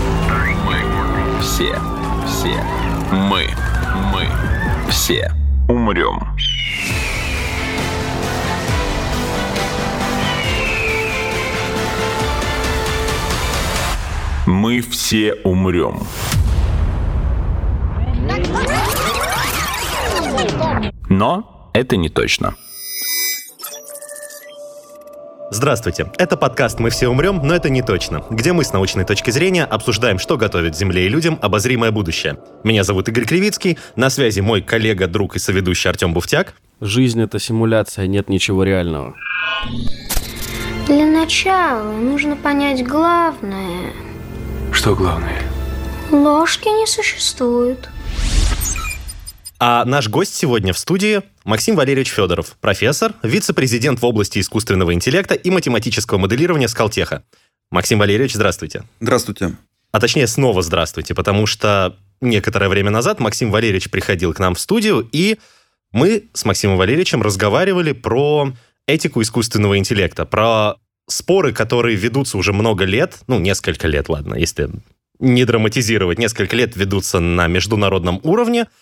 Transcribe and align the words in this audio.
Мы. 0.64 1.40
Все. 1.40 1.72
Все. 2.26 2.56
Мы. 3.12 3.48
Мы. 4.12 4.28
Все. 4.90 5.32
Умрем. 5.68 6.20
Мы 14.46 14.80
все 14.80 15.34
умрем. 15.44 16.00
Но 21.08 21.70
это 21.72 21.96
не 21.96 22.08
точно. 22.08 22.54
Здравствуйте, 25.48 26.10
это 26.18 26.36
подкаст 26.36 26.80
«Мы 26.80 26.90
все 26.90 27.08
умрем, 27.08 27.40
но 27.44 27.54
это 27.54 27.70
не 27.70 27.80
точно», 27.80 28.24
где 28.30 28.52
мы 28.52 28.64
с 28.64 28.72
научной 28.72 29.04
точки 29.04 29.30
зрения 29.30 29.64
обсуждаем, 29.64 30.18
что 30.18 30.36
готовит 30.36 30.76
Земле 30.76 31.06
и 31.06 31.08
людям 31.08 31.38
обозримое 31.40 31.92
будущее. 31.92 32.38
Меня 32.64 32.82
зовут 32.82 33.08
Игорь 33.08 33.26
Кривицкий, 33.26 33.78
на 33.94 34.10
связи 34.10 34.40
мой 34.40 34.60
коллега, 34.60 35.06
друг 35.06 35.36
и 35.36 35.38
соведущий 35.38 35.88
Артем 35.88 36.14
Буфтяк. 36.14 36.54
Жизнь— 36.80 37.22
это 37.22 37.38
симуляция, 37.38 38.08
нет 38.08 38.28
ничего 38.28 38.64
реального. 38.64 39.14
Для 40.88 41.06
начала 41.06 41.92
нужно 41.92 42.34
понять 42.34 42.84
главное. 42.84 43.92
Что 44.72 44.96
главное? 44.96 45.42
Ложки 46.10 46.68
не 46.68 46.86
существует. 46.86 47.88
А 49.60 49.84
наш 49.84 50.08
гость 50.08 50.34
сегодня 50.34 50.72
в 50.72 50.78
студии 50.78 51.22
Максим 51.46 51.76
Валерьевич 51.76 52.08
Федоров, 52.08 52.56
профессор, 52.60 53.14
вице-президент 53.22 54.02
в 54.02 54.04
области 54.04 54.40
искусственного 54.40 54.92
интеллекта 54.94 55.36
и 55.36 55.48
математического 55.48 56.18
моделирования 56.18 56.66
Скалтеха. 56.66 57.22
Максим 57.70 58.00
Валерьевич, 58.00 58.34
здравствуйте. 58.34 58.82
Здравствуйте. 58.98 59.56
А 59.92 60.00
точнее, 60.00 60.26
снова 60.26 60.60
здравствуйте, 60.62 61.14
потому 61.14 61.46
что 61.46 61.96
некоторое 62.20 62.68
время 62.68 62.90
назад 62.90 63.20
Максим 63.20 63.52
Валерьевич 63.52 63.90
приходил 63.90 64.34
к 64.34 64.40
нам 64.40 64.56
в 64.56 64.60
студию, 64.60 65.08
и 65.12 65.38
мы 65.92 66.24
с 66.32 66.44
Максимом 66.44 66.78
Валерьевичем 66.78 67.22
разговаривали 67.22 67.92
про 67.92 68.52
этику 68.88 69.22
искусственного 69.22 69.78
интеллекта, 69.78 70.26
про 70.26 70.74
споры, 71.08 71.52
которые 71.52 71.94
ведутся 71.94 72.38
уже 72.38 72.52
много 72.52 72.84
лет, 72.84 73.18
ну, 73.28 73.38
несколько 73.38 73.86
лет, 73.86 74.08
ладно, 74.08 74.34
если 74.34 74.68
не 75.20 75.44
драматизировать, 75.44 76.18
несколько 76.18 76.56
лет 76.56 76.74
ведутся 76.74 77.20
на 77.20 77.46
международном 77.46 78.18
уровне– 78.24 78.66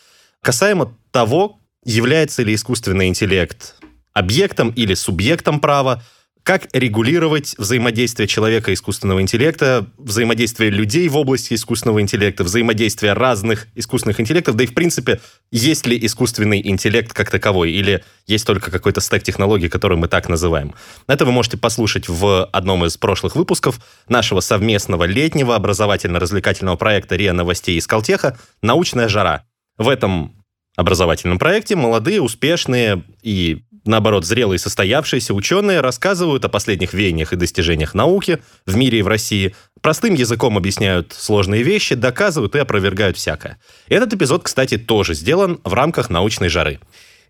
Касаемо 0.44 0.94
того, 1.10 1.58
является 1.84 2.42
ли 2.42 2.54
искусственный 2.54 3.08
интеллект 3.08 3.76
объектом 4.12 4.70
или 4.70 4.94
субъектом 4.94 5.60
права, 5.60 6.02
как 6.44 6.68
регулировать 6.74 7.54
взаимодействие 7.56 8.28
человека 8.28 8.70
и 8.70 8.74
искусственного 8.74 9.22
интеллекта, 9.22 9.86
взаимодействие 9.96 10.68
людей 10.68 11.08
в 11.08 11.16
области 11.16 11.54
искусственного 11.54 12.02
интеллекта, 12.02 12.44
взаимодействие 12.44 13.14
разных 13.14 13.66
искусственных 13.74 14.20
интеллектов, 14.20 14.54
да 14.54 14.64
и, 14.64 14.66
в 14.66 14.74
принципе, 14.74 15.22
есть 15.50 15.86
ли 15.86 15.98
искусственный 16.04 16.60
интеллект 16.68 17.14
как 17.14 17.30
таковой, 17.30 17.72
или 17.72 18.04
есть 18.26 18.46
только 18.46 18.70
какой-то 18.70 19.00
стек 19.00 19.22
технологий, 19.22 19.70
который 19.70 19.96
мы 19.96 20.06
так 20.06 20.28
называем. 20.28 20.74
Это 21.06 21.24
вы 21.24 21.32
можете 21.32 21.56
послушать 21.56 22.08
в 22.08 22.44
одном 22.44 22.84
из 22.84 22.98
прошлых 22.98 23.36
выпусков 23.36 23.80
нашего 24.08 24.40
совместного 24.40 25.04
летнего 25.04 25.56
образовательно-развлекательного 25.56 26.76
проекта 26.76 27.16
РИА 27.16 27.32
Новостей 27.32 27.78
из 27.78 27.86
Калтеха 27.86 28.38
«Научная 28.60 29.08
жара». 29.08 29.46
В 29.78 29.88
этом 29.88 30.43
образовательном 30.76 31.38
проекте 31.38 31.76
молодые, 31.76 32.20
успешные 32.20 33.04
и, 33.22 33.62
наоборот, 33.84 34.24
зрелые 34.24 34.58
состоявшиеся 34.58 35.34
ученые 35.34 35.80
рассказывают 35.80 36.44
о 36.44 36.48
последних 36.48 36.94
веяниях 36.94 37.32
и 37.32 37.36
достижениях 37.36 37.94
науки 37.94 38.40
в 38.66 38.76
мире 38.76 38.98
и 38.98 39.02
в 39.02 39.08
России, 39.08 39.54
простым 39.80 40.14
языком 40.14 40.56
объясняют 40.56 41.12
сложные 41.12 41.62
вещи, 41.62 41.94
доказывают 41.94 42.56
и 42.56 42.58
опровергают 42.58 43.16
всякое. 43.16 43.58
Этот 43.88 44.14
эпизод, 44.14 44.42
кстати, 44.42 44.78
тоже 44.78 45.14
сделан 45.14 45.60
в 45.64 45.72
рамках 45.74 46.10
научной 46.10 46.48
жары. 46.48 46.80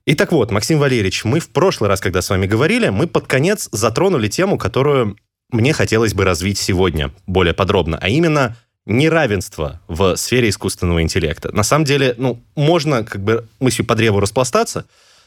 И 0.06 0.14
так 0.14 0.32
вот, 0.32 0.50
Максим 0.50 0.78
Валерьевич, 0.78 1.24
мы 1.24 1.40
в 1.40 1.48
прошлый 1.48 1.88
раз, 1.88 2.00
когда 2.00 2.20
с 2.20 2.28
вами 2.28 2.46
говорили, 2.46 2.90
мы 2.90 3.06
под 3.06 3.26
конец 3.26 3.68
затронули 3.72 4.28
тему, 4.28 4.58
которую 4.58 5.16
мне 5.50 5.72
хотелось 5.72 6.14
бы 6.14 6.24
развить 6.24 6.58
сегодня 6.58 7.12
более 7.26 7.54
подробно, 7.54 7.98
а 8.00 8.08
именно 8.08 8.56
неравенство 8.86 9.80
в 9.88 10.16
сфере 10.16 10.48
искусственного 10.50 11.02
интеллекта. 11.02 11.54
На 11.54 11.62
самом 11.62 11.84
деле, 11.84 12.14
ну, 12.18 12.42
можно 12.54 13.04
как 13.04 13.22
бы 13.22 13.48
мыслью 13.60 13.86
по 13.86 13.94
древу 13.94 14.20
распластаться, 14.20 14.86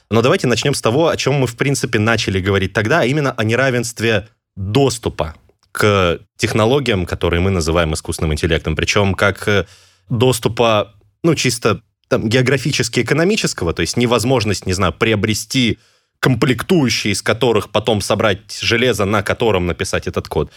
но 0.09 0.21
давайте 0.21 0.47
начнем 0.47 0.73
с 0.73 0.81
того, 0.81 1.09
о 1.09 1.17
чем 1.17 1.35
мы, 1.35 1.47
в 1.47 1.57
принципе, 1.57 1.99
начали 1.99 2.39
говорить 2.39 2.73
тогда, 2.73 3.01
а 3.01 3.05
именно 3.05 3.31
о 3.31 3.43
неравенстве 3.43 4.27
доступа 4.55 5.35
к 5.71 6.19
технологиям, 6.37 7.05
которые 7.05 7.41
мы 7.41 7.51
называем 7.51 7.93
искусственным 7.93 8.33
интеллектом. 8.33 8.75
Причем 8.75 9.13
как 9.13 9.47
э, 9.47 9.65
доступа, 10.09 10.93
ну, 11.23 11.35
чисто 11.35 11.81
там, 12.07 12.29
географически-экономического, 12.29 13.73
то 13.73 13.81
есть 13.81 13.97
невозможность, 13.97 14.65
не 14.65 14.73
знаю, 14.73 14.93
приобрести 14.93 15.77
комплектующие, 16.19 17.13
из 17.13 17.21
которых 17.21 17.69
потом 17.69 18.01
собрать 18.01 18.59
железо, 18.59 19.05
на 19.05 19.23
котором 19.23 19.67
написать 19.67 20.07
этот 20.07 20.27
код 20.27 20.51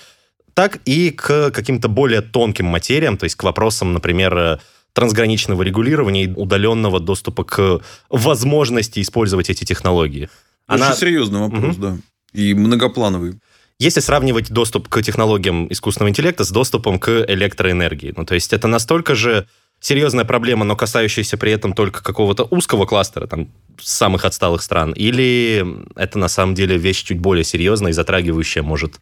так 0.61 0.79
и 0.85 1.11
к 1.11 1.51
каким-то 1.53 1.89
более 1.89 2.21
тонким 2.21 2.67
материям, 2.67 3.17
то 3.17 3.25
есть 3.25 3.35
к 3.35 3.45
вопросам, 3.45 3.95
например, 3.95 4.37
э, 4.37 4.59
трансграничного 4.93 5.63
регулирования 5.63 6.25
и 6.25 6.31
удаленного 6.31 7.01
доступа 7.01 7.45
к 7.45 7.81
возможности 8.11 9.01
использовать 9.01 9.49
эти 9.49 9.65
технологии. 9.65 10.29
Очень 10.69 10.83
Она... 10.85 10.93
серьезный 10.93 11.41
вопрос, 11.41 11.77
угу. 11.77 11.83
да. 11.83 11.97
И 12.35 12.53
многоплановый. 12.53 13.41
Если 13.79 14.01
сравнивать 14.01 14.51
доступ 14.51 14.89
к 14.89 15.03
технологиям 15.03 15.67
искусственного 15.73 16.11
интеллекта 16.11 16.45
с 16.45 16.51
доступом 16.51 16.99
к 16.99 17.25
электроэнергии, 17.27 18.13
ну, 18.15 18.27
то 18.27 18.35
есть 18.35 18.53
это 18.53 18.69
настолько 18.69 19.15
же 19.15 19.47
серьезная 19.81 20.27
проблема, 20.27 20.67
но 20.67 20.77
касающаяся 20.77 21.39
при 21.39 21.53
этом 21.53 21.73
только 21.73 22.03
какого-то 22.03 22.47
узкого 22.51 22.85
кластера, 22.85 23.27
там, 23.27 23.49
самых 23.81 24.27
отсталых 24.27 24.61
стран, 24.61 24.93
или 24.93 25.65
это 25.97 26.19
на 26.19 26.29
самом 26.29 26.55
деле 26.55 26.77
вещь 26.77 27.03
чуть 27.03 27.19
более 27.19 27.45
серьезная 27.45 27.93
и 27.93 27.95
затрагивающая, 27.95 28.63
может, 28.63 29.01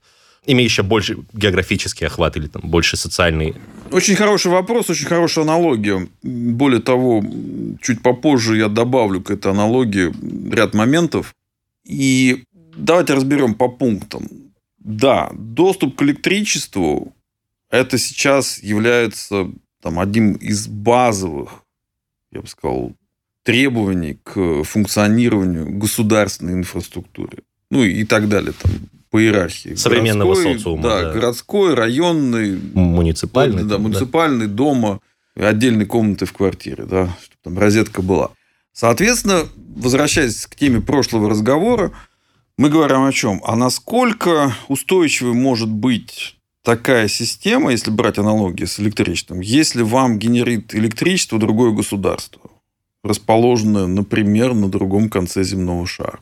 имеющая 0.49 0.83
больше 0.83 1.19
географический 1.33 2.07
охват 2.07 2.37
или 2.37 2.49
там 2.49 2.63
больше 2.65 2.97
социальный? 2.97 3.55
Очень 3.93 4.17
хороший 4.17 4.51
вопрос, 4.51 4.91
очень 4.91 5.07
хорошая 5.07 5.45
аналогия. 5.45 6.09
Более 6.23 6.81
того, 6.81 7.23
чуть 7.81 8.03
попозже 8.03 8.57
я 8.57 8.69
добавлю 8.69 9.21
к 9.21 9.31
этой 9.31 9.53
аналогии 9.53 10.13
ряд 10.53 10.75
моментов. 10.75 11.35
И 11.85 12.43
давайте 12.77 13.15
разберем 13.15 13.55
по 13.55 13.69
пунктам. 13.69 14.29
Да, 14.79 15.31
доступ 15.35 15.97
к 15.97 16.03
электричеству 16.03 17.15
это 17.71 17.99
сейчас 17.99 18.63
является 18.63 19.51
там, 19.83 20.01
одним 20.01 20.33
из 20.33 20.67
базовых, 20.67 21.63
я 22.33 22.41
бы 22.41 22.47
сказал, 22.47 22.93
требований 23.43 24.19
к 24.23 24.65
функционированию 24.65 25.79
государственной 25.79 26.55
инфраструктуры. 26.55 27.43
Ну 27.71 27.85
и 27.85 28.05
так 28.05 28.29
далее. 28.29 28.53
Там, 28.61 28.73
по 29.11 29.23
иерархии. 29.23 29.75
Современного 29.75 30.35
городской, 30.35 30.59
социума. 30.59 30.83
Да, 30.83 31.03
да, 31.03 31.13
городской, 31.13 31.75
районный. 31.75 32.59
Муниципальный. 32.75 33.65
Да, 33.65 33.79
муниципальный, 33.79 34.47
да. 34.47 34.53
дома, 34.53 35.01
отдельной 35.35 35.87
комнаты 35.87 36.27
в 36.27 36.33
квартире, 36.33 36.85
да, 36.85 37.17
чтобы 37.23 37.39
там 37.43 37.59
розетка 37.59 38.03
была. 38.03 38.31
Соответственно, 38.73 39.47
возвращаясь 39.77 40.47
к 40.47 40.55
теме 40.55 40.81
прошлого 40.81 41.31
разговора, 41.31 41.93
мы 42.57 42.71
говорим 42.71 43.05
о 43.05 43.13
чем? 43.13 43.41
А 43.45 43.57
насколько 43.57 44.55
устойчивой 44.69 45.33
может 45.33 45.69
быть 45.69 46.37
такая 46.63 47.09
система, 47.09 47.71
если 47.71 47.91
брать 47.91 48.19
аналогии 48.19 48.65
с 48.65 48.79
электричеством, 48.79 49.41
если 49.41 49.83
вам 49.83 50.19
генерит 50.19 50.75
электричество 50.75 51.39
другое 51.39 51.73
государство, 51.73 52.51
расположенное, 53.03 53.87
например, 53.87 54.55
на 54.55 54.69
другом 54.69 55.09
конце 55.09 55.45
земного 55.45 55.87
шара 55.87 56.21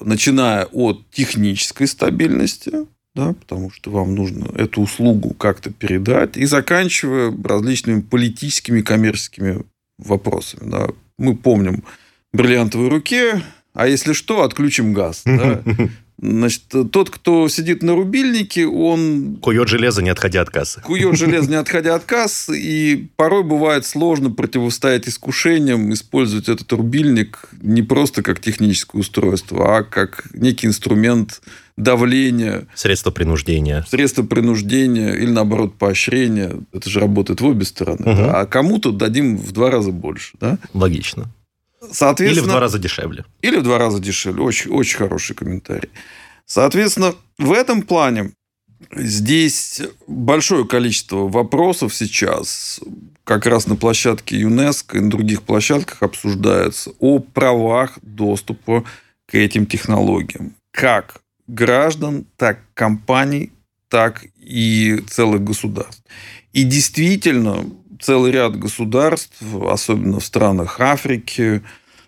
начиная 0.00 0.66
от 0.66 1.08
технической 1.10 1.86
стабильности, 1.86 2.72
да, 3.14 3.32
потому 3.32 3.70
что 3.70 3.90
вам 3.90 4.14
нужно 4.14 4.46
эту 4.56 4.82
услугу 4.82 5.34
как-то 5.34 5.70
передать, 5.70 6.36
и 6.36 6.44
заканчивая 6.46 7.34
различными 7.44 8.00
политическими, 8.00 8.82
коммерческими 8.82 9.64
вопросами. 9.98 10.70
Да. 10.70 10.88
Мы 11.18 11.36
помним 11.36 11.84
бриллиантовой 12.32 12.88
руке, 12.88 13.42
а 13.74 13.86
если 13.86 14.12
что, 14.12 14.42
отключим 14.42 14.92
газ. 14.92 15.22
Да? 15.24 15.62
Значит, 16.22 16.64
тот, 16.92 17.08
кто 17.08 17.48
сидит 17.48 17.82
на 17.82 17.94
рубильнике, 17.94 18.66
он... 18.66 19.38
Кует 19.40 19.68
железо, 19.68 20.02
не 20.02 20.10
отходя 20.10 20.42
от 20.42 20.50
кассы. 20.50 20.82
Кует 20.82 21.16
железо, 21.16 21.48
не 21.48 21.56
отходя 21.56 21.94
от 21.94 22.04
кассы. 22.04 22.60
И 22.60 23.08
порой 23.16 23.42
бывает 23.42 23.86
сложно 23.86 24.30
противостоять 24.30 25.08
искушениям, 25.08 25.92
использовать 25.92 26.48
этот 26.48 26.70
рубильник 26.72 27.48
не 27.62 27.82
просто 27.82 28.22
как 28.22 28.40
техническое 28.40 28.98
устройство, 28.98 29.78
а 29.78 29.82
как 29.82 30.26
некий 30.34 30.66
инструмент 30.66 31.40
давления. 31.78 32.66
Средство 32.74 33.10
принуждения. 33.10 33.86
Средство 33.88 34.22
принуждения 34.22 35.14
или, 35.14 35.30
наоборот, 35.30 35.76
поощрения. 35.76 36.52
Это 36.72 36.90
же 36.90 37.00
работает 37.00 37.40
в 37.40 37.46
обе 37.46 37.64
стороны. 37.64 38.02
Угу. 38.02 38.16
Да? 38.16 38.40
А 38.40 38.46
кому-то 38.46 38.92
дадим 38.92 39.38
в 39.38 39.52
два 39.52 39.70
раза 39.70 39.90
больше. 39.90 40.32
Да? 40.38 40.58
Логично. 40.74 41.30
Соответственно, 41.80 42.40
или 42.40 42.46
в 42.46 42.50
два 42.50 42.60
раза 42.60 42.78
дешевле. 42.78 43.24
Или 43.42 43.56
в 43.56 43.62
два 43.62 43.78
раза 43.78 44.00
дешевле. 44.00 44.42
Очень, 44.42 44.70
очень 44.70 44.98
хороший 44.98 45.34
комментарий. 45.34 45.90
Соответственно, 46.46 47.14
в 47.38 47.52
этом 47.52 47.82
плане 47.82 48.32
здесь 48.92 49.80
большое 50.06 50.66
количество 50.66 51.28
вопросов 51.28 51.94
сейчас 51.94 52.80
как 53.24 53.46
раз 53.46 53.66
на 53.66 53.76
площадке 53.76 54.40
ЮНЕСКО 54.40 54.98
и 54.98 55.00
на 55.00 55.10
других 55.10 55.42
площадках 55.42 56.02
обсуждается 56.02 56.92
о 56.98 57.20
правах 57.20 57.98
доступа 58.02 58.84
к 59.26 59.34
этим 59.34 59.66
технологиям. 59.66 60.54
Как 60.72 61.20
граждан, 61.46 62.26
так 62.36 62.60
компаний, 62.74 63.52
так 63.88 64.24
и 64.36 65.02
целых 65.08 65.42
государств. 65.42 66.02
И 66.52 66.64
действительно, 66.64 67.64
целый 68.00 68.32
ряд 68.32 68.58
государств, 68.58 69.42
особенно 69.68 70.20
в 70.20 70.24
странах 70.24 70.80
Африки, 70.80 71.62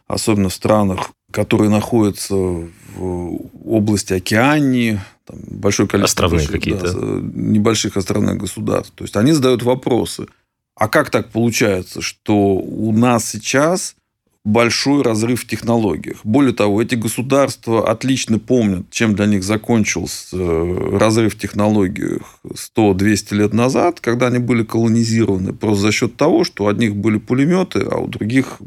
особенно 0.07 0.49
в 0.49 0.55
странах, 0.55 1.11
которые 1.31 1.71
находятся 1.71 2.35
в 2.35 3.39
области 3.65 4.13
Океании, 4.13 5.01
там 5.25 5.39
большое 5.47 5.89
количество 5.89 6.27
Островные 6.27 6.49
больших, 6.49 6.53
какие-то. 6.53 6.93
да, 6.93 7.21
небольших 7.35 7.97
островных 7.97 8.37
государств. 8.39 8.93
То 8.95 9.05
есть 9.05 9.17
они 9.17 9.33
задают 9.33 9.63
вопросы. 9.63 10.27
А 10.75 10.89
как 10.89 11.11
так 11.11 11.31
получается, 11.31 12.01
что 12.01 12.37
у 12.37 12.93
нас 12.93 13.29
сейчас 13.29 13.95
большой 14.45 15.03
разрыв 15.03 15.43
в 15.43 15.47
технологиях? 15.47 16.19
Более 16.25 16.53
того, 16.53 16.83
эти 16.83 16.95
государства 16.95 17.89
отлично 17.89 18.39
помнят, 18.39 18.91
чем 18.91 19.15
для 19.15 19.27
них 19.27 19.45
закончился 19.45 20.37
э, 20.37 20.97
разрыв 20.99 21.35
в 21.35 21.39
технологиях 21.39 22.41
100-200 22.45 23.35
лет 23.35 23.53
назад, 23.53 24.01
когда 24.01 24.27
они 24.27 24.39
были 24.39 24.65
колонизированы, 24.65 25.53
просто 25.53 25.83
за 25.83 25.93
счет 25.93 26.17
того, 26.17 26.45
что 26.45 26.65
у 26.65 26.67
одних 26.69 26.97
были 26.97 27.19
пулеметы, 27.19 27.81
а 27.81 27.99
у 27.99 28.09
других, 28.09 28.59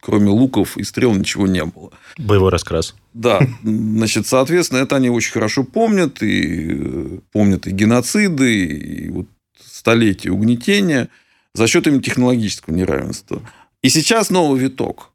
кроме 0.00 0.30
луков 0.30 0.76
и 0.76 0.82
стрел, 0.82 1.14
ничего 1.14 1.46
не 1.46 1.64
было. 1.64 1.90
Боевой 2.18 2.50
раскрас. 2.50 2.94
Да, 3.14 3.40
значит, 3.62 4.26
соответственно, 4.26 4.80
это 4.80 4.96
они 4.96 5.10
очень 5.10 5.32
хорошо 5.32 5.64
помнят, 5.64 6.22
и 6.22 6.70
э, 6.72 7.18
помнят 7.32 7.66
и 7.66 7.70
геноциды, 7.70 8.64
и 8.64 9.08
вот 9.10 9.26
столетия 9.64 10.30
угнетения 10.30 11.08
за 11.54 11.66
счет 11.66 11.86
именно 11.86 12.02
технологического 12.02 12.74
неравенства. 12.74 13.42
И 13.82 13.88
сейчас 13.88 14.30
новый 14.30 14.60
виток. 14.60 15.09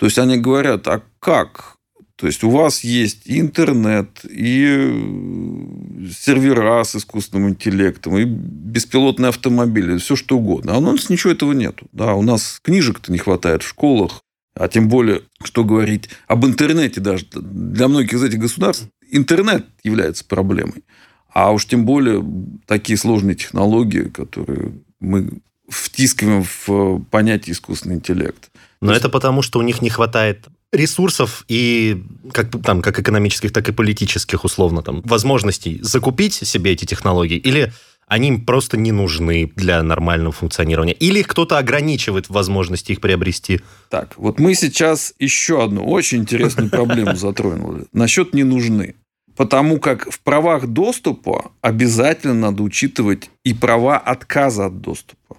То 0.00 0.06
есть 0.06 0.18
они 0.18 0.38
говорят, 0.38 0.88
а 0.88 1.02
как? 1.18 1.76
То 2.16 2.26
есть 2.26 2.42
у 2.42 2.48
вас 2.48 2.82
есть 2.84 3.22
интернет, 3.26 4.08
и 4.24 4.64
э, 4.66 6.06
сервера 6.10 6.82
с 6.82 6.96
искусственным 6.96 7.50
интеллектом, 7.50 8.16
и 8.16 8.24
беспилотные 8.24 9.28
автомобили, 9.28 9.98
все 9.98 10.16
что 10.16 10.38
угодно. 10.38 10.72
А 10.72 10.78
у 10.78 10.80
нас 10.80 11.10
ничего 11.10 11.34
этого 11.34 11.52
нету. 11.52 11.86
Да, 11.92 12.14
у 12.14 12.22
нас 12.22 12.60
книжек-то 12.62 13.12
не 13.12 13.18
хватает 13.18 13.62
в 13.62 13.68
школах, 13.68 14.22
а 14.54 14.68
тем 14.68 14.88
более, 14.88 15.20
что 15.44 15.64
говорить 15.64 16.08
об 16.28 16.46
интернете 16.46 17.02
даже. 17.02 17.26
Для 17.34 17.86
многих 17.86 18.14
из 18.14 18.22
этих 18.22 18.38
государств 18.38 18.86
интернет 19.10 19.66
является 19.84 20.24
проблемой. 20.24 20.82
А 21.28 21.52
уж 21.52 21.66
тем 21.66 21.84
более 21.84 22.24
такие 22.64 22.96
сложные 22.96 23.34
технологии, 23.34 24.04
которые 24.04 24.72
мы 24.98 25.28
втискиваем 25.68 26.42
в 26.44 27.04
понятие 27.10 27.52
искусственный 27.52 27.96
интеллект. 27.96 28.49
Но 28.80 28.92
это 28.92 29.08
потому, 29.08 29.42
что 29.42 29.58
у 29.58 29.62
них 29.62 29.82
не 29.82 29.90
хватает 29.90 30.46
ресурсов 30.72 31.44
и 31.48 32.02
как, 32.32 32.50
там, 32.62 32.80
как 32.80 32.98
экономических, 32.98 33.52
так 33.52 33.68
и 33.68 33.72
политических, 33.72 34.44
условно, 34.44 34.82
там, 34.82 35.02
возможностей 35.02 35.78
закупить 35.82 36.34
себе 36.34 36.72
эти 36.72 36.84
технологии, 36.84 37.36
или 37.36 37.72
они 38.06 38.28
им 38.28 38.44
просто 38.44 38.76
не 38.76 38.90
нужны 38.90 39.52
для 39.54 39.82
нормального 39.82 40.32
функционирования, 40.32 40.94
или 40.94 41.22
кто-то 41.22 41.58
ограничивает 41.58 42.28
возможности 42.28 42.92
их 42.92 43.00
приобрести. 43.00 43.60
Так, 43.88 44.14
вот 44.16 44.40
мы 44.40 44.54
сейчас 44.54 45.14
еще 45.18 45.62
одну 45.62 45.88
очень 45.88 46.18
интересную 46.18 46.70
проблему 46.70 47.16
затронули. 47.16 47.84
Насчет 47.92 48.34
не 48.34 48.44
нужны. 48.44 48.96
Потому 49.36 49.78
как 49.78 50.10
в 50.10 50.20
правах 50.20 50.66
доступа 50.66 51.52
обязательно 51.60 52.34
надо 52.34 52.62
учитывать 52.62 53.30
и 53.44 53.54
права 53.54 53.96
отказа 53.96 54.66
от 54.66 54.80
доступа. 54.80 55.36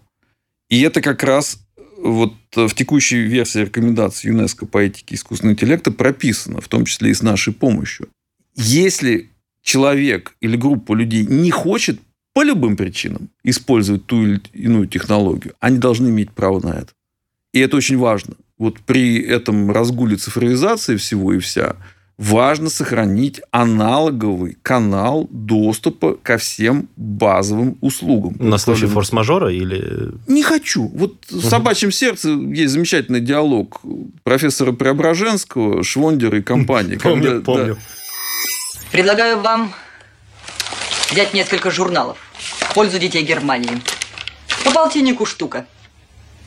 И 0.69 0.81
это 0.81 1.01
как 1.01 1.23
раз 1.23 1.59
вот 2.03 2.33
в 2.55 2.73
текущей 2.73 3.21
версии 3.21 3.59
рекомендаций 3.59 4.29
ЮНЕСКО 4.29 4.65
по 4.65 4.79
этике 4.79 5.15
искусственного 5.15 5.53
интеллекта 5.53 5.91
прописано, 5.91 6.61
в 6.61 6.67
том 6.67 6.85
числе 6.85 7.11
и 7.11 7.13
с 7.13 7.21
нашей 7.21 7.53
помощью. 7.53 8.09
Если 8.55 9.29
человек 9.61 10.35
или 10.41 10.57
группа 10.57 10.93
людей 10.93 11.25
не 11.25 11.51
хочет 11.51 11.99
по 12.33 12.43
любым 12.43 12.77
причинам 12.77 13.29
использовать 13.43 14.05
ту 14.05 14.23
или 14.23 14.41
иную 14.53 14.87
технологию, 14.87 15.53
они 15.59 15.77
должны 15.77 16.09
иметь 16.09 16.31
право 16.31 16.59
на 16.59 16.73
это. 16.73 16.93
И 17.53 17.59
это 17.59 17.77
очень 17.77 17.97
важно. 17.97 18.35
Вот 18.57 18.79
при 18.79 19.21
этом 19.21 19.71
разгуле 19.71 20.15
цифровизации 20.15 20.95
всего 20.95 21.33
и 21.33 21.39
вся, 21.39 21.75
важно 22.21 22.69
сохранить 22.69 23.41
аналоговый 23.49 24.55
канал 24.61 25.27
доступа 25.31 26.13
ко 26.21 26.37
всем 26.37 26.87
базовым 26.95 27.77
услугам. 27.81 28.35
На 28.37 28.59
случай 28.59 28.85
форс-мажора 28.85 29.51
или... 29.51 30.11
Не 30.27 30.43
хочу. 30.43 30.87
Вот 30.93 31.15
в 31.29 31.43
«Собачьем 31.43 31.91
сердце» 31.91 32.29
есть 32.29 32.73
замечательный 32.73 33.21
диалог 33.21 33.81
профессора 34.23 34.71
Преображенского, 34.71 35.83
Швондера 35.83 36.37
и 36.37 36.41
компании. 36.43 36.97
Помню, 37.01 37.41
когда- 37.41 37.43
помню. 37.43 37.77
Предлагаю 38.91 39.39
вам 39.39 39.73
взять 41.09 41.33
несколько 41.33 41.71
журналов 41.71 42.17
в 42.69 42.73
пользу 42.75 42.99
детей 42.99 43.23
Германии. 43.23 43.81
По 44.63 44.71
полтиннику 44.71 45.25
штука. 45.25 45.65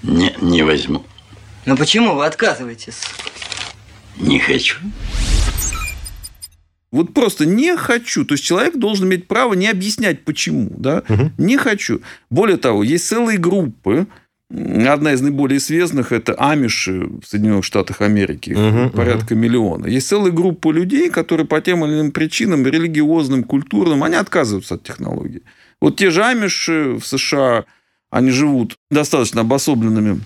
Не, 0.05 0.37
не 0.41 0.63
возьму. 0.63 1.05
Но 1.67 1.77
почему 1.77 2.15
вы 2.15 2.27
отказываетесь? 2.27 3.01
Не 4.19 4.39
хочу. 4.39 4.77
Вот 6.95 7.13
просто 7.13 7.45
не 7.45 7.77
хочу. 7.77 8.25
То 8.25 8.35
есть 8.35 8.45
человек 8.45 8.77
должен 8.77 9.09
иметь 9.09 9.27
право 9.27 9.55
не 9.55 9.67
объяснять, 9.67 10.25
почему. 10.25 10.71
Да? 10.79 11.03
Не 11.39 11.57
хочу. 11.57 12.01
Более 12.31 12.57
того, 12.57 12.85
есть 12.85 13.09
целые 13.09 13.37
группы. 13.37 14.07
Одна 14.49 15.13
из 15.13 15.21
наиболее 15.21 15.57
известных– 15.57 16.13
это 16.13 16.35
амиши 16.35 17.09
в 17.21 17.27
Соединенных 17.27 17.65
Штатах 17.65 18.01
Америки. 18.03 18.51
Мгм, 18.51 18.91
порядка 18.91 19.35
миллиона. 19.35 19.87
Есть 19.87 20.07
целая 20.07 20.31
группа 20.31 20.71
людей, 20.71 21.11
которые 21.11 21.47
по 21.49 21.61
тем 21.61 21.85
или 21.85 21.95
иным 21.95 22.13
причинам, 22.13 22.65
религиозным, 22.65 23.43
культурным, 23.43 24.05
они 24.05 24.15
отказываются 24.15 24.75
от 24.75 24.85
технологий. 24.85 25.43
Вот 25.81 25.97
те 25.97 26.11
же 26.11 26.23
амиши 26.23 26.93
в 26.93 27.05
США, 27.05 27.65
они 28.11 28.31
живут 28.31 28.77
достаточно 28.93 29.41
обособленными 29.41 30.21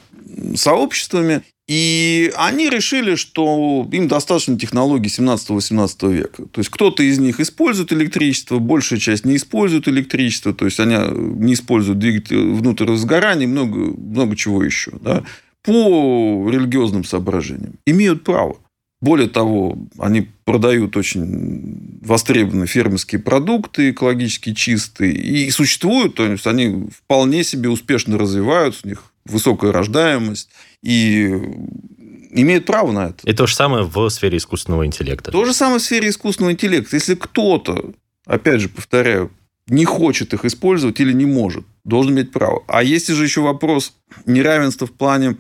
сообществами, 0.55 1.43
и 1.69 2.32
они 2.37 2.70
решили, 2.70 3.15
что 3.15 3.87
им 3.93 4.09
достаточно 4.09 4.59
технологий 4.59 5.11
17-18 5.11 6.12
века. 6.12 6.47
То 6.47 6.61
есть, 6.61 6.70
кто-то 6.70 7.02
из 7.02 7.19
них 7.19 7.40
использует 7.40 7.92
электричество, 7.92 8.59
большая 8.59 8.99
часть 8.99 9.26
не 9.26 9.37
использует 9.37 9.87
электричество, 9.87 10.54
то 10.54 10.64
есть, 10.64 10.81
они 10.81 10.97
не 10.97 11.52
используют 11.52 11.99
двигатель 11.99 12.52
внутреннего 12.52 12.97
сгорания, 12.97 13.47
много, 13.47 13.95
много 13.99 14.35
чего 14.35 14.64
еще. 14.64 14.92
Да? 15.02 15.25
По 15.62 16.49
религиозным 16.50 17.04
соображениям. 17.04 17.75
Имеют 17.85 18.25
право. 18.25 18.57
Более 19.00 19.28
того, 19.28 19.78
они 19.99 20.26
продают 20.45 20.97
очень 20.97 22.00
востребованные 22.00 22.66
фермерские 22.66 23.21
продукты, 23.21 23.90
экологически 23.90 24.54
чистые, 24.54 25.12
и 25.12 25.50
существуют, 25.50 26.14
то 26.14 26.25
есть 26.25 26.47
они 26.49 26.88
вполне 26.90 27.45
себе 27.45 27.69
успешно 27.69 28.19
развиваются, 28.19 28.81
у 28.85 28.88
них 28.88 29.04
высокая 29.28 29.73
рождаемость, 29.73 30.50
и 30.82 31.26
имеют 32.30 32.66
право 32.66 32.92
на 32.92 33.06
это. 33.08 33.28
И 33.28 33.32
то 33.32 33.47
же 33.47 33.54
самое 33.54 33.85
в 33.85 34.08
сфере 34.11 34.38
искусственного 34.38 34.87
интеллекта. 34.87 35.30
То 35.30 35.44
же 35.44 35.52
самое 35.52 35.78
в 35.78 35.82
сфере 35.82 36.08
искусственного 36.08 36.52
интеллекта. 36.52 36.97
Если 36.97 37.14
кто-то, 37.14 37.92
опять 38.26 38.61
же, 38.61 38.68
повторяю, 38.68 39.30
не 39.68 39.85
хочет 39.85 40.32
их 40.32 40.44
использовать 40.44 41.00
или 41.00 41.12
не 41.12 41.26
может, 41.26 41.64
должен 41.85 42.12
иметь 42.12 42.32
право. 42.32 42.64
А 42.68 42.82
есть 42.82 43.08
же 43.08 43.23
еще 43.23 43.42
вопрос 43.42 43.94
неравенства 44.26 44.87
в 44.87 44.92
плане 44.92 45.37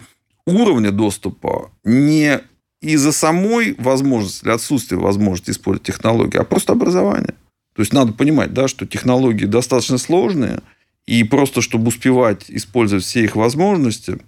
уровня 0.46 0.90
доступа 0.90 1.70
не 1.84 2.40
из-за 2.80 3.12
самой 3.12 3.74
возможности 3.78 4.44
или 4.44 4.52
отсутствия 4.52 4.98
возможности 4.98 5.50
использовать 5.50 5.86
технологии, 5.86 6.38
а 6.38 6.44
просто 6.44 6.72
образования. 6.72 7.34
То 7.74 7.82
есть 7.82 7.92
надо 7.92 8.12
понимать, 8.12 8.52
да, 8.52 8.68
что 8.68 8.86
технологии 8.86 9.46
достаточно 9.46 9.98
сложные, 9.98 10.60
и 11.08 11.24
просто 11.24 11.62
чтобы 11.62 11.88
успевать 11.88 12.44
использовать 12.48 13.04
все 13.04 13.24
их 13.24 13.34
возможности, 13.36 14.18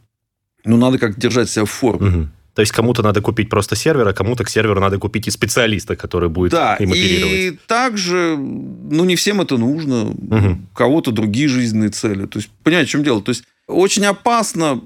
ну, 0.65 0.77
надо 0.77 0.99
как 0.99 1.19
держать 1.19 1.51
себя 1.51 1.65
в 1.65 1.71
форме. 1.71 2.09
Мгм. 2.11 2.33
То 2.55 2.63
есть 2.63 2.73
кому-то 2.73 3.03
надо 3.03 3.21
купить 3.21 3.49
просто 3.49 3.77
сервер, 3.77 4.09
а 4.09 4.13
кому-то 4.13 4.45
к 4.45 4.51
серверу 4.51 4.81
надо 4.81 4.99
купить 4.99 5.29
и 5.29 5.31
специалиста, 5.31 5.95
который 5.95 6.29
будет 6.29 6.53
Да, 6.53 6.77
им 6.77 6.91
оперировать. 6.91 7.35
и 7.35 7.59
также, 7.67 8.37
ну, 8.39 9.05
не 9.05 9.15
всем 9.15 9.41
это 9.41 9.59
нужно. 9.59 10.05
Мгм. 10.05 10.69
У 10.73 10.77
кого-то 10.77 11.13
другие 11.13 11.49
жизненные 11.49 11.91
цели. 11.91 12.27
То 12.27 12.39
есть, 12.39 12.51
понимаете, 12.63 12.89
в 12.89 12.93
чем 12.93 13.05
дело? 13.05 13.23
То 13.23 13.31
есть, 13.31 13.45
очень 13.69 14.07
опасно 14.07 14.81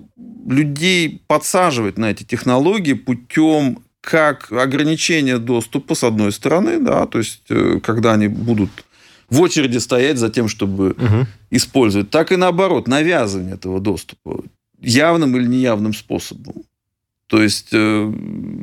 людей 0.48 1.22
подсаживать 1.26 1.96
на 1.96 2.10
эти 2.10 2.24
технологии 2.24 2.92
путем 2.94 3.78
как 4.00 4.52
ограничения 4.52 5.38
доступа, 5.38 5.94
с 5.94 6.04
одной 6.04 6.32
стороны, 6.32 6.78
да, 6.78 7.06
то 7.06 7.18
есть, 7.18 7.42
э, 7.48 7.80
когда 7.82 8.12
они 8.12 8.28
будут 8.28 8.70
в 9.34 9.40
очереди 9.40 9.78
стоять 9.78 10.18
за 10.18 10.30
тем, 10.30 10.48
чтобы 10.48 10.94
Мгм. 10.96 11.26
использовать, 11.50 12.10
так 12.10 12.32
и 12.32 12.36
наоборот, 12.36 12.88
навязывание 12.88 13.54
этого 13.54 13.80
доступа 13.80 14.42
явным 14.80 15.36
или 15.36 15.46
неявным 15.46 15.94
способом. 15.94 16.54
То 17.26 17.42
есть 17.42 17.68
э, 17.72 18.12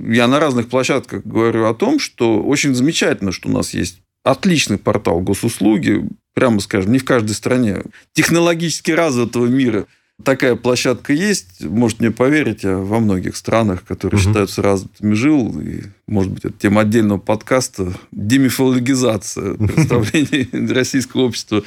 я 0.08 0.28
на 0.28 0.40
разных 0.40 0.70
площадках 0.70 1.24
говорю 1.26 1.66
о 1.68 1.74
том, 1.74 2.00
что 2.00 2.42
очень 2.42 2.76
замечательно, 2.76 3.32
что 3.32 3.50
у 3.50 3.52
нас 3.52 3.74
есть 3.74 4.02
отличный 4.24 4.78
портал 4.78 5.20
госуслуги, 5.20 6.08
прямо 6.34 6.60
скажем, 6.60 6.92
не 6.92 7.00
в 7.00 7.06
каждой 7.06 7.32
стране 7.34 7.82
технологически 8.14 8.92
развитого 8.92 9.48
мира 9.48 9.88
такая 10.24 10.56
площадка 10.56 11.14
есть. 11.14 11.64
Может 11.64 12.00
мне 12.00 12.12
поверить, 12.12 12.64
я 12.64 12.78
во 12.78 13.00
многих 13.00 13.36
странах, 13.36 13.84
которые 13.86 14.20
Мгм. 14.20 14.28
считаются 14.28 14.62
развитыми, 14.62 15.14
жил. 15.14 15.60
И, 15.62 15.84
может 16.08 16.32
быть, 16.32 16.46
это 16.46 16.54
тема 16.58 16.82
отдельного 16.82 17.18
подкаста. 17.20 17.94
Демифологизация 18.12 19.54
представлений 19.58 20.74
российского 20.74 21.22
общества 21.22 21.64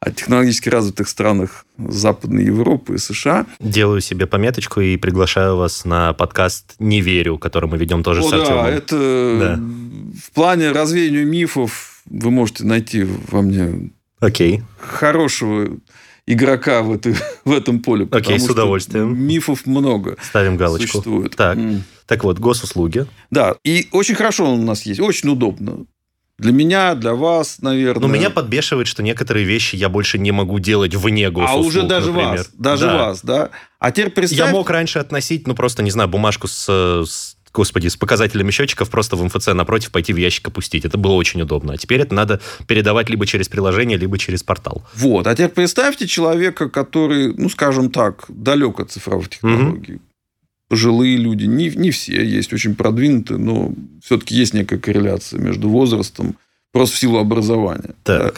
о 0.00 0.10
технологически 0.10 0.68
развитых 0.68 1.08
странах 1.08 1.64
Западной 1.78 2.44
Европы 2.44 2.96
и 2.96 2.98
США. 2.98 3.46
Делаю 3.60 4.00
себе 4.02 4.26
пометочку 4.26 4.80
и 4.80 4.96
приглашаю 4.98 5.56
вас 5.56 5.84
на 5.86 6.12
подкаст 6.12 6.74
«Не 6.78 7.00
верю», 7.00 7.38
который 7.38 7.70
мы 7.70 7.78
ведем 7.78 8.02
тоже 8.02 8.20
О, 8.20 8.24
с 8.28 8.30
да, 8.30 8.36
Артемом. 8.42 8.64
это 8.66 9.38
Да. 9.40 9.60
в 10.22 10.30
плане 10.32 10.72
развеяния 10.72 11.24
мифов 11.24 12.02
вы 12.06 12.30
можете 12.30 12.64
найти 12.64 13.06
во 13.30 13.40
мне 13.40 13.90
Окей. 14.20 14.62
хорошего 14.78 15.78
игрока 16.26 16.82
в, 16.82 16.92
этой- 16.92 17.16
в 17.44 17.52
этом 17.52 17.80
поле. 17.80 18.06
Окей, 18.10 18.38
с 18.38 18.48
удовольствием. 18.48 19.16
Мифов 19.16 19.66
много 19.66 20.16
Ставим 20.22 20.56
галочку. 20.56 20.86
существует. 20.88 21.36
Так. 21.36 21.56
М. 21.56 21.84
Так 22.06 22.24
вот, 22.24 22.38
госуслуги. 22.38 23.06
Да, 23.30 23.54
и 23.64 23.88
очень 23.92 24.14
хорошо 24.14 24.44
он 24.52 24.60
у 24.60 24.64
нас 24.64 24.82
есть, 24.82 25.00
очень 25.00 25.30
удобно. 25.30 25.86
Для 26.36 26.50
меня, 26.52 26.94
для 26.96 27.14
вас, 27.14 27.60
наверное. 27.62 28.00
Но 28.00 28.08
меня 28.08 28.28
подбешивает, 28.28 28.88
что 28.88 29.04
некоторые 29.04 29.46
вещи 29.46 29.76
я 29.76 29.88
больше 29.88 30.18
не 30.18 30.32
могу 30.32 30.58
делать 30.58 30.94
вне 30.94 31.28
А 31.28 31.30
госуслуг, 31.30 31.66
уже 31.66 31.82
даже 31.84 32.08
например. 32.12 32.38
вас, 32.38 32.50
даже 32.54 32.86
Да. 32.86 32.96
вас, 32.96 33.20
да. 33.22 33.50
А 33.78 33.92
теперь 33.92 34.10
представь... 34.10 34.48
Я 34.48 34.52
мог 34.52 34.68
раньше 34.68 34.98
относить, 34.98 35.46
ну, 35.46 35.54
просто, 35.54 35.84
не 35.84 35.92
знаю, 35.92 36.08
бумажку 36.08 36.48
с, 36.48 36.64
с- 37.06 37.36
господи, 37.54 37.86
с 37.86 37.96
показателями 37.96 38.50
счетчиков 38.50 38.90
просто 38.90 39.16
в 39.16 39.24
МФЦ 39.24 39.48
напротив 39.54 39.92
пойти 39.92 40.12
в 40.12 40.16
ящик 40.16 40.48
опустить. 40.48 40.84
Это 40.84 40.98
было 40.98 41.12
очень 41.12 41.40
удобно. 41.40 41.74
А 41.74 41.76
теперь 41.76 42.00
это 42.00 42.14
надо 42.14 42.40
передавать 42.66 43.08
либо 43.08 43.26
через 43.26 43.48
приложение, 43.48 43.96
либо 43.96 44.18
через 44.18 44.42
портал. 44.42 44.84
Вот. 44.94 45.26
А 45.26 45.34
теперь 45.34 45.50
представьте 45.50 46.06
человека, 46.06 46.68
который, 46.68 47.32
ну, 47.34 47.48
скажем 47.48 47.90
так, 47.90 48.24
далек 48.28 48.80
от 48.80 48.90
цифровых 48.90 49.30
технологий. 49.30 50.00
Пожилые 50.68 51.16
люди, 51.16 51.44
не, 51.44 51.70
не 51.70 51.90
все, 51.92 52.24
есть 52.24 52.52
очень 52.52 52.74
продвинутые, 52.74 53.38
но 53.38 53.72
все-таки 54.02 54.34
есть 54.34 54.54
некая 54.54 54.78
корреляция 54.78 55.38
между 55.38 55.68
возрастом, 55.68 56.36
просто 56.72 56.96
в 56.96 56.98
силу 56.98 57.18
образования. 57.18 57.94
Так. 58.02 58.34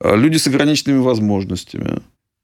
Да. 0.00 0.10
А 0.10 0.16
Люди 0.16 0.38
с 0.38 0.46
ограниченными 0.46 0.98
возможностями 0.98 2.00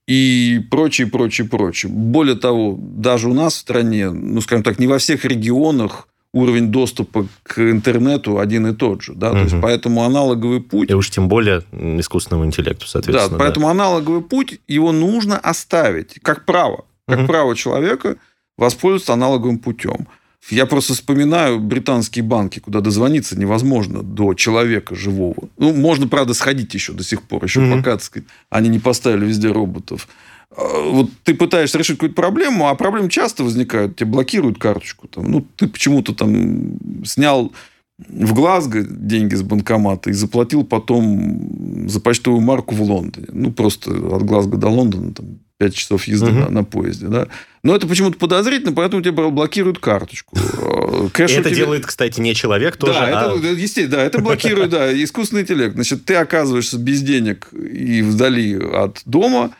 и 0.06 0.60
прочее, 0.70 1.06
прочее, 1.06 1.48
прочее. 1.48 1.90
Более 1.90 2.36
того, 2.36 2.78
даже 2.78 3.28
у 3.28 3.34
нас 3.34 3.54
в 3.54 3.58
стране, 3.58 4.10
ну, 4.10 4.40
скажем 4.40 4.62
так, 4.62 4.78
не 4.78 4.86
во 4.86 4.98
всех 4.98 5.24
регионах 5.24 6.08
уровень 6.34 6.68
доступа 6.68 7.26
к 7.42 7.58
интернету 7.58 8.38
один 8.38 8.66
и 8.66 8.74
тот 8.74 9.02
же. 9.02 9.12
Да? 9.14 9.32
То 9.32 9.38
есть, 9.38 9.54
поэтому 9.60 10.02
аналоговый 10.04 10.60
путь 10.60 10.90
И 10.90 10.94
уж 10.94 11.10
тем 11.10 11.28
более 11.28 11.62
искусственному 11.72 12.46
интеллекту, 12.46 12.86
да, 12.86 12.90
соответственно. 12.90 13.38
поэтому 13.38 13.68
аналоговый 13.68 14.22
путь, 14.22 14.60
его 14.66 14.92
нужно 14.92 15.38
оставить 15.38 16.18
как 16.22 16.44
право. 16.46 16.84
Как 17.06 17.18
Мгм. 17.18 17.26
право 17.28 17.54
человека 17.56 18.16
воспользоваться 18.56 19.12
аналоговым 19.12 19.58
путем. 19.58 20.06
Я 20.50 20.66
просто 20.66 20.94
вспоминаю 20.94 21.60
британские 21.60 22.24
банки, 22.24 22.58
куда 22.58 22.80
дозвониться 22.80 23.38
невозможно 23.38 24.02
до 24.02 24.34
человека 24.34 24.94
живого. 24.96 25.48
Ну, 25.58 25.72
можно, 25.74 26.08
правда, 26.08 26.34
сходить 26.34 26.72
еще 26.74 26.92
до 26.92 27.04
сих 27.04 27.22
пор, 27.22 27.44
еще 27.44 27.60
Мгм. 27.60 27.78
пока, 27.78 27.92
так 27.92 28.02
сказать, 28.02 28.28
они 28.50 28.68
не 28.68 28.78
поставили 28.78 29.24
везде 29.26 29.52
роботов. 29.52 30.08
А, 30.56 30.90
Вот 30.90 31.10
ты 31.24 31.34
пытаешься 31.34 31.78
решить 31.78 31.96
какую-то 31.96 32.14
проблему, 32.16 32.68
а 32.68 32.74
проблемы 32.74 33.08
часто 33.08 33.44
возникают. 33.44 33.96
Тебе 33.96 34.10
блокируют 34.10 34.58
карточку. 34.58 35.08
Там, 35.08 35.30
ну, 35.30 35.46
ты 35.56 35.66
почему-то 35.68 36.14
там 36.14 36.78
снял 37.04 37.52
в 37.98 38.32
Глазго 38.34 38.82
деньги 38.82 39.34
с 39.34 39.42
банкомата 39.42 40.10
и 40.10 40.12
заплатил 40.12 40.64
потом 40.64 41.88
за 41.88 42.00
почтовую 42.00 42.40
марку 42.40 42.74
в 42.74 42.82
Лондоне. 42.82 43.26
Ну, 43.32 43.52
просто 43.52 43.90
от 43.92 44.22
Глазго 44.24 44.56
до 44.56 44.68
Лондона 44.68 45.12
там 45.14 45.38
5 45.58 45.74
часов 45.74 46.04
езды 46.08 46.30
Мгм. 46.32 46.40
на, 46.40 46.50
на 46.50 46.64
поезде. 46.64 47.06
Да? 47.06 47.28
Но 47.62 47.76
это 47.76 47.86
почему-то 47.86 48.18
подозрительно, 48.18 48.72
поэтому 48.72 49.02
тебе 49.02 49.12
блокируют 49.30 49.78
карточку. 49.78 50.36
И 50.36 51.08
кэш 51.10 51.32
это 51.32 51.50
тебя- 51.50 51.56
делает, 51.58 51.86
кстати, 51.86 52.18
не 52.20 52.34
человек 52.34 52.76
тоже, 52.76 52.94
да, 52.98 53.30
а... 53.30 53.36
это, 53.38 53.46
естественно, 53.46 53.88
да, 53.98 54.02
это 54.02 54.18
блокирует, 54.18 54.70
да, 54.70 54.92
искусственный 55.04 55.42
интеллект. 55.42 55.74
Значит, 55.74 56.04
ты 56.04 56.16
оказываешься 56.16 56.78
без 56.78 57.02
денег 57.02 57.48
и 57.52 58.02
вдали 58.02 58.56
от 58.56 59.02
дома, 59.04 59.52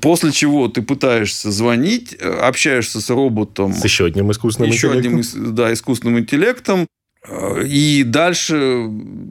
после 0.00 0.32
чего 0.32 0.68
ты 0.68 0.82
пытаешься 0.82 1.50
звонить, 1.50 2.16
э, 2.18 2.28
общаешься 2.28 3.00
с 3.00 3.10
роботом, 3.10 3.72
с 3.72 3.84
еще 3.84 4.06
одним 4.06 4.30
искусственным 4.30 4.70
еще 4.70 4.88
интеллектом. 4.88 5.20
одним 5.20 5.54
да, 5.54 5.72
искусственным 5.72 6.18
интеллектом, 6.18 6.86
э, 7.28 7.64
и 7.66 8.02
дальше 8.04 8.56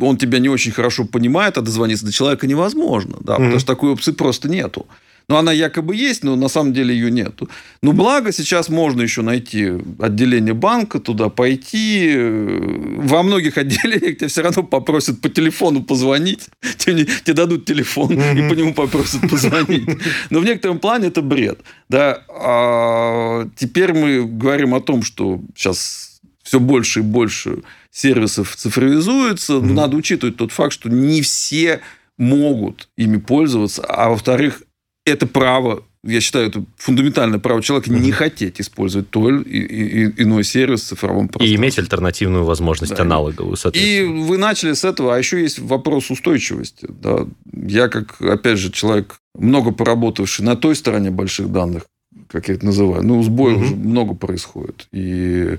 он 0.02 0.18
тебя 0.18 0.40
не 0.40 0.50
очень 0.50 0.72
хорошо 0.72 1.06
понимает, 1.06 1.58
а 1.58 1.62
дозвониться 1.62 2.06
до 2.06 2.12
человека 2.12 2.48
невозможно, 2.48 3.18
да, 3.22 3.34
Мгм. 3.36 3.44
потому 3.44 3.60
что 3.60 3.68
такой 3.68 3.92
опции 3.92 4.12
просто 4.12 4.50
нету. 4.50 4.86
Ну, 5.30 5.36
она 5.36 5.52
якобы 5.52 5.94
есть, 5.94 6.24
но 6.24 6.38
на 6.38 6.48
самом 6.48 6.72
деле 6.72 6.94
ее 6.96 7.12
нету. 7.12 7.50
Ну, 7.82 7.92
благо, 7.92 8.32
сейчас 8.32 8.70
можно 8.70 9.02
еще 9.02 9.22
найти 9.22 9.74
отделение 10.00 10.54
банка, 10.54 11.00
туда 11.00 11.28
пойти. 11.28 12.16
Во 12.18 13.24
многих 13.24 13.58
отделениях 13.58 14.18
тебя 14.18 14.30
все 14.30 14.42
равно 14.42 14.64
попросят 14.64 15.20
по 15.20 15.28
телефону 15.28 15.84
позвонить. 15.84 16.48
Тебе, 16.78 17.06
тебе 17.06 17.34
дадут 17.34 17.66
телефон 17.66 18.14
и 18.14 18.50
по 18.50 18.54
нему 18.54 18.74
попросят 18.74 19.30
позвонить. 19.30 19.90
Но 20.30 20.40
в 20.40 20.46
некотором 20.46 20.80
плане 20.80 21.08
это 21.08 21.22
бред. 21.22 21.60
Да? 21.90 22.24
А 22.30 23.50
теперь 23.58 23.92
мы 23.94 24.26
говорим 24.26 24.74
о 24.76 24.80
том, 24.80 25.04
что 25.04 25.42
сейчас 25.58 26.22
все 26.42 26.62
больше 26.62 27.00
и 27.02 27.04
больше 27.04 27.64
сервисов 27.92 28.56
цифровизуется. 28.56 29.54
Но 29.54 29.60
Мгм. 29.60 29.76
надо 29.76 29.98
учитывать 29.98 30.38
тот 30.38 30.54
факт, 30.54 30.72
что 30.72 30.90
не 30.90 31.22
все 31.22 31.82
могут 32.18 32.88
ими 32.96 33.18
пользоваться, 33.18 33.84
а 33.84 34.10
во-вторых, 34.10 34.64
это 35.08 35.26
право, 35.28 35.84
я 36.04 36.22
считаю, 36.22 36.48
это 36.48 36.64
фундаментальное 36.78 37.40
право 37.40 37.62
человека 37.62 37.92
не 37.92 38.12
хотеть 38.12 38.60
использовать 38.62 39.10
той 39.10 39.42
и- 39.44 40.06
и- 40.06 40.22
иной 40.24 40.44
сервис 40.44 40.84
в 40.84 40.88
цифровом 40.88 41.26
И 41.26 41.30
пространстве. 41.30 41.56
иметь 41.58 41.80
альтернативную 41.80 42.44
возможность 42.46 42.96
Да. 42.96 43.02
аналоговую, 43.04 43.56
И 43.56 43.58
соответственно. 43.58 44.26
вы 44.26 44.38
начали 44.38 44.74
с 44.74 44.84
этого, 44.86 45.16
а 45.16 45.18
еще 45.18 45.42
есть 45.42 45.60
вопрос 45.60 46.12
устойчивости. 46.12 46.88
Да. 47.02 47.26
Я, 47.54 47.88
как, 47.90 48.22
опять 48.22 48.58
же, 48.60 48.72
человек, 48.72 49.18
много 49.38 49.72
поработавший 49.72 50.46
на 50.46 50.56
той 50.56 50.76
стороне 50.76 51.12
больших 51.12 51.52
данных, 51.52 51.84
как 52.30 52.48
я 52.50 52.56
это 52.56 52.66
называю, 52.66 53.04
ну, 53.04 53.22
сбоев 53.24 53.58
Мгм. 53.58 53.66
же 53.68 53.76
много 53.76 54.14
происходит. 54.16 54.88
И 54.92 55.58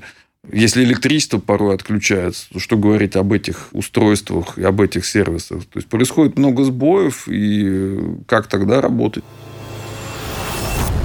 если 0.52 0.84
электричество 0.84 1.38
порой 1.38 1.74
отключается, 1.74 2.48
то 2.52 2.60
что 2.60 2.76
говорить 2.76 3.16
об 3.16 3.32
этих 3.32 3.68
устройствах 3.72 4.58
и 4.58 4.64
об 4.64 4.80
этих 4.80 5.04
сервисах? 5.04 5.64
То 5.64 5.78
есть 5.78 5.88
происходит 5.88 6.38
много 6.38 6.64
сбоев, 6.64 7.28
и 7.28 7.98
как 8.26 8.46
тогда 8.46 8.80
работать? 8.80 9.24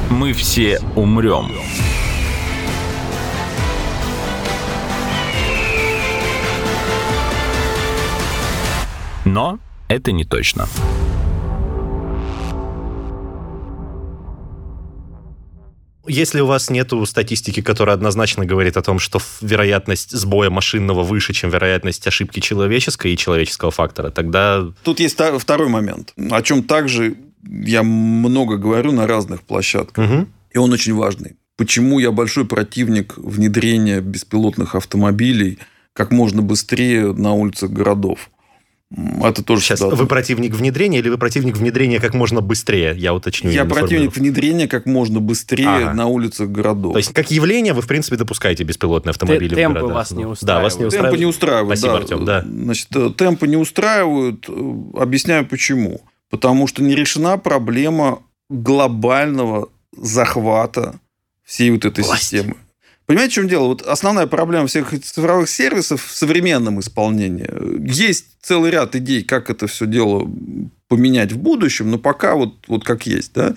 Мы 0.10 0.34
все 0.34 0.80
умрем. 0.96 1.52
Но 9.26 9.60
это 9.88 10.12
не 10.12 10.26
точно. 10.26 10.68
Если 16.06 16.42
у 16.42 16.46
вас 16.46 16.70
нету 16.70 17.06
статистики, 17.06 17.62
которая 17.62 17.96
однозначно 17.96 18.46
говорит 18.46 18.76
о 18.78 18.82
том, 18.82 19.00
что 19.00 19.20
вероятность 19.42 20.12
сбоя 20.12 20.50
машинного 20.50 21.04
выше, 21.04 21.34
чем 21.34 21.50
вероятность 21.50 22.06
ошибки 22.06 22.40
человеческой 22.40 23.14
и 23.14 23.18
человеческого 23.18 23.72
фактора, 23.72 24.10
тогда 24.10 24.66
Тут 24.84 25.00
есть 25.00 25.18
второй 25.40 25.70
момент, 25.70 26.14
о 26.32 26.42
чем 26.42 26.64
также 26.64 27.16
я 27.44 27.84
много 27.84 28.58
говорю 28.58 28.92
на 28.92 29.08
разных 29.08 29.42
площадках. 29.44 30.10
Мгм. 30.10 30.28
И 30.52 30.58
он 30.58 30.72
очень 30.72 30.94
важный. 30.94 31.36
Почему 31.56 32.00
я 32.00 32.12
большой 32.12 32.46
противник 32.46 33.14
внедрения 33.18 34.02
беспилотных 34.02 34.76
автомобилей 34.76 35.60
как 35.94 36.12
можно 36.12 36.42
быстрее 36.42 37.14
на 37.14 37.34
улицах 37.34 37.70
городов? 37.70 38.30
Это 39.24 39.44
тоже 39.44 39.64
сейчас 39.64 39.80
всегда- 39.80 39.96
вы 39.96 40.06
противник 40.06 40.54
внедрения 40.54 41.00
или 41.00 41.10
вы 41.10 41.18
противник 41.18 41.58
внедрения 41.58 42.00
как 42.00 42.14
можно 42.14 42.42
быстрее? 42.42 42.94
Я 42.96 43.14
уточню. 43.16 43.50
Я 43.50 43.66
противник 43.66 44.16
внедрения 44.16 44.68
как 44.68 44.86
можно 44.86 45.20
быстрее 45.20 45.68
Ага. 45.68 45.94
на 45.94 46.06
улицах 46.08 46.50
городов. 46.50 46.94
То 46.94 47.00
есть, 47.00 47.12
как 47.14 47.32
явление, 47.32 47.74
вы, 47.74 47.82
в 47.82 47.88
принципе, 47.88 48.18
допускаете 48.18 48.64
беспилотные 48.64 49.12
автомобили 49.12 49.56
темпы 49.56 49.80
в 49.80 49.82
городах. 49.82 49.96
вас 49.96 50.12
не 50.12 50.26
Ну, 50.26 50.36
Да, 50.42 50.62
вас 50.62 50.78
не 50.78 50.86
устраивают. 50.86 50.88
устраивает. 50.88 51.12
Темпы 51.12 51.18
не 51.20 51.26
устраивают. 51.26 51.80
Спасибо, 51.80 51.94
да. 51.94 52.00
Артем, 52.00 52.26
да. 52.26 52.64
Значит, 52.66 52.88
э, 52.96 53.10
темпы 53.18 53.48
не 53.48 53.58
устраивают. 53.58 54.46
э, 54.48 54.74
Объясняю 55.00 55.46
почему. 55.48 56.02
Потому 56.30 56.68
что 56.68 56.84
не 56.84 56.94
решена 56.96 57.38
проблема 57.38 58.20
глобального 58.50 59.70
захвата 59.98 60.96
всей 61.44 61.72
вот 61.72 61.86
этой 61.86 62.04
Власти. 62.04 62.24
системы. 62.24 62.56
Понимаете, 63.14 63.32
в 63.32 63.36
чем 63.36 63.48
дело? 63.48 63.68
Вот 63.68 63.84
основная 63.84 64.26
проблема 64.26 64.66
всех 64.66 64.90
цифровых 65.04 65.48
сервисов 65.48 66.04
в 66.04 66.16
современном 66.16 66.80
исполнении. 66.80 67.48
Есть 67.88 68.26
целый 68.42 68.72
ряд 68.72 68.96
идей, 68.96 69.24
как 69.24 69.52
это 69.52 69.68
все 69.68 69.86
дело 69.86 70.28
поменять 70.88 71.32
в 71.32 71.38
будущем, 71.38 71.92
но 71.92 72.00
пока 72.00 72.34
вот, 72.34 72.56
вот 72.68 72.84
как 72.84 73.06
есть. 73.06 73.34
Да? 73.36 73.54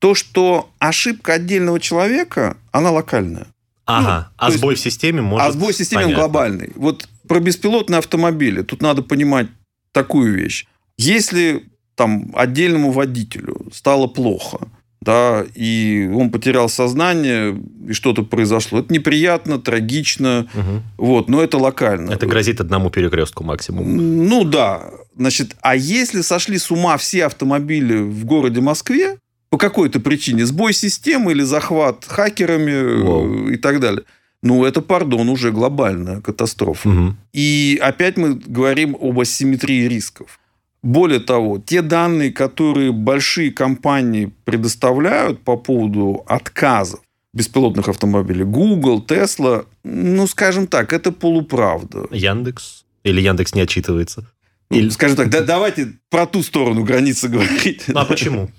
То, 0.00 0.14
что 0.14 0.68
ошибка 0.80 1.32
отдельного 1.32 1.80
человека, 1.80 2.58
она 2.72 2.90
локальная. 2.90 3.46
Ага, 3.86 4.28
Ну, 4.32 4.34
а 4.36 4.40
то 4.40 4.46
есть- 4.52 4.58
сбой 4.58 4.74
в 4.74 4.80
системе 4.80 5.22
может... 5.22 5.48
А 5.48 5.52
сбой 5.52 5.72
системы 5.72 6.02
Понятно. 6.02 6.22
глобальный. 6.22 6.72
Вот 6.74 7.08
про 7.26 7.40
беспилотные 7.40 8.00
автомобили. 8.00 8.60
Тут 8.60 8.82
надо 8.82 9.00
понимать 9.00 9.46
такую 9.92 10.34
вещь. 10.34 10.66
Если 10.98 11.64
там 11.94 12.32
отдельному 12.34 12.90
водителю 12.90 13.66
стало 13.72 14.08
плохо, 14.08 14.68
да, 15.04 15.44
и 15.54 16.10
он 16.14 16.30
потерял 16.30 16.68
сознание, 16.68 17.56
и 17.88 17.92
что-то 17.92 18.22
произошло. 18.22 18.80
Это 18.80 18.92
неприятно, 18.92 19.58
трагично, 19.58 20.48
Мгм. 20.54 20.82
вот, 20.98 21.28
но 21.28 21.42
это 21.42 21.58
локально. 21.58 22.10
Это 22.10 22.26
грозит 22.26 22.60
одному 22.60 22.90
перекрестку 22.90 23.44
максимум. 23.44 23.96
Ну 24.28 24.44
да. 24.44 24.90
Значит, 25.16 25.56
а 25.60 25.76
если 25.76 26.22
сошли 26.22 26.58
с 26.58 26.70
ума 26.70 26.96
все 26.96 27.26
автомобили 27.26 27.98
в 27.98 28.24
городе 28.24 28.60
Москве, 28.60 29.16
по 29.50 29.58
какой-то 29.58 30.00
причине, 30.00 30.46
сбой 30.46 30.72
системы 30.72 31.30
или 31.30 31.42
захват 31.42 32.04
хакерами 32.04 33.02
Вау. 33.02 33.48
э, 33.50 33.54
и 33.54 33.56
так 33.56 33.78
далее, 33.78 34.02
ну, 34.42 34.64
это, 34.64 34.82
пардон, 34.82 35.28
уже 35.28 35.52
глобальная 35.52 36.20
катастрофа. 36.20 36.88
Мгм. 36.88 37.16
И 37.32 37.78
опять 37.80 38.16
мы 38.16 38.34
говорим 38.34 38.96
об 39.00 39.20
асимметрии 39.20 39.86
рисков. 39.86 40.40
Более 40.84 41.18
того, 41.20 41.58
те 41.58 41.80
данные, 41.80 42.30
которые 42.30 42.92
большие 42.92 43.50
компании 43.50 44.30
предоставляют 44.44 45.42
по 45.42 45.56
поводу 45.56 46.22
отказов 46.26 47.00
беспилотных 47.32 47.88
автомобилей, 47.88 48.44
Google, 48.44 49.02
Tesla, 49.02 49.64
ну, 49.82 50.26
скажем 50.26 50.66
так, 50.66 50.92
это 50.92 51.10
полуправда. 51.10 52.06
Яндекс? 52.10 52.84
Или 53.02 53.22
Яндекс 53.22 53.54
не 53.54 53.62
отчитывается? 53.62 54.26
Ну, 54.70 54.76
Или- 54.76 54.90
Скажем 54.90 55.16
так, 55.16 55.30
да, 55.30 55.40
давайте 55.40 55.94
про 56.10 56.26
ту 56.26 56.42
сторону 56.42 56.84
границы 56.84 57.28
говорить. 57.30 57.84
А 57.94 58.04
почему? 58.04 58.50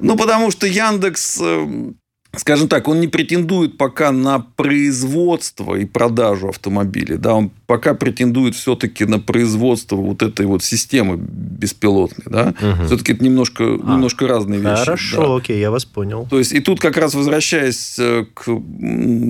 Ну, 0.00 0.16
потому 0.16 0.50
что 0.50 0.66
Яндекс, 0.66 1.38
э, 1.40 1.92
скажем 2.36 2.68
так, 2.68 2.88
он 2.88 3.00
не 3.00 3.08
претендует 3.08 3.76
пока 3.78 4.10
на 4.12 4.38
производство 4.40 5.74
и 5.74 5.84
продажу 5.84 6.48
автомобилей. 6.48 7.16
Да, 7.16 7.34
он 7.34 7.50
пока 7.66 7.94
претендует 7.94 8.54
все-таки 8.54 9.04
на 9.04 9.18
производство 9.18 9.96
вот 9.96 10.22
этой 10.22 10.46
вот 10.46 10.62
системы 10.62 11.16
беспилотной. 11.18 12.24
Да. 12.26 12.54
Мгм. 12.60 12.86
Все-таки 12.86 13.12
это 13.12 13.24
немножко, 13.24 13.64
немножко 13.64 14.26
разные 14.26 14.60
вещи. 14.60 14.70
да. 14.70 14.76
Хорошо, 14.84 15.36
окей, 15.36 15.58
я 15.60 15.70
вас 15.70 15.84
понял. 15.84 16.26
То 16.30 16.38
есть, 16.38 16.52
и 16.52 16.60
тут 16.60 16.80
как 16.80 16.96
раз 16.96 17.14
возвращаясь 17.14 17.96
э, 17.98 18.26
к 18.34 18.44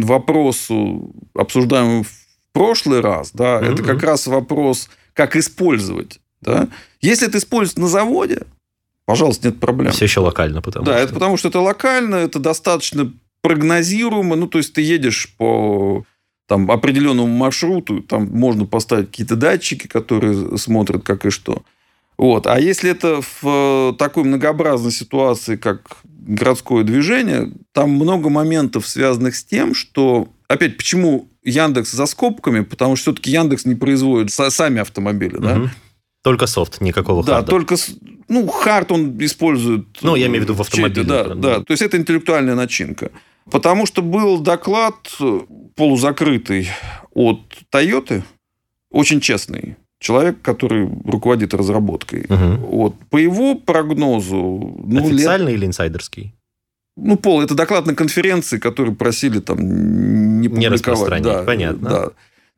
вопросу, 0.02 1.12
обсуждаемому 1.34 2.04
в 2.04 2.08
прошлый 2.52 3.00
раз, 3.00 3.30
да, 3.32 3.60
Мгм. 3.60 3.74
это 3.74 3.82
как 3.82 4.02
раз 4.02 4.26
вопрос, 4.26 4.88
как 5.14 5.36
использовать. 5.36 6.20
Да? 6.40 6.68
Если 7.00 7.28
это 7.28 7.38
используется 7.38 7.80
на 7.80 7.88
заводе, 7.88 8.42
пожалуйста, 9.06 9.48
нет 9.48 9.60
проблем. 9.60 9.92
Все 9.92 10.04
еще 10.04 10.20
локально, 10.20 10.62
потому 10.62 10.86
да, 10.86 10.92
что... 10.92 11.02
это 11.02 11.14
потому 11.14 11.36
что 11.36 11.48
это 11.48 11.60
локально, 11.60 12.16
это 12.16 12.38
достаточно 12.38 13.12
прогнозируемо. 13.42 14.36
Ну, 14.36 14.46
то 14.46 14.58
есть, 14.58 14.72
ты 14.72 14.82
едешь 14.82 15.34
по 15.36 16.04
там, 16.46 16.70
определенному 16.70 17.34
маршруту, 17.34 18.02
там 18.02 18.26
можно 18.26 18.66
поставить 18.66 19.08
какие-то 19.08 19.36
датчики, 19.36 19.86
которые 19.86 20.58
смотрят 20.58 21.02
как 21.02 21.24
и 21.26 21.30
что. 21.30 21.62
Вот. 22.18 22.46
А 22.46 22.60
если 22.60 22.90
это 22.90 23.20
в 23.22 23.42
э, 23.42 23.92
такой 23.98 24.24
многообразной 24.24 24.92
ситуации, 24.92 25.56
как 25.56 25.98
городское 26.04 26.84
движение, 26.84 27.52
там 27.72 27.90
много 27.90 28.28
моментов, 28.28 28.86
связанных 28.86 29.34
с 29.34 29.44
тем, 29.44 29.74
что... 29.74 30.28
Опять, 30.46 30.76
почему 30.76 31.30
Яндекс 31.42 31.92
за 31.92 32.06
скобками? 32.06 32.60
Потому 32.60 32.96
что 32.96 33.12
все-таки 33.12 33.30
Яндекс 33.30 33.64
не 33.64 33.74
производит 33.74 34.28
са- 34.28 34.50
сами 34.50 34.80
автомобили. 34.80 35.38
Да? 35.38 35.70
Только 36.22 36.46
софт, 36.46 36.80
никакого 36.80 37.24
Да, 37.24 37.34
харда. 37.36 37.50
только 37.50 37.76
с- 37.76 37.96
ну 38.28 38.46
хард 38.46 38.92
он 38.92 39.16
использует. 39.24 39.86
Ну, 40.02 40.14
я 40.16 40.26
имею 40.26 40.40
в 40.40 40.44
виду 40.44 40.54
в 40.54 40.60
э, 40.60 40.62
автомобиле, 40.62 41.04
Да, 41.04 41.24
да, 41.24 41.34
да. 41.34 41.54
То 41.60 41.72
есть 41.72 41.82
это 41.82 41.96
интеллектуальная 41.96 42.54
начинка. 42.54 43.10
Потому 43.50 43.86
что 43.86 44.02
был 44.02 44.38
доклад 44.38 44.94
э, 45.20 45.40
полузакрытый 45.74 46.68
от 47.12 47.40
Toyota, 47.74 48.22
очень 48.90 49.20
честный 49.20 49.76
человек, 49.98 50.40
который 50.42 50.88
руководит 51.04 51.54
разработкой. 51.54 52.26
Мгм. 52.28 52.56
Вот 52.58 52.94
по 53.10 53.16
его 53.16 53.54
прогнозу, 53.56 54.36
ну 54.84 55.00
лет, 55.00 55.12
Официальный 55.14 55.54
или 55.54 55.66
инсайдерский? 55.66 56.34
ну 56.96 57.16
пол, 57.16 57.40
это 57.42 57.54
доклад 57.54 57.86
на 57.86 57.94
конференции, 57.94 58.58
который 58.58 58.94
просили 58.94 59.40
там 59.40 59.58
не 60.40 60.48
публиковать. 60.48 60.72
распространять, 60.80 61.24
Да, 61.24 61.42
понятно. 61.44 61.88
Да. 61.90 62.08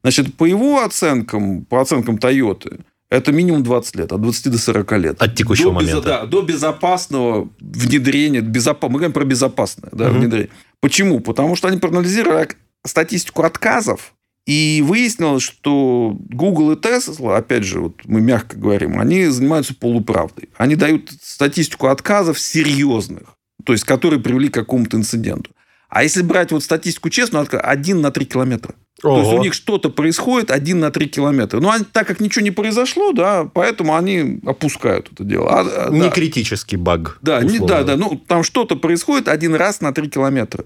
Значит, 0.02 0.34
по 0.34 0.44
его 0.44 0.82
оценкам, 0.82 1.64
по 1.64 1.80
оценкам 1.80 2.16
Toyota, 2.16 2.80
это 3.10 3.32
минимум 3.32 3.62
20 3.62 3.96
лет, 3.96 4.12
от 4.12 4.20
20 4.20 4.50
до 4.52 4.58
40 4.58 4.92
лет. 4.98 5.22
От 5.22 5.34
текущего 5.34 5.72
до 5.72 5.78
безо- 5.78 5.82
момента. 5.86 6.02
да, 6.08 6.26
до 6.26 6.42
безопасного 6.42 7.48
внедрения. 7.60 8.40
Безопа... 8.40 8.88
Мы 8.88 8.94
говорим 8.96 9.12
про 9.12 9.24
безопасное 9.24 9.90
да, 9.92 10.08
Мгм. 10.10 10.20
внедрение. 10.20 10.50
Почему? 10.80 11.20
Потому 11.20 11.56
что 11.56 11.68
они 11.68 11.78
проанализировали 11.78 12.48
статистику 12.84 13.42
отказов, 13.42 14.14
и 14.46 14.82
выяснилось, 14.86 15.42
что 15.42 16.14
Google 16.28 16.72
и 16.72 16.76
Tesla, 16.76 17.36
опять 17.38 17.64
же, 17.64 17.80
вот 17.80 18.02
мы 18.04 18.20
мягко 18.20 18.58
говорим, 18.58 19.00
они 19.00 19.24
занимаются 19.26 19.74
полуправдой. 19.74 20.50
Они 20.58 20.76
дают 20.76 21.10
статистику 21.22 21.86
отказов 21.86 22.38
серьезных, 22.38 23.22
то 23.64 23.72
есть 23.72 23.84
которые 23.84 24.20
привели 24.20 24.48
к 24.50 24.54
какому-то 24.54 24.98
инциденту. 24.98 25.50
А 25.94 26.02
если 26.02 26.22
брать 26.22 26.50
вот 26.52 26.62
статистику 26.64 27.08
честную, 27.08 27.44
отка- 27.44 27.60
один 27.60 28.00
на 28.00 28.10
3 28.10 28.24
километра. 28.26 28.74
То 29.00 29.16
есть 29.18 29.28
Ого. 29.30 29.38
у 29.38 29.42
них 29.42 29.54
что-то 29.54 29.90
происходит 29.90 30.50
один 30.50 30.80
на 30.80 30.90
3 30.90 31.06
километра. 31.08 31.60
Но 31.60 31.70
они, 31.70 31.84
так 31.92 32.06
как 32.06 32.20
ничего 32.20 32.42
не 32.44 32.50
произошло, 32.50 33.12
да, 33.12 33.44
поэтому 33.44 33.94
они 33.96 34.40
опускают 34.44 35.10
это 35.12 35.24
дело. 35.24 35.48
А, 35.50 35.86
а, 35.86 35.90
Не 35.90 36.00
да. 36.00 36.10
критический 36.10 36.76
баг. 36.76 37.18
Да, 37.22 37.42
не- 37.42 37.58
да, 37.60 37.84
да. 37.84 37.96
Ну, 37.96 38.20
там 38.26 38.42
что-то 38.42 38.76
происходит 38.76 39.28
один 39.28 39.54
раз 39.54 39.80
на 39.80 39.92
3 39.92 40.08
километра. 40.08 40.64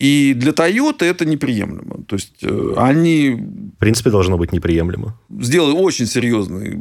И 0.00 0.32
для 0.34 0.52
Toyota 0.52 1.04
это 1.04 1.24
неприемлемо. 1.26 2.02
То 2.08 2.16
есть 2.16 2.42
э, 2.42 2.74
они 2.76 3.30
В 3.76 3.78
принципе, 3.78 4.10
должно 4.10 4.36
быть 4.38 4.52
неприемлемо. 4.52 5.18
сделали 5.40 5.74
очень 5.74 6.06
серьезный 6.06 6.76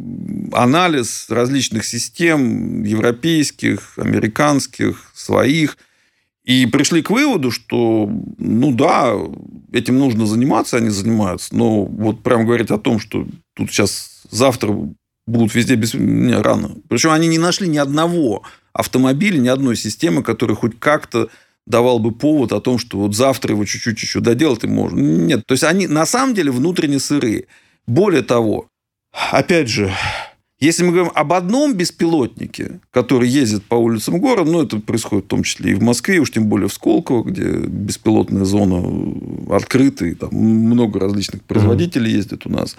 анализ 0.54 1.28
различных 1.30 1.86
систем, 1.86 2.84
европейских, 2.84 3.94
американских, 3.98 5.12
своих, 5.14 5.78
и 6.44 6.66
пришли 6.66 7.02
к 7.02 7.10
выводу, 7.10 7.52
что, 7.52 8.10
ну 8.38 8.74
да, 8.74 9.14
этим 9.72 10.00
нужно 10.00 10.26
заниматься, 10.26 10.78
они 10.78 10.90
занимаются, 10.90 11.56
но 11.56 11.84
вот 11.84 12.24
прям 12.24 12.46
говорить 12.46 12.72
о 12.72 12.80
том, 12.80 13.00
что 13.00 13.28
тут 13.56 13.72
сейчас 13.72 14.24
завтра 14.30 14.76
будут 15.28 15.54
везде 15.54 15.76
без... 15.76 15.94
Не, 15.94 16.36
рано. 16.42 16.72
Причем 16.90 17.12
они 17.12 17.28
не 17.28 17.38
нашли 17.38 17.68
ни 17.68 17.78
одного 17.78 18.44
автомобиля, 18.74 19.38
ни 19.38 19.48
одной 19.48 19.76
системы, 19.76 20.24
которая 20.24 20.56
хоть 20.56 20.80
как-то 20.80 21.30
давал 21.68 22.00
бы 22.00 22.12
повод 22.12 22.54
о 22.54 22.62
том, 22.62 22.80
что 22.80 22.98
вот 22.98 23.16
завтра 23.16 23.54
его 23.54 23.64
чуть-чуть 23.66 24.02
еще 24.02 24.20
доделать 24.20 24.64
и 24.64 24.68
можно. 24.68 25.00
Нет, 25.00 25.46
то 25.46 25.54
есть 25.54 25.64
они 25.64 25.88
на 25.88 26.06
самом 26.06 26.34
деле 26.34 26.52
внутренне 26.52 27.00
сырые. 27.00 27.46
Более 27.86 28.24
того, 28.24 28.68
опять 29.32 29.70
же, 29.70 29.92
если 30.62 30.84
мы 30.84 30.92
говорим 30.92 31.12
об 31.16 31.34
одном 31.34 31.74
беспилотнике, 31.74 32.80
который 32.92 33.28
ездит 33.28 33.64
по 33.64 33.76
улицам 33.76 34.20
города, 34.20 34.50
ну, 34.50 34.64
это 34.64 34.80
происходит 34.80 35.26
в 35.26 35.30
том 35.30 35.44
числе 35.44 35.72
и 35.72 35.74
в 35.74 35.82
Москве, 35.82 36.20
уж 36.20 36.32
тем 36.32 36.46
более 36.46 36.70
в 36.70 36.74
Сколково, 36.74 37.24
где 37.24 37.44
беспилотная 37.44 38.46
зона 38.46 38.84
открыта, 39.50 40.06
и 40.06 40.14
там 40.14 40.30
много 40.34 41.00
различных 41.00 41.44
производителей 41.44 42.12
ездит 42.12 42.46
у 42.46 42.50
нас, 42.50 42.78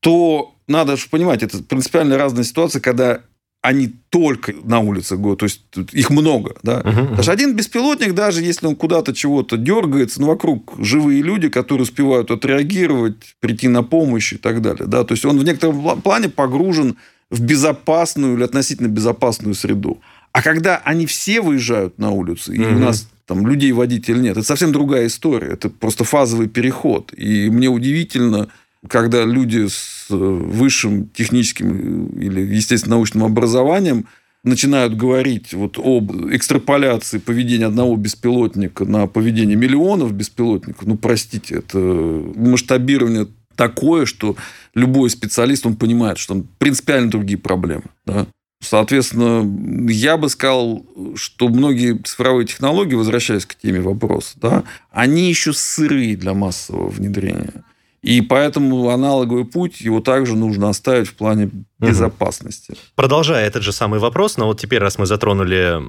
то 0.00 0.54
надо 0.66 0.96
же 0.96 1.06
понимать, 1.08 1.42
это 1.42 1.62
принципиально 1.62 2.18
разная 2.18 2.44
ситуация, 2.44 2.80
когда 2.80 3.20
они 3.62 3.92
только 4.08 4.54
на 4.64 4.80
улицах 4.80 5.18
города, 5.18 5.40
то 5.40 5.44
есть 5.44 5.62
их 5.92 6.08
много, 6.10 6.56
да. 6.62 6.80
Потому 6.80 7.22
что 7.22 7.32
один 7.32 7.54
беспилотник, 7.54 8.14
даже 8.14 8.42
если 8.42 8.66
он 8.66 8.74
куда-то 8.74 9.14
чего-то 9.14 9.58
дергается, 9.58 10.20
ну, 10.20 10.28
вокруг 10.28 10.72
живые 10.78 11.22
люди, 11.22 11.48
которые 11.50 11.82
успевают 11.82 12.30
отреагировать, 12.30 13.36
прийти 13.40 13.68
на 13.68 13.82
помощь 13.82 14.32
и 14.32 14.38
так 14.38 14.62
далее. 14.62 14.86
Да? 14.86 15.04
То 15.04 15.12
есть 15.12 15.26
он 15.26 15.38
в 15.38 15.44
некотором 15.44 15.86
пла- 15.86 16.00
плане 16.00 16.30
погружен 16.30 16.96
в 17.30 17.40
безопасную 17.40 18.36
или 18.36 18.42
относительно 18.42 18.88
безопасную 18.88 19.54
среду. 19.54 20.00
А 20.32 20.42
когда 20.42 20.78
они 20.84 21.06
все 21.06 21.40
выезжают 21.40 21.98
на 21.98 22.10
улицу, 22.10 22.52
и 22.52 22.60
у 22.60 22.70
Мгм. 22.70 22.80
нас 22.80 23.08
там 23.26 23.46
людей 23.46 23.72
водителей 23.72 24.20
нет, 24.20 24.36
это 24.36 24.46
совсем 24.46 24.72
другая 24.72 25.06
история. 25.06 25.48
Это 25.52 25.70
просто 25.70 26.04
фазовый 26.04 26.48
переход. 26.48 27.12
И 27.16 27.48
мне 27.50 27.68
удивительно, 27.68 28.48
когда 28.88 29.24
люди 29.24 29.66
с 29.68 30.06
э, 30.10 30.14
высшим 30.16 31.08
техническим 31.08 32.06
или, 32.08 32.40
естественно, 32.40 32.96
научным 32.96 33.24
образованием 33.24 34.06
начинают 34.42 34.96
говорить 34.96 35.52
вот 35.52 35.78
об 35.78 36.12
экстраполяции 36.32 37.18
поведения 37.18 37.66
одного 37.66 37.94
беспилотника 37.96 38.84
на 38.86 39.06
поведение 39.06 39.56
миллионов 39.56 40.12
беспилотников, 40.12 40.86
ну, 40.86 40.96
простите, 40.96 41.56
это 41.56 41.78
масштабирование 41.78 43.28
такое, 43.60 44.06
что 44.06 44.36
любой 44.74 45.10
специалист, 45.10 45.66
он 45.66 45.76
понимает, 45.76 46.16
что 46.16 46.32
там 46.32 46.48
принципиально 46.56 47.10
другие 47.10 47.38
проблемы. 47.38 47.84
Да? 48.06 48.26
Соответственно, 48.62 49.46
я 49.92 50.16
бы 50.16 50.30
сказал, 50.30 50.86
что 51.14 51.48
многие 51.48 51.98
цифровые 51.98 52.46
технологии, 52.46 52.94
возвращаясь 52.94 53.44
к 53.44 53.54
теме 53.54 53.82
вопроса, 53.82 54.38
да, 54.40 54.64
они 54.90 55.28
еще 55.28 55.52
сырые 55.52 56.16
для 56.16 56.32
массового 56.32 56.88
внедрения. 56.88 57.64
И 58.00 58.22
поэтому 58.22 58.88
аналоговый 58.88 59.44
путь, 59.44 59.82
его 59.82 60.00
также 60.00 60.36
нужно 60.36 60.70
оставить 60.70 61.08
в 61.08 61.14
плане 61.14 61.50
безопасности. 61.78 62.76
Продолжая 62.94 63.46
этот 63.46 63.62
же 63.62 63.72
самый 63.72 64.00
вопрос, 64.00 64.38
но 64.38 64.46
вот 64.46 64.58
теперь, 64.58 64.78
раз 64.78 64.96
мы 64.96 65.04
затронули 65.04 65.82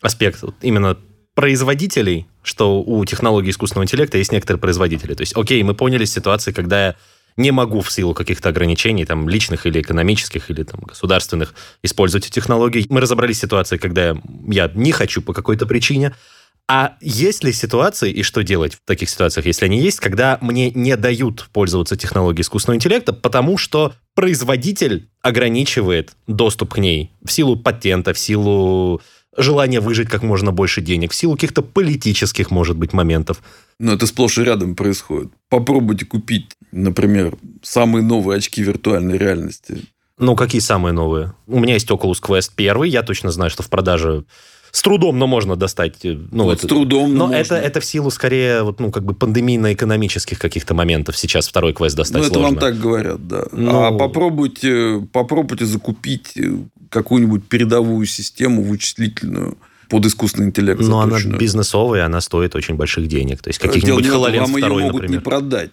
аспект 0.00 0.42
вот 0.42 0.54
именно 0.62 0.96
производителей, 1.38 2.26
что 2.42 2.82
у 2.82 3.04
технологий 3.04 3.50
искусственного 3.50 3.84
интеллекта 3.84 4.18
есть 4.18 4.32
некоторые 4.32 4.60
производители. 4.60 5.14
То 5.14 5.20
есть, 5.20 5.36
окей, 5.36 5.62
мы 5.62 5.72
поняли 5.72 6.04
ситуации, 6.04 6.50
когда 6.50 6.96
не 7.36 7.52
могу 7.52 7.80
в 7.80 7.92
силу 7.92 8.12
каких-то 8.12 8.48
ограничений, 8.48 9.04
там, 9.04 9.28
личных 9.28 9.64
или 9.64 9.80
экономических, 9.80 10.50
или 10.50 10.64
там, 10.64 10.80
государственных, 10.80 11.54
использовать 11.84 12.26
эти 12.26 12.32
технологии. 12.32 12.86
Мы 12.88 13.00
разобрались 13.00 13.38
ситуации, 13.38 13.76
когда 13.76 14.16
я 14.48 14.68
не 14.74 14.90
хочу 14.90 15.22
по 15.22 15.32
какой-то 15.32 15.64
причине, 15.64 16.12
а 16.66 16.96
есть 17.00 17.44
ли 17.44 17.52
ситуации, 17.52 18.10
и 18.10 18.24
что 18.24 18.42
делать 18.42 18.74
в 18.74 18.80
таких 18.84 19.08
ситуациях, 19.08 19.46
если 19.46 19.66
они 19.66 19.80
есть, 19.80 20.00
когда 20.00 20.38
мне 20.40 20.72
не 20.72 20.96
дают 20.96 21.48
пользоваться 21.52 21.96
технологией 21.96 22.42
искусственного 22.42 22.78
интеллекта, 22.78 23.12
потому 23.12 23.58
что 23.58 23.94
производитель 24.16 25.08
ограничивает 25.22 26.16
доступ 26.26 26.74
к 26.74 26.78
ней 26.78 27.12
в 27.24 27.30
силу 27.30 27.56
патента, 27.56 28.12
в 28.12 28.18
силу 28.18 29.00
желания 29.36 29.80
выжить 29.80 30.08
как 30.08 30.22
можно 30.22 30.52
больше 30.52 30.80
денег, 30.80 31.12
в 31.12 31.14
силу 31.14 31.34
каких-то 31.34 31.62
политических, 31.62 32.50
может 32.50 32.76
быть, 32.76 32.92
моментов. 32.92 33.42
Но 33.78 33.92
это 33.92 34.06
сплошь 34.06 34.38
и 34.38 34.44
рядом 34.44 34.74
происходит. 34.74 35.30
Попробуйте 35.48 36.04
купить, 36.04 36.56
например, 36.72 37.36
самые 37.62 38.02
новые 38.02 38.38
очки 38.38 38.62
виртуальной 38.62 39.18
реальности. 39.18 39.84
Ну, 40.18 40.34
какие 40.34 40.60
самые 40.60 40.92
новые? 40.92 41.34
У 41.46 41.60
меня 41.60 41.74
есть 41.74 41.88
Oculus 41.90 42.20
Quest 42.20 42.52
1, 42.56 42.82
я 42.84 43.02
точно 43.02 43.30
знаю, 43.30 43.50
что 43.50 43.62
в 43.62 43.68
продаже 43.68 44.24
с 44.70 44.82
трудом, 44.82 45.18
но 45.18 45.26
можно 45.26 45.56
достать. 45.56 46.04
э, 46.04 46.16
Ну, 46.30 46.44
Вот 46.44 46.58
это, 46.58 46.66
с 46.66 46.68
трудом, 46.68 47.14
но 47.14 47.26
Но 47.28 47.34
это, 47.34 47.54
это 47.56 47.80
в 47.80 47.84
силу 47.84 48.10
скорее 48.10 48.62
вот, 48.62 48.80
ну, 48.80 48.90
как 48.90 49.04
бы 49.04 49.14
пандемийно-экономических 49.14 50.38
каких-то 50.38 50.74
моментов. 50.74 51.16
Сейчас 51.16 51.48
второй 51.48 51.72
квест 51.72 51.96
достать 51.96 52.20
Ну, 52.20 52.24
это 52.24 52.34
сложно. 52.34 52.48
вам 52.50 52.58
так 52.58 52.78
говорят, 52.78 53.26
да. 53.26 53.44
Ну- 53.52 53.82
А 53.84 53.92
попробуйте, 53.92 55.06
попробуйте 55.12 55.64
закупить 55.66 56.32
э, 56.36 56.52
какую-нибудь 56.90 57.44
передовую 57.48 58.06
систему 58.06 58.62
вычислительную 58.62 59.58
под 59.88 60.04
искусственный 60.06 60.48
интеллект. 60.48 60.80
Но 60.80 61.00
она 61.00 61.12
заточенную. 61.12 61.40
бизнесовая, 61.40 62.04
она 62.06 62.20
стоит 62.20 62.54
очень 62.54 62.74
больших 62.74 63.08
денег. 63.08 63.40
То 63.42 63.48
есть 63.48 63.58
каких-нибудь 63.58 64.04
не 64.04 64.10
в 64.10 64.22
этом, 64.24 64.34
HoloLens 64.34 64.40
Вам 64.40 64.56
ее 64.56 64.66
2, 64.66 64.68
могут 64.80 64.92
например. 64.94 65.18
не 65.20 65.24
продать. 65.24 65.70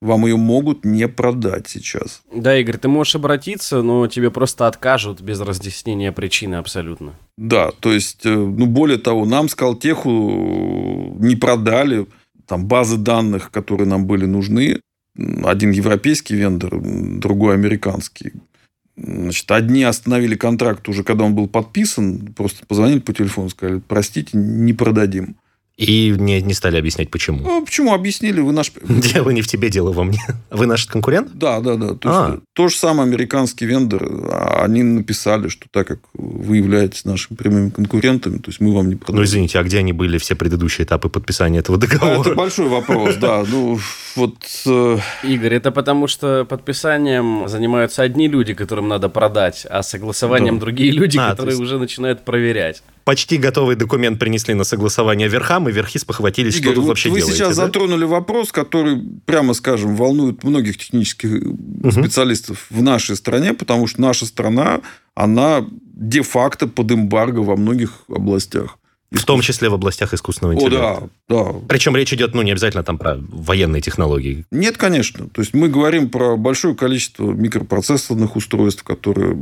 Вам 0.00 0.24
ее 0.24 0.36
могут 0.36 0.84
не 0.84 1.08
продать 1.08 1.68
сейчас. 1.68 2.22
Да, 2.34 2.58
Игорь, 2.58 2.78
ты 2.78 2.88
можешь 2.88 3.16
обратиться, 3.16 3.82
но 3.82 4.06
тебе 4.06 4.30
просто 4.30 4.66
откажут 4.66 5.20
без 5.20 5.40
разъяснения 5.40 6.10
причины 6.10 6.54
абсолютно. 6.54 7.14
Да, 7.36 7.70
то 7.80 7.92
есть, 7.92 8.24
э, 8.24 8.34
ну, 8.34 8.64
более 8.64 8.96
того, 8.96 9.26
нам 9.26 9.50
Скалтеху 9.50 11.16
не 11.18 11.36
продали 11.36 12.06
там 12.46 12.66
базы 12.66 12.96
данных, 12.96 13.50
которые 13.50 13.86
нам 13.86 14.06
были 14.06 14.24
нужны. 14.24 14.80
Один 15.44 15.70
европейский 15.70 16.34
вендор, 16.34 16.80
другой 16.80 17.54
американский. 17.54 18.32
Значит, 18.96 19.50
одни 19.50 19.82
остановили 19.82 20.34
контракт 20.34 20.88
уже, 20.88 21.04
когда 21.04 21.24
он 21.24 21.34
был 21.34 21.46
подписан, 21.46 22.34
просто 22.34 22.66
позвонили 22.66 23.00
по 23.00 23.12
телефону, 23.12 23.50
сказали, 23.50 23.80
простите, 23.86 24.30
не 24.36 24.72
продадим. 24.72 25.36
И 25.80 26.14
не, 26.18 26.42
не 26.42 26.52
стали 26.52 26.76
объяснять, 26.76 27.10
почему. 27.10 27.38
Ну, 27.42 27.64
почему? 27.64 27.94
Объяснили, 27.94 28.40
вы 28.42 28.52
наш... 28.52 28.70
Дело 28.88 29.30
не 29.30 29.40
в 29.40 29.46
тебе, 29.48 29.70
дело 29.70 29.92
во 29.92 30.04
мне. 30.04 30.18
Вы 30.50 30.66
наш 30.66 30.84
конкурент? 30.84 31.30
Да, 31.32 31.60
да, 31.60 31.76
да. 31.76 31.94
То, 31.94 32.08
А. 32.10 32.30
есть, 32.32 32.42
то 32.52 32.68
же 32.68 32.76
самое 32.76 33.08
американский 33.08 33.64
вендор. 33.64 34.02
а 34.30 34.62
Они 34.64 34.82
написали, 34.82 35.48
что 35.48 35.66
так 35.70 35.86
как 35.88 36.00
вы 36.12 36.58
являетесь 36.58 37.06
нашими 37.06 37.34
прямыми 37.34 37.70
конкурентами, 37.70 38.36
то 38.36 38.50
есть 38.50 38.60
мы 38.60 38.74
вам 38.74 38.90
не 38.90 38.96
продаем. 38.96 39.20
Ну, 39.20 39.24
извините, 39.24 39.58
а 39.58 39.62
где 39.62 39.78
они 39.78 39.94
были 39.94 40.18
все 40.18 40.34
предыдущие 40.34 40.84
этапы 40.84 41.08
подписания 41.08 41.60
этого 41.60 41.78
А, 41.78 41.84
Это 41.86 41.98
договора? 41.98 42.34
большой 42.34 42.68
вопрос, 42.68 43.14
да. 43.16 43.42
Ну, 43.50 43.78
вот... 44.16 44.36
э, 44.66 44.98
Игорь, 45.24 45.54
это 45.54 45.70
потому 45.72 46.08
что 46.08 46.44
подписанием 46.44 47.48
занимаются 47.48 48.02
одни 48.02 48.28
люди, 48.28 48.52
которым 48.52 48.88
надо 48.88 49.08
продать, 49.08 49.66
а 49.70 49.82
согласованием 49.82 50.58
другие 50.58 50.92
люди, 50.92 51.16
А, 51.18 51.30
то 51.30 51.36
которые 51.36 51.56
уже 51.56 51.78
начинают 51.78 52.24
проверять. 52.24 52.82
Почти 53.10 53.38
готовый 53.38 53.74
документ 53.74 54.20
принесли 54.20 54.54
на 54.54 54.62
согласование 54.62 55.26
верхам, 55.26 55.68
и 55.68 55.72
верхи 55.72 55.98
спохватились, 55.98 56.54
что 56.54 56.62
Игорь, 56.62 56.74
тут 56.76 56.84
вот 56.84 56.88
вообще 56.90 57.08
вы 57.10 57.18
делаете. 57.18 57.38
сейчас 57.38 57.56
да? 57.56 57.64
затронули 57.64 58.04
вопрос, 58.04 58.52
который, 58.52 59.02
прямо 59.26 59.52
скажем, 59.54 59.96
волнует 59.96 60.44
многих 60.44 60.78
технических 60.78 61.42
специалистов 61.90 62.66
в 62.70 62.80
нашей 62.80 63.16
стране, 63.16 63.52
потому 63.52 63.88
что 63.88 64.00
наша 64.00 64.26
страна, 64.26 64.82
она 65.16 65.66
де-факто 65.68 66.68
под 66.68 66.92
эмбарго 66.92 67.40
во 67.40 67.56
многих 67.56 68.04
областях. 68.06 68.78
В 69.12 69.24
том 69.24 69.40
числе 69.40 69.68
в 69.68 69.74
областях 69.74 70.14
искусственного 70.14 70.54
О, 70.54 70.56
интеллекта. 70.56 71.08
да, 71.28 71.44
да. 71.44 71.52
Причем 71.68 71.96
речь 71.96 72.12
идет, 72.12 72.32
ну, 72.34 72.42
не 72.42 72.52
обязательно 72.52 72.84
там 72.84 72.96
про 72.96 73.16
военные 73.18 73.82
технологии. 73.82 74.44
Нет, 74.52 74.76
конечно. 74.76 75.28
То 75.28 75.40
есть 75.40 75.52
мы 75.52 75.68
говорим 75.68 76.10
про 76.10 76.36
большое 76.36 76.76
количество 76.76 77.32
микропроцессорных 77.32 78.36
устройств, 78.36 78.84
которые 78.84 79.36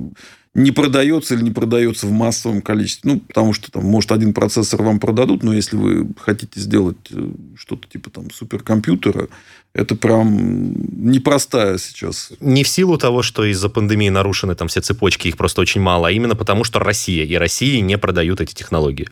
не 0.54 0.72
продается 0.72 1.35
или 1.35 1.42
не 1.42 1.50
продается 1.50 2.07
в 2.07 2.11
массовом 2.11 2.62
количестве. 2.62 3.12
Ну, 3.12 3.20
потому 3.20 3.52
что 3.52 3.70
там, 3.70 3.85
может, 3.85 4.12
один 4.12 4.33
процессор 4.33 4.83
вам 4.83 4.98
продадут, 5.00 5.42
но 5.42 5.52
если 5.52 5.76
вы 5.76 6.09
хотите 6.18 6.59
сделать 6.59 6.96
э, 7.11 7.31
что-то 7.57 7.87
типа 7.88 8.11
там 8.11 8.31
суперкомпьютера, 8.31 9.28
это 9.74 9.94
прям 9.94 10.72
непростая 11.11 11.78
сейчас. 11.78 12.33
Не 12.40 12.64
в 12.64 12.68
силу 12.68 12.98
того, 12.98 13.22
что 13.22 13.44
из-за 13.44 13.68
пандемии 13.68 14.09
нарушены 14.09 14.54
там 14.54 14.68
все 14.68 14.81
цепочки, 14.81 15.28
их 15.28 15.37
просто 15.37 15.61
очень 15.61 15.81
мало, 15.81 16.09
а 16.09 16.11
именно 16.11 16.35
потому, 16.35 16.64
что 16.64 16.78
Россия 16.78 17.24
и 17.24 17.35
России 17.37 17.78
не 17.81 17.98
продают 17.98 18.40
эти 18.40 18.54
технологии. 18.54 19.09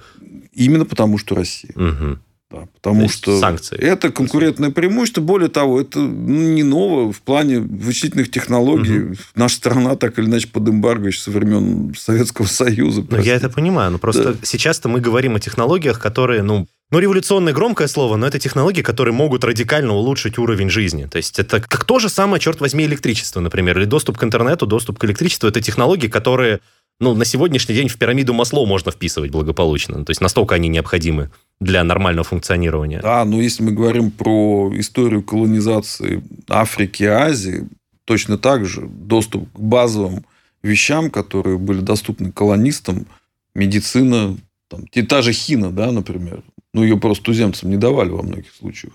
Именно 0.56 0.86
потому, 0.86 1.18
что 1.18 1.34
Россия. 1.34 1.72
Мгм. 1.74 2.20
Да, 2.48 2.68
потому 2.74 3.08
что 3.08 3.40
санкции. 3.40 3.76
это 3.76 4.10
конкурентное 4.10 4.70
преимущество. 4.70 5.20
Более 5.20 5.48
того, 5.48 5.80
это 5.80 5.98
ну, 5.98 6.54
не 6.54 6.62
ново 6.62 7.12
в 7.12 7.20
плане 7.20 7.58
вычислительных 7.58 8.30
технологий. 8.30 9.18
Наша 9.34 9.56
страна 9.56 9.96
так 9.96 10.18
или 10.18 10.26
иначе 10.26 10.46
под 10.46 10.68
эмбарго 10.68 11.08
еще 11.08 11.20
со 11.20 11.32
времен 11.32 11.92
Советского 11.98 12.46
Союза. 12.46 13.04
Ну, 13.10 13.20
я 13.20 13.34
это 13.34 13.50
понимаю, 13.50 13.90
но 13.90 13.98
просто 13.98 14.36
сейчас-то 14.42 14.88
мы 14.88 15.00
говорим 15.00 15.34
о 15.34 15.40
технологиях, 15.40 15.98
которые, 15.98 16.42
ну, 16.42 16.68
ну, 16.92 17.00
революционное 17.00 17.52
громкое 17.52 17.88
слово, 17.88 18.14
но 18.14 18.28
это 18.28 18.38
технологии, 18.38 18.82
которые 18.82 19.12
могут 19.12 19.42
радикально 19.42 19.94
улучшить 19.94 20.38
уровень 20.38 20.70
жизни. 20.70 21.06
То 21.10 21.16
есть 21.16 21.40
это 21.40 21.60
как 21.60 21.84
то 21.84 21.98
же 21.98 22.08
самое, 22.08 22.40
черт 22.40 22.60
возьми, 22.60 22.84
электричество, 22.84 23.40
например, 23.40 23.76
или 23.76 23.86
доступ 23.86 24.18
к 24.18 24.22
интернету, 24.22 24.66
доступ 24.66 25.00
к 25.00 25.04
электричеству. 25.04 25.48
Это 25.48 25.60
технологии, 25.60 26.06
которые, 26.06 26.60
ну, 26.98 27.14
на 27.14 27.24
сегодняшний 27.24 27.74
день 27.74 27.88
в 27.88 27.98
пирамиду 27.98 28.32
Маслоу 28.32 28.66
можно 28.66 28.90
вписывать 28.90 29.30
благополучно. 29.30 30.04
То 30.04 30.11
есть 30.11 30.20
настолько 30.20 30.54
они 30.54 30.68
необходимы 30.68 31.30
для 31.61 31.85
нормального 31.85 32.24
функционирования. 32.24 33.00
Да, 33.02 33.24
но 33.24 33.40
если 33.40 33.62
мы 33.62 33.72
говорим 33.72 34.11
про 34.11 34.72
историю 34.76 35.22
колонизации 35.22 36.22
Африки 36.48 37.02
и 37.02 37.06
Азии, 37.06 37.68
точно 38.04 38.38
так 38.38 38.64
же 38.64 38.87
доступ 38.87 39.52
к 39.52 39.59
базовым 39.59 40.24
вещам, 40.62 41.11
которые 41.11 41.59
были 41.59 41.80
доступны 41.80 42.32
колонистам, 42.32 43.06
медицина, 43.54 44.37
там, 44.68 44.87
та 44.87 45.22
же 45.22 45.32
хина, 45.32 45.70
да, 45.70 45.92
например, 45.92 46.42
ну, 46.72 46.82
ее 46.82 46.98
просто 46.98 47.24
туземцам 47.24 47.70
не 47.70 47.76
давали 47.76 48.11
во 48.11 48.22
многих 48.22 48.52
случаях. 48.52 48.94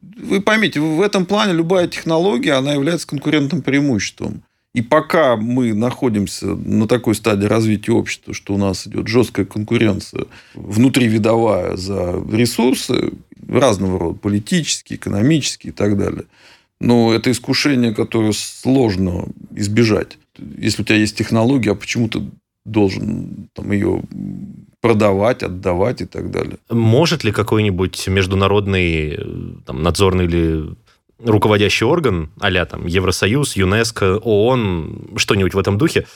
Вы 0.00 0.40
поймите, 0.40 0.80
в 0.80 1.00
этом 1.00 1.26
плане 1.26 1.52
любая 1.52 1.86
технология, 1.86 2.54
она 2.54 2.72
является 2.72 3.06
конкурентным 3.06 3.62
преимуществом. 3.62 4.42
И 4.74 4.80
пока 4.80 5.36
мы 5.36 5.74
находимся 5.74 6.46
на 6.46 6.88
такой 6.88 7.14
стадии 7.14 7.44
развития 7.44 7.92
общества, 7.92 8.32
что 8.32 8.54
у 8.54 8.58
нас 8.58 8.86
идет 8.86 9.06
жесткая 9.06 9.44
конкуренция 9.44 10.24
внутривидовая 10.54 11.76
за 11.76 12.22
ресурсы 12.32 13.12
разного 13.46 13.98
рода, 13.98 14.18
политические, 14.18 14.96
экономические 14.96 15.72
и 15.72 15.76
так 15.76 15.98
далее, 15.98 16.24
но 16.80 17.12
это 17.12 17.30
искушение, 17.30 17.94
которое 17.94 18.32
сложно 18.32 19.28
избежать. 19.50 20.18
Если 20.38 20.82
у 20.82 20.84
тебя 20.84 20.96
есть 20.96 21.16
технология, 21.16 21.72
а 21.72 21.74
почему 21.74 22.08
ты 22.08 22.22
должен 22.64 23.50
там, 23.54 23.72
ее 23.72 24.02
продавать, 24.80 25.42
отдавать 25.42 26.00
и 26.00 26.06
так 26.06 26.30
далее? 26.30 26.58
Может 26.70 27.24
ли 27.24 27.32
какой-нибудь 27.32 28.08
международный 28.08 29.14
э, 29.14 29.18
там, 29.64 29.82
надзорный 29.82 30.24
или 30.24 30.74
руководящий 31.24 31.86
орган, 31.86 32.30
а 32.40 32.64
там 32.64 32.86
Евросоюз, 32.86 33.56
ЮНЕСКО, 33.56 34.18
ООН, 34.18 35.12
что-нибудь 35.16 35.54
в 35.54 35.58
этом 35.58 35.78
духе, 35.78 36.06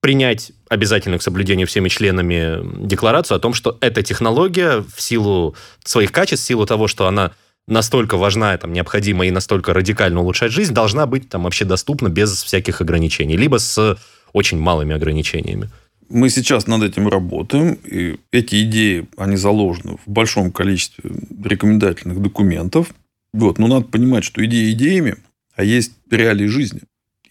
принять 0.00 0.52
обязательно 0.68 1.18
к 1.18 1.22
соблюдению 1.22 1.66
всеми 1.66 1.88
членами 1.88 2.86
декларацию 2.86 3.36
о 3.36 3.40
том, 3.40 3.54
что 3.54 3.78
эта 3.80 4.02
технология 4.02 4.84
в 4.94 5.00
силу 5.00 5.56
своих 5.84 6.12
качеств, 6.12 6.44
в 6.44 6.48
силу 6.48 6.66
того, 6.66 6.86
что 6.86 7.06
она 7.06 7.32
настолько 7.66 8.16
важна, 8.16 8.56
там, 8.56 8.72
необходима 8.72 9.26
и 9.26 9.30
настолько 9.30 9.74
радикально 9.74 10.20
улучшать 10.20 10.52
жизнь, 10.52 10.72
должна 10.72 11.06
быть 11.06 11.28
там 11.28 11.42
вообще 11.42 11.64
доступна 11.64 12.08
без 12.08 12.42
всяких 12.42 12.80
ограничений, 12.80 13.36
либо 13.36 13.58
с 13.58 13.98
очень 14.32 14.58
малыми 14.58 14.94
ограничениями. 14.94 15.68
Мы 16.08 16.30
сейчас 16.30 16.66
над 16.66 16.82
этим 16.82 17.08
работаем, 17.08 17.74
и 17.84 18.18
эти 18.32 18.62
идеи, 18.62 19.06
они 19.18 19.36
заложены 19.36 19.98
в 20.06 20.10
большом 20.10 20.50
количестве 20.50 21.10
рекомендательных 21.44 22.22
документов. 22.22 22.88
Вот. 23.32 23.58
Но 23.58 23.66
надо 23.66 23.86
понимать, 23.86 24.24
что 24.24 24.44
идеи 24.44 24.72
идеями, 24.72 25.16
а 25.54 25.64
есть 25.64 25.92
реалии 26.10 26.46
жизни. 26.46 26.82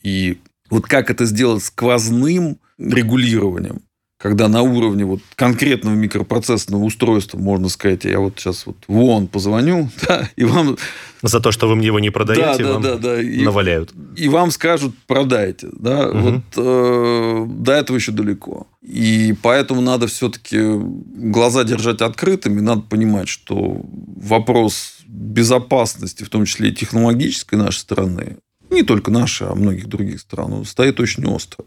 И 0.04 0.38
вот 0.70 0.86
как 0.86 1.10
это 1.10 1.26
сделать 1.26 1.64
сквозным 1.64 2.60
регулированием, 2.78 3.82
когда 4.20 4.48
на 4.48 4.64
уровне 4.64 5.06
вот 5.06 5.22
конкретного 5.36 5.94
микропроцессорного 5.94 6.84
устройства 6.84 7.38
можно 7.38 7.70
сказать, 7.70 8.04
я 8.06 8.20
вот 8.20 8.40
сейчас 8.40 8.66
вот 8.66 8.78
в 8.88 8.98
ООН 8.98 9.28
позвоню, 9.28 9.90
да, 10.08 10.30
и 10.36 10.44
вам... 10.44 10.78
За 11.22 11.40
то, 11.40 11.52
что 11.52 11.68
вы 11.68 11.76
мне 11.76 11.88
его 11.88 12.00
не 12.00 12.10
продаете, 12.10 12.64
да, 12.64 12.74
вам 12.74 12.82
да, 12.82 12.96
да, 12.96 13.22
и, 13.22 13.44
наваляют. 13.44 13.94
и 14.16 14.28
вам 14.28 14.52
скажут, 14.52 14.94
продайте. 15.08 15.68
Да? 15.72 16.08
Мгм. 16.08 16.22
Вот 16.22 16.44
э, 16.58 17.46
до 17.48 17.72
этого 17.74 17.98
еще 17.98 18.12
далеко. 18.12 18.68
И 18.82 19.36
поэтому 19.42 19.82
надо 19.82 20.08
все-таки 20.08 20.60
глаза 20.60 21.64
держать 21.64 22.02
открытыми. 22.02 22.60
Надо 22.60 22.82
понимать, 22.82 23.28
что 23.28 23.82
вопрос 24.16 24.97
безопасности, 25.08 26.24
в 26.24 26.30
том 26.30 26.46
числе 26.46 26.70
и 26.70 26.76
технологической 26.76 27.58
нашей 27.58 27.80
страны, 27.80 28.38
не 28.70 28.84
только 28.84 29.12
наши, 29.12 29.46
а 29.46 29.56
многих 29.56 29.88
других 29.88 30.20
стран, 30.20 30.66
стоит 30.66 31.00
очень 31.00 31.26
остро. 31.26 31.66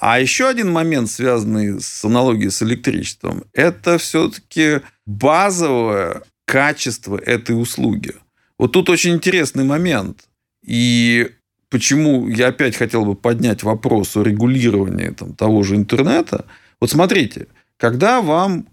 А 0.00 0.20
еще 0.20 0.48
один 0.48 0.70
момент, 0.70 1.10
связанный 1.10 1.80
с 1.80 2.04
аналогией 2.04 2.50
с 2.50 2.62
электричеством, 2.62 3.44
это 3.52 3.98
все-таки 3.98 4.80
базовое 5.06 6.22
качество 6.44 7.16
этой 7.18 7.60
услуги. 7.60 8.14
Вот 8.58 8.72
тут 8.72 8.88
очень 8.90 9.14
интересный 9.14 9.64
момент. 9.64 10.28
И 10.64 11.30
почему 11.68 12.28
я 12.28 12.48
опять 12.48 12.76
хотел 12.76 13.04
бы 13.04 13.16
поднять 13.16 13.64
вопрос 13.64 14.16
о 14.16 14.22
регулировании 14.22 15.10
там, 15.10 15.34
того 15.34 15.62
же 15.64 15.74
интернета. 15.74 16.44
Вот 16.80 16.90
смотрите, 16.90 17.48
когда 17.76 18.20
вам 18.20 18.68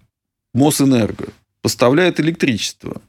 Мосэнерго 0.54 1.30
поставляет 1.62 2.20
электричество, 2.20 3.02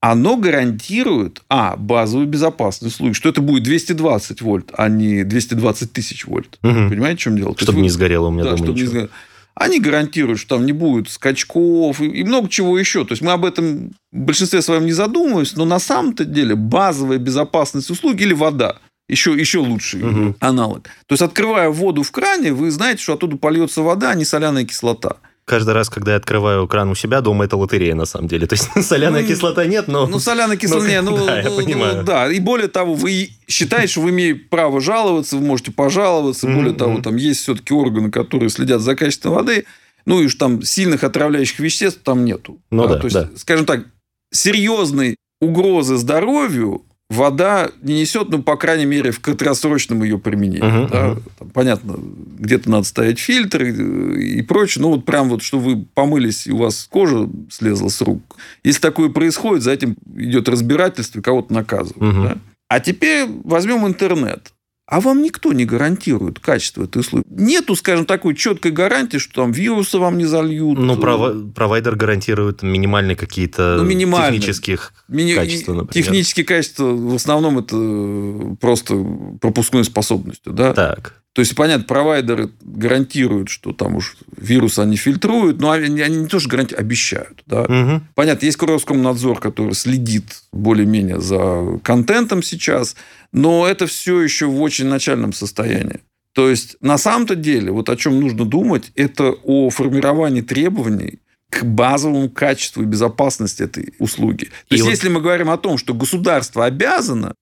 оно 0.00 0.36
гарантирует, 0.36 1.42
а, 1.48 1.76
базовую 1.76 2.26
безопасность 2.26 2.94
услуги, 2.96 3.12
что 3.12 3.28
это 3.28 3.40
будет 3.42 3.62
220 3.64 4.40
вольт, 4.42 4.70
а 4.76 4.88
не 4.88 5.24
220 5.24 5.92
тысяч 5.92 6.26
вольт. 6.26 6.58
Мгм. 6.62 6.88
Понимаете, 6.90 7.18
в 7.18 7.22
чем 7.22 7.36
дело? 7.36 7.54
То 7.54 7.60
Чтобы 7.64 7.78
есть 7.78 7.82
не 7.82 7.88
вы- 7.88 7.94
сгорело 7.94 8.28
у 8.28 8.30
меня 8.30 8.44
да, 8.44 8.50
дома 8.50 8.56
чтобы 8.58 8.72
не 8.72 8.74
ничего. 8.80 8.90
сгорело. 8.90 9.10
Они 9.56 9.78
гарантируют, 9.78 10.38
что 10.40 10.56
там 10.56 10.64
не 10.64 10.72
будет 10.72 11.10
скачков 11.10 12.00
и, 12.00 12.06
и 12.06 12.24
много 12.24 12.48
чего 12.48 12.78
еще. 12.78 13.04
То 13.04 13.12
есть 13.12 13.20
мы 13.20 13.32
об 13.32 13.44
этом 13.44 13.90
в 14.10 14.18
большинстве 14.18 14.62
своем 14.62 14.86
не 14.86 14.92
задумываемся, 14.92 15.58
но 15.58 15.66
на 15.66 15.78
самом-то 15.78 16.24
деле 16.24 16.54
базовая 16.54 17.18
безопасность 17.18 17.90
услуги 17.90 18.22
или 18.22 18.32
вода. 18.32 18.76
Еще, 19.08 19.32
еще 19.34 19.58
лучший 19.58 20.02
Мгм. 20.04 20.36
аналог. 20.38 20.84
То 20.84 21.12
есть, 21.14 21.20
открывая 21.22 21.68
воду 21.68 22.04
в 22.04 22.12
кране, 22.12 22.52
вы 22.52 22.70
знаете, 22.70 23.02
что 23.02 23.14
оттуда 23.14 23.36
польется 23.36 23.82
вода, 23.82 24.10
а 24.10 24.14
не 24.14 24.24
соляная 24.24 24.64
кислота. 24.64 25.16
Каждый 25.50 25.74
раз, 25.74 25.90
когда 25.90 26.12
я 26.12 26.16
открываю 26.18 26.68
кран 26.68 26.90
у 26.90 26.94
себя 26.94 27.20
дома, 27.20 27.44
это 27.44 27.56
лотерея 27.56 27.96
на 27.96 28.04
самом 28.04 28.28
деле. 28.28 28.46
То 28.46 28.54
есть 28.54 28.68
соляная 28.86 29.22
Ну, 29.22 29.28
кислота 29.28 29.66
нет, 29.66 29.88
но... 29.88 30.06
Ну, 30.06 30.20
соляная 30.20 30.56
кислота, 30.56 30.84
Ну, 30.84 30.88
не, 30.88 31.00
ну, 31.02 31.26
да, 31.26 31.40
я 31.40 31.50
ну, 31.50 31.56
понимаю. 31.56 31.96
ну, 31.96 32.02
да. 32.04 32.30
И 32.30 32.38
более 32.38 32.68
того, 32.68 32.94
вы 32.94 33.30
считаете, 33.48 33.88
что 33.88 34.02
вы 34.02 34.10
имеете 34.10 34.42
право 34.48 34.80
жаловаться, 34.80 35.36
вы 35.36 35.42
можете 35.42 35.72
пожаловаться. 35.72 36.46
Мгм, 36.46 36.56
Более 36.56 36.74
того, 36.74 37.00
там 37.02 37.16
есть 37.16 37.40
все-таки 37.40 37.74
органы, 37.74 38.12
которые 38.12 38.48
следят 38.48 38.80
за 38.80 38.94
качеством 38.94 39.34
воды. 39.34 39.64
Ну, 40.06 40.20
и 40.20 40.26
уж 40.26 40.36
там 40.36 40.62
сильных 40.62 41.02
отравляющих 41.02 41.58
веществ 41.58 42.00
там 42.04 42.24
нету. 42.24 42.60
Ну 42.70 42.86
да, 42.86 42.96
то 42.98 43.06
есть, 43.06 43.16
да. 43.16 43.28
скажем 43.36 43.66
так, 43.66 43.86
серьезной 44.32 45.16
угрозы 45.40 45.96
здоровью 45.96 46.82
вода 47.10 47.70
не 47.82 48.00
несет, 48.00 48.30
ну, 48.30 48.42
по 48.42 48.56
крайней 48.56 48.86
мере, 48.86 49.10
в 49.10 49.20
краткосрочном 49.20 50.02
ее 50.02 50.18
применении. 50.18 50.62
Мгм, 50.62 50.88
да. 50.88 51.08
мгм. 51.08 51.22
Там, 51.38 51.50
понятно, 51.50 51.96
где-то 52.38 52.70
надо 52.70 52.84
ставить 52.84 53.18
фильтры 53.18 53.74
э, 53.76 54.20
и 54.20 54.42
прочее. 54.42 54.82
Ну, 54.82 54.90
вот 54.90 55.04
прям 55.04 55.28
вот, 55.28 55.42
что 55.42 55.58
вы 55.58 55.84
помылись, 55.94 56.46
и 56.46 56.52
у 56.52 56.58
вас 56.58 56.86
кожа 56.88 57.28
слезла 57.50 57.88
с 57.88 58.00
рук. 58.00 58.22
Если 58.64 58.80
такое 58.80 59.10
происходит, 59.10 59.64
за 59.64 59.72
этим 59.72 59.96
идет 60.16 60.48
разбирательство, 60.48 61.18
и 61.18 61.22
кого-то 61.22 61.52
наказывают. 61.52 62.00
Мгм. 62.00 62.22
да. 62.22 62.38
А 62.68 62.78
теперь 62.78 63.26
возьмем 63.44 63.86
интернет. 63.86 64.52
А 64.90 65.00
вам 65.00 65.22
никто 65.22 65.52
не 65.52 65.64
гарантирует 65.64 66.40
качество 66.40 66.82
этой 66.82 66.98
услуги. 66.98 67.24
Нету, 67.30 67.76
скажем, 67.76 68.04
такой 68.06 68.34
четкой 68.34 68.72
гарантии, 68.72 69.18
что 69.18 69.42
там 69.42 69.52
вирусы 69.52 69.98
вам 69.98 70.18
не 70.18 70.24
зальют. 70.24 70.78
Ну, 70.80 70.96
прова- 70.96 71.52
провайдер 71.52 71.94
гарантирует 71.94 72.62
минимальные 72.64 73.14
какие-то 73.14 73.76
Ну, 73.78 73.84
минимальные. 73.84 74.40
технических 74.40 74.92
Мини- 75.08 75.34
качества, 75.34 75.74
например. 75.74 75.92
Технические 76.04 76.44
качества 76.44 76.86
в 76.86 77.14
основном 77.14 77.60
это 77.60 78.56
просто 78.60 78.96
пропускной 79.40 79.84
способностью, 79.84 80.52
да. 80.52 80.72
Так. 80.72 81.19
То 81.32 81.42
есть, 81.42 81.54
понятно, 81.54 81.84
провайдеры 81.84 82.50
гарантируют, 82.60 83.48
что 83.50 83.72
там 83.72 83.94
уж 83.96 84.16
вирус 84.36 84.78
они 84.80 84.96
фильтруют, 84.96 85.60
но 85.60 85.70
они, 85.70 86.00
они 86.00 86.16
не 86.16 86.26
то, 86.26 86.40
что 86.40 86.48
гарантируют, 86.48 86.80
обещают, 86.84 87.42
да. 87.46 87.66
Мгм. 87.68 88.08
Понятно, 88.16 88.46
есть 88.46 88.60
Роскомнадзор, 88.60 89.38
который 89.38 89.74
следит 89.74 90.42
более-менее 90.52 91.20
за 91.20 91.78
контентом 91.84 92.42
сейчас, 92.42 92.96
но 93.32 93.66
это 93.68 93.86
все 93.86 94.20
еще 94.20 94.46
в 94.46 94.60
очень 94.60 94.86
начальном 94.86 95.32
состоянии. 95.32 96.00
То 96.34 96.50
есть, 96.50 96.76
на 96.80 96.98
самом-то 96.98 97.36
деле, 97.36 97.70
вот 97.70 97.88
о 97.90 97.96
чем 97.96 98.20
нужно 98.20 98.44
думать, 98.44 98.90
это 98.96 99.30
о 99.30 99.70
формировании 99.70 100.40
требований 100.42 101.20
к 101.48 101.64
базовому 101.64 102.28
качеству 102.30 102.82
и 102.82 102.86
безопасности 102.86 103.62
этой 103.64 103.94
услуги. 103.98 104.44
То 104.68 104.74
И 104.74 104.74
есть, 104.74 104.84
вот- 104.84 104.90
если 104.90 105.08
мы 105.08 105.20
говорим 105.20 105.50
о 105.50 105.56
том, 105.58 105.78
что 105.78 105.94
государство 105.94 106.64
обязано, 106.66 107.34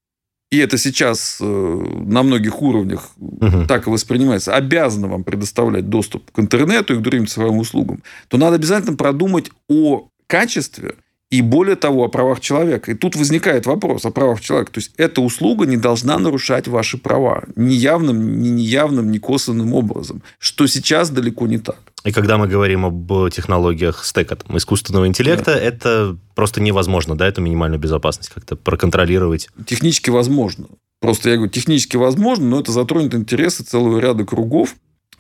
и 0.51 0.59
это 0.59 0.79
сейчас 0.79 1.39
э, 1.41 1.45
на 1.45 2.23
многих 2.23 2.63
уровнях 2.63 3.11
Мгм. 3.17 3.67
так 3.67 3.87
и 3.87 3.91
воспринимается, 3.91 4.55
обязано 4.55 5.09
вам 5.09 5.25
предоставлять 5.25 5.89
доступ 5.89 6.31
к 6.31 6.39
интернету 6.39 6.95
и 6.95 6.99
к 6.99 7.03
другим 7.03 7.27
цифровым 7.27 7.59
услугам, 7.59 8.03
то 8.29 8.39
надо 8.39 8.57
обязательно 8.57 8.97
продумать 8.97 9.51
о 9.69 10.09
качестве 10.27 10.95
и, 11.31 11.43
более 11.43 11.77
того, 11.77 12.05
о 12.05 12.09
правах 12.09 12.41
человека. 12.41 12.91
И 12.91 12.95
тут 12.95 13.15
возникает 13.15 13.67
вопрос 13.67 14.05
о 14.07 14.11
правах 14.11 14.41
человека. 14.41 14.73
То 14.73 14.79
есть, 14.79 14.93
эта 14.97 15.21
услуга 15.21 15.67
не 15.67 15.77
должна 15.77 16.19
нарушать 16.19 16.69
ваши 16.69 16.97
права 16.97 17.45
ни 17.55 17.75
явным, 17.75 18.41
ни 18.41 18.49
неявным, 18.49 19.11
ни 19.11 19.19
косвенным 19.19 19.75
образом, 19.75 20.23
что 20.39 20.67
сейчас 20.67 21.11
далеко 21.11 21.47
не 21.47 21.59
так. 21.59 21.79
И 22.05 22.13
когда 22.13 22.39
мы 22.39 22.49
говорим 22.49 22.87
об 22.87 23.31
технологиях 23.31 24.05
стека, 24.05 24.37
там, 24.37 24.57
искусственного 24.57 25.07
интеллекта, 25.07 25.51
это 25.51 26.17
просто 26.35 26.61
невозможно, 26.63 27.17
да, 27.17 27.27
эту 27.27 27.43
минимальную 27.43 27.81
безопасность 27.81 28.31
как-то 28.31 28.57
проконтролировать. 28.57 29.49
Технически 29.67 30.11
возможно. 30.11 30.67
Просто 31.01 31.31
я 31.31 31.37
говорю, 31.37 31.51
технически 31.51 31.97
возможно, 31.97 32.47
но 32.47 32.61
это 32.61 32.73
затронет 32.73 33.15
интересы 33.15 33.63
целого 33.63 33.99
ряда 33.99 34.25
кругов, 34.25 34.75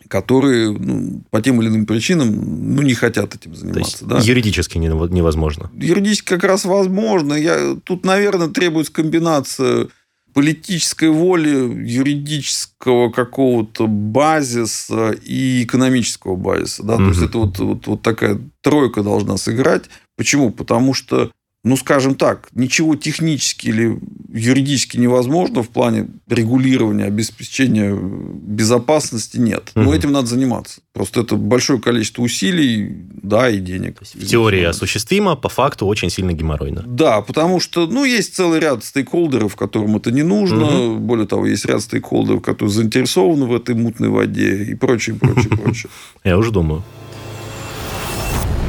которые 0.08 0.72
ну, 0.72 1.22
по 1.30 1.40
тем 1.40 1.60
или 1.60 1.68
иным 1.68 1.86
причинам 1.86 2.74
ну, 2.74 2.82
не 2.82 2.94
хотят 2.94 3.34
этим 3.34 3.52
То 3.52 3.58
заниматься. 3.60 4.04
есть 4.04 4.06
да? 4.06 4.18
юридически 4.18 4.78
не- 4.78 4.88
невозможно. 4.88 5.70
Юридически 5.74 6.28
как 6.28 6.44
раз 6.44 6.64
возможно. 6.64 7.34
Я... 7.34 7.76
Тут, 7.84 8.04
наверное, 8.04 8.48
требуется 8.48 8.92
комбинация 8.92 9.88
политической 10.34 11.08
воли, 11.10 11.48
юридического 11.84 13.10
какого-то 13.10 13.86
базиса 13.86 15.10
и 15.10 15.64
экономического 15.64 16.36
базиса. 16.36 16.82
Да? 16.84 16.96
То 16.96 17.08
есть, 17.08 17.22
это 17.22 17.38
вот, 17.38 17.58
вот, 17.58 17.86
вот 17.86 18.02
такая 18.02 18.38
тройка 18.60 19.02
должна 19.02 19.36
сыграть. 19.36 19.84
Почему? 20.16 20.50
Потому 20.50 20.94
что, 20.94 21.30
ну, 21.68 21.76
скажем 21.76 22.14
так, 22.14 22.48
ничего 22.54 22.96
технически 22.96 23.68
или 23.68 23.98
юридически 24.32 24.96
невозможно 24.96 25.62
в 25.62 25.68
плане 25.68 26.08
регулирования, 26.28 27.04
обеспечения 27.04 27.94
безопасности 27.94 29.36
нет. 29.38 29.70
Но 29.74 29.82
Мгм. 29.84 29.92
этим 29.92 30.12
надо 30.12 30.26
заниматься. 30.28 30.80
Просто 30.92 31.20
это 31.20 31.36
большое 31.36 31.80
количество 31.80 32.22
усилий, 32.22 32.88
да, 33.22 33.48
и 33.50 33.58
денег. 33.58 34.00
В 34.02 34.26
теории 34.26 34.64
осуществимо, 34.64 35.36
по 35.36 35.48
факту 35.48 35.86
очень 35.86 36.10
сильно 36.10 36.32
геморройно. 36.32 36.82
Да, 36.86 37.20
потому 37.20 37.60
что, 37.60 37.86
ну, 37.86 38.04
есть 38.04 38.34
целый 38.34 38.60
ряд 38.60 38.82
стейкхолдеров, 38.84 39.54
которым 39.56 39.96
это 39.96 40.10
не 40.10 40.22
нужно. 40.22 40.94
Более 40.96 41.26
того, 41.26 41.46
есть 41.46 41.64
ряд 41.66 41.82
стейкхолдеров, 41.82 42.42
которые 42.42 42.72
заинтересованы 42.72 43.46
в 43.46 43.54
этой 43.54 43.74
мутной 43.74 44.08
воде 44.08 44.64
и 44.64 44.74
прочее, 44.74 45.16
прочее, 45.16 45.50
прочее. 45.62 45.90
Я 46.24 46.38
уже 46.38 46.50
думаю. 46.50 46.82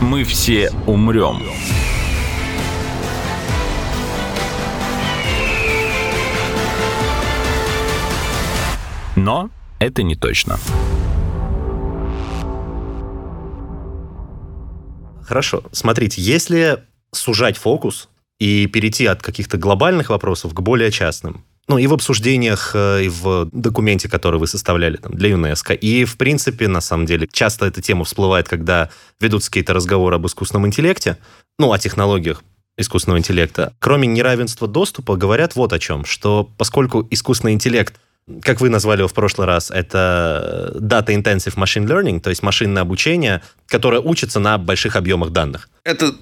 Мы 0.02 0.24
все 0.24 0.72
умрем. 0.88 1.42
Но 9.20 9.50
это 9.80 10.02
не 10.04 10.16
точно. 10.16 10.58
Хорошо. 15.22 15.64
Смотрите, 15.72 16.22
если 16.22 16.84
сужать 17.12 17.58
фокус 17.58 18.10
и 18.40 18.68
перейти 18.68 19.06
от 19.06 19.22
каких-то 19.22 19.58
глобальных 19.58 20.10
вопросов 20.10 20.54
к 20.54 20.62
более 20.62 20.92
частным, 20.92 21.44
ну, 21.68 21.78
и 21.78 21.86
в 21.86 21.94
обсуждениях, 21.94 22.72
э, 22.74 23.04
и 23.04 23.10
в 23.10 23.48
документе, 23.52 24.10
который 24.10 24.40
вы 24.40 24.48
составляли 24.48 24.98
там, 24.98 25.14
для 25.14 25.30
ЮНЕСКО, 25.30 25.74
и, 25.74 26.04
в 26.04 26.18
принципе, 26.18 26.68
на 26.68 26.82
самом 26.82 27.06
деле, 27.06 27.28
часто 27.32 27.68
эта 27.68 27.80
тема 27.80 28.06
всплывает, 28.06 28.48
когда 28.48 28.90
ведутся 29.20 29.52
какие-то 29.52 29.74
разговоры 29.74 30.16
об 30.16 30.26
искусственном 30.26 30.66
интеллекте, 30.66 31.18
ну, 31.60 31.72
о 31.72 31.78
технологиях 31.78 32.44
искусственного 32.76 33.20
интеллекта. 33.20 33.74
Кроме 33.78 34.08
неравенства 34.08 34.68
доступа, 34.68 35.16
говорят 35.16 35.56
вот 35.56 35.74
о 35.74 35.78
чем, 35.78 36.06
что 36.06 36.50
поскольку 36.58 37.08
искусственный 37.12 37.54
интеллект 37.54 38.00
как 38.42 38.62
вы 38.62 38.70
назвали 38.70 39.00
его 39.00 39.08
в 39.08 39.14
прошлый 39.14 39.48
раз, 39.48 39.72
это 39.72 40.74
Data 40.80 41.08
Intensive 41.08 41.56
Machine 41.56 41.86
Learning, 41.88 42.20
то 42.20 42.30
есть 42.30 42.44
машинное 42.44 42.82
обучение, 42.84 43.42
которое 43.68 44.02
учится 44.02 44.40
на 44.40 44.58
больших 44.58 44.96
объемах 44.96 45.32
данных. 45.32 45.70
Это 45.84 46.14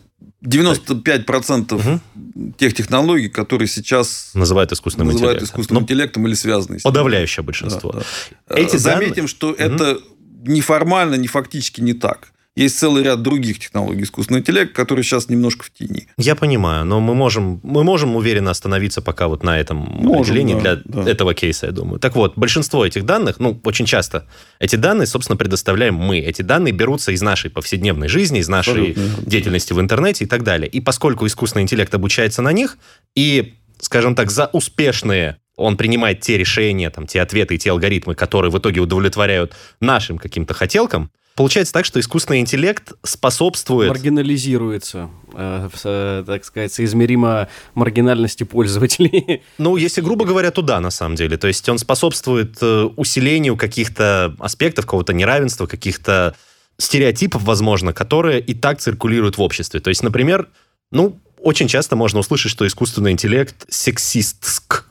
95% 0.41 1.73
Мгм. 1.73 2.53
тех 2.53 2.73
технологий, 2.73 3.29
которые 3.29 3.67
сейчас 3.67 4.31
Называют 4.33 4.71
искусственным 4.71 5.07
называют 5.07 5.37
интеллектом. 5.37 5.53
искусственным 5.55 5.81
Ну, 5.81 5.85
интеллектом 5.85 6.27
или 6.27 6.33
связаны 6.33 6.79
с 6.79 6.83
ним. 6.85 6.91
подавляющее 6.93 7.43
большинство. 7.43 7.91
Да, 7.91 8.01
да. 8.49 8.55
Эти 8.55 8.77
Заметим, 8.77 9.13
данные- 9.15 9.27
что 9.27 9.53
это 9.53 9.99
неформально, 10.45 11.15
не 11.15 11.27
фактически 11.27 11.81
не 11.81 11.93
так. 11.93 12.31
Есть 12.57 12.79
целый 12.79 13.03
ряд 13.03 13.21
других 13.21 13.59
технологий 13.59 14.01
искусственного 14.01 14.41
интеллекта, 14.41 14.73
которые 14.73 15.03
сейчас 15.03 15.29
немножко 15.29 15.63
в 15.63 15.69
тени. 15.69 16.07
Я 16.17 16.33
понимаю, 16.33 16.85
но 16.85 16.99
мы 16.99 17.13
можем, 17.13 17.59
мы 17.61 17.83
можем 17.83 18.15
уверенно 18.15 18.49
остановиться 18.49 19.03
пока 19.03 19.27
вот 19.27 19.43
на 19.43 19.59
этом 19.59 19.77
Можем, 19.77 20.21
определении 20.21 20.59
да, 20.59 20.77
для 20.77 21.03
да. 21.03 21.11
этого 21.11 21.35
кейса, 21.35 21.67
я 21.67 21.71
думаю. 21.71 21.99
Так 21.99 22.15
вот, 22.15 22.33
большинство 22.35 22.83
этих 22.83 23.05
данных, 23.05 23.39
ну, 23.39 23.61
очень 23.63 23.85
часто, 23.85 24.25
эти 24.57 24.75
данные, 24.75 25.05
собственно, 25.05 25.37
предоставляем 25.37 25.93
мы. 25.93 26.17
Эти 26.17 26.41
данные 26.41 26.71
берутся 26.71 27.11
из 27.11 27.21
нашей 27.21 27.51
повседневной 27.51 28.07
жизни, 28.07 28.39
из 28.39 28.49
нашей 28.49 28.89
Абсолютно. 28.89 29.29
деятельности 29.29 29.73
в 29.73 29.79
интернете 29.79 30.25
и 30.25 30.27
так 30.27 30.41
далее. 30.41 30.67
И 30.67 30.81
поскольку 30.81 31.27
искусственный 31.27 31.61
интеллект 31.61 31.93
обучается 31.93 32.41
на 32.41 32.53
них, 32.53 32.79
и, 33.13 33.53
скажем 33.79 34.15
так, 34.15 34.31
за 34.31 34.47
успешные 34.47 35.37
он 35.57 35.77
принимает 35.77 36.21
те 36.21 36.39
решения, 36.39 36.89
там, 36.89 37.05
те 37.05 37.21
ответы 37.21 37.53
и 37.53 37.59
те 37.59 37.69
алгоритмы, 37.69 38.15
которые 38.15 38.49
в 38.49 38.57
итоге 38.57 38.81
удовлетворяют 38.81 39.53
нашим 39.79 40.17
каким-то 40.17 40.55
хотелкам, 40.55 41.11
Получается 41.37 41.71
так, 41.71 41.85
что 41.85 41.99
искусственный 41.99 42.39
интеллект 42.39 42.93
способствует... 43.03 43.89
Маргинализируется, 43.89 45.11
э, 45.35 45.69
э, 45.83 46.23
так 46.25 46.43
сказать, 46.43 46.73
соизмеримо 46.73 47.47
маргинальности 47.75 48.43
пользователей. 48.43 49.43
Ну, 49.59 49.77
если 49.77 50.01
грубо 50.01 50.25
говоря, 50.25 50.49
то 50.49 50.63
да, 50.63 50.79
на 50.79 50.89
самом 50.89 51.15
деле. 51.15 51.37
То 51.37 51.47
есть 51.47 51.69
он 51.69 51.77
способствует 51.77 52.57
э, 52.61 52.89
усилению 52.95 53.55
каких-то 53.55 54.35
аспектов, 54.39 54.85
какого-то 54.85 55.13
неравенства, 55.13 55.67
каких-то 55.67 56.35
стереотипов, 56.79 57.43
возможно, 57.43 57.93
которые 57.93 58.39
и 58.41 58.55
так 58.55 58.79
циркулируют 58.79 59.37
в 59.37 59.41
обществе. 59.41 59.79
То 59.79 59.89
есть, 59.89 60.01
например, 60.01 60.47
ну, 60.91 61.19
очень 61.39 61.67
часто 61.67 61.95
можно 61.95 62.19
услышать, 62.19 62.51
что 62.51 62.65
искусственный 62.65 63.11
интеллект 63.11 63.63
сексист, 63.69 64.43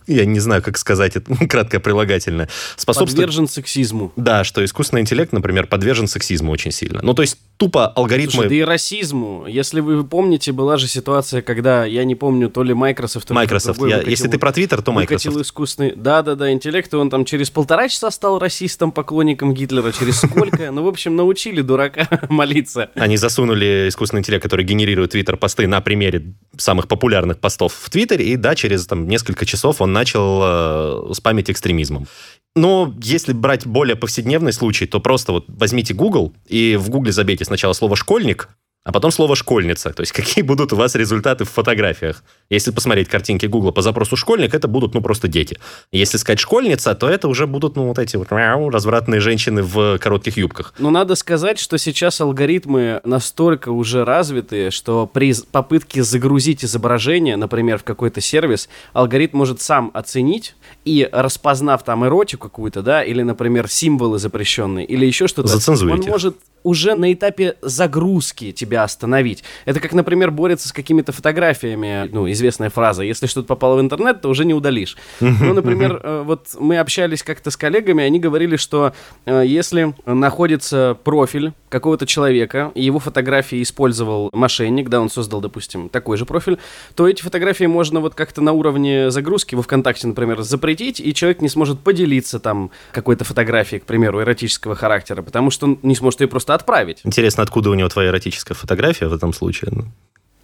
я 0.07 0.25
не 0.25 0.41
знаю, 0.41 0.63
как 0.63 0.79
сказать 0.79 1.17
это, 1.17 1.35
краткое 1.49 1.81
прилагательное, 1.81 2.49
способствует... 2.77 3.27
Подвержен 3.27 3.49
сексизму. 3.49 4.13
Да, 4.17 4.45
что 4.45 4.65
искусственный 4.65 5.03
интеллект, 5.03 5.33
например, 5.33 5.67
подвержен 5.67 6.07
сексизму 6.07 6.53
очень 6.53 6.71
сильно. 6.71 7.01
Ну, 7.03 7.15
то 7.15 7.23
есть 7.23 7.39
тупо 7.57 7.89
алгоритмы... 7.89 8.33
Слушай, 8.33 8.49
да 8.49 8.55
и 8.55 8.61
расизму. 8.63 9.47
Если 9.47 9.81
вы 9.81 10.05
помните, 10.05 10.53
была 10.53 10.77
же 10.77 10.89
ситуация, 10.89 11.43
когда, 11.43 11.85
я 11.85 12.05
не 12.05 12.15
помню, 12.15 12.51
то 12.51 12.63
ли 12.63 12.75
Microsoft, 12.75 13.29
то 13.29 13.35
ли 13.35 13.41
Microsoft. 13.41 13.81
Я, 13.81 13.85
выкатил, 13.85 14.11
если 14.11 14.29
ты 14.29 14.39
про 14.39 14.51
Twitter, 14.51 14.83
то 14.83 14.93
Microsoft. 14.93 15.27
Выкатил 15.27 15.43
искусственный... 15.43 15.95
Да-да-да, 15.97 16.53
интеллект, 16.53 16.93
и 16.93 16.97
он 16.97 17.11
там 17.11 17.25
через 17.25 17.51
полтора 17.51 17.89
часа 17.89 18.11
стал 18.11 18.39
расистом, 18.39 18.93
поклонником 18.93 19.55
Гитлера, 19.55 19.93
через 19.93 20.19
сколько? 20.19 20.71
Ну, 20.71 20.83
в 20.85 20.89
общем, 20.89 21.17
научили 21.17 21.63
дурака 21.63 22.09
молиться. 22.29 22.91
Они 22.95 23.17
засунули 23.17 23.87
искусственный 23.89 24.21
интеллект, 24.21 24.43
который 24.43 24.65
генерирует 24.65 25.15
Twitter-посты 25.15 25.67
на 25.67 25.81
примере 25.81 26.35
самых 26.57 26.89
популярных 26.89 27.39
постов 27.39 27.75
в 27.75 27.91
Твиттере, 27.91 28.27
и 28.27 28.37
да, 28.37 28.55
через 28.55 28.87
там 28.87 29.09
несколько 29.09 29.47
часов 29.47 29.81
он 29.81 29.93
начал 29.97 30.41
э, 30.43 31.15
спамить 31.15 31.51
экстремизмом. 31.51 32.07
Но 32.55 32.95
если 33.03 33.33
брать 33.33 33.67
более 33.67 33.97
повседневный 33.97 34.53
случай, 34.53 34.87
то 34.87 35.01
просто 35.01 35.33
вот 35.33 35.45
возьмите 35.49 35.95
Google 35.95 36.33
и 36.47 36.77
в 36.77 36.89
Google 36.91 37.13
забейте 37.13 37.45
сначала 37.45 37.73
слово 37.73 37.97
«школьник», 37.97 38.49
а 38.87 38.93
потом 38.93 39.11
слово 39.11 39.35
«школьница». 39.35 39.91
То 39.91 40.03
есть 40.03 40.13
какие 40.21 40.43
будут 40.43 40.73
у 40.73 40.77
вас 40.77 40.95
результаты 40.95 41.45
в 41.45 41.51
фотографиях. 41.51 42.23
Если 42.51 42.71
посмотреть 42.71 43.09
картинки 43.09 43.47
Гугла 43.47 43.73
по 43.73 43.83
запросу 43.83 44.17
«школьник», 44.17 44.55
это 44.55 44.69
будут, 44.69 44.95
ну, 44.95 45.01
просто 45.01 45.27
дети. 45.27 45.59
Если 45.91 46.19
сказать 46.19 46.39
«школьница», 46.39 46.95
то 46.95 47.09
это 47.09 47.27
уже 47.27 47.49
будут, 47.49 47.75
ну, 47.75 47.89
вот 47.89 47.99
эти 47.99 48.17
вот 48.17 48.29
развратные 48.31 49.21
женщины 49.21 49.63
в 49.63 49.99
коротких 49.99 50.37
юбках. 50.37 50.73
Ну, 50.79 50.91
надо 50.91 51.17
сказать, 51.17 51.59
что 51.59 51.79
сейчас 51.79 52.21
алгоритмы 52.21 53.01
настолько 53.05 53.71
уже 53.71 54.05
развиты, 54.05 54.71
что 54.71 55.11
при 55.13 55.35
попытке 55.51 56.05
загрузить 56.05 56.65
изображение, 56.65 57.37
например, 57.37 57.79
в 57.79 57.85
какой-то 57.85 58.21
сервис, 58.21 58.69
алгоритм 58.93 59.39
может 59.39 59.61
сам 59.61 59.91
оценить 59.95 60.55
и, 60.85 61.09
распознав 61.11 61.83
там 61.83 62.05
эротику 62.05 62.49
какую-то, 62.49 62.83
да, 62.83 63.03
или, 63.03 63.23
например, 63.23 63.69
символы 63.69 64.21
запрещенные, 64.21 64.87
или 64.87 65.05
еще 65.05 65.27
что-то, 65.27 65.59
он 65.73 66.01
может 66.07 66.37
уже 66.67 66.97
на 66.97 67.13
этапе 67.13 67.57
загрузки 67.63 68.51
тебя 68.51 68.76
остановить. 68.83 69.45
Это 69.65 69.81
как, 69.81 69.93
например, 69.93 70.31
борется 70.31 70.69
с 70.69 70.73
какими-то 70.73 71.13
фотографиями, 71.13 72.09
ну, 72.13 72.31
известная 72.31 72.71
фраза, 72.71 73.03
если 73.03 73.27
что-то 73.27 73.47
попало 73.47 73.77
в 73.77 73.81
интернет, 73.81 74.21
то 74.21 74.29
уже 74.29 74.45
не 74.45 74.55
удалишь. 74.55 74.97
Ну, 75.21 75.55
например, 75.55 76.01
э, 76.03 76.23
вот 76.25 76.49
мы 76.59 76.79
общались 76.79 77.23
как-то 77.23 77.51
с 77.51 77.57
коллегами, 77.57 78.05
они 78.05 78.19
говорили, 78.19 78.57
что 78.57 78.93
э, 79.25 79.45
если 79.47 79.95
находится 80.05 80.97
профиль 81.05 81.53
какого-то 81.69 82.07
человека, 82.07 82.73
и 82.75 82.83
его 82.83 82.99
фотографии 82.99 83.63
использовал 83.63 84.31
мошенник, 84.33 84.89
да, 84.89 85.01
он 85.01 85.11
создал, 85.11 85.41
допустим, 85.41 85.89
такой 85.89 86.17
же 86.17 86.25
профиль, 86.25 86.59
то 86.95 87.09
эти 87.09 87.23
фотографии 87.23 87.65
можно 87.65 88.01
вот 88.01 88.15
как-то 88.15 88.41
на 88.41 88.53
уровне 88.53 89.11
загрузки 89.11 89.55
во 89.55 89.63
ВКонтакте, 89.63 90.07
например, 90.07 90.43
запретить, 90.43 91.01
и 91.01 91.13
человек 91.15 91.41
не 91.41 91.49
сможет 91.49 91.81
поделиться 91.81 92.39
там 92.39 92.71
какой-то 92.93 93.25
фотографией, 93.25 93.81
к 93.81 93.85
примеру, 93.85 94.21
эротического 94.23 94.75
характера, 94.75 95.23
потому 95.23 95.51
что 95.51 95.67
он 95.67 95.79
не 95.83 95.95
сможет 95.95 96.21
ее 96.21 96.29
просто 96.29 96.55
отправить. 96.55 97.01
Интересно, 97.05 97.43
откуда 97.43 97.71
у 97.71 97.75
него 97.75 97.89
твоя 97.89 98.11
эротическая 98.11 98.55
фотография 98.55 98.66
в 99.09 99.15
этом 99.15 99.33
случае? 99.33 99.71
Ну, 99.75 99.85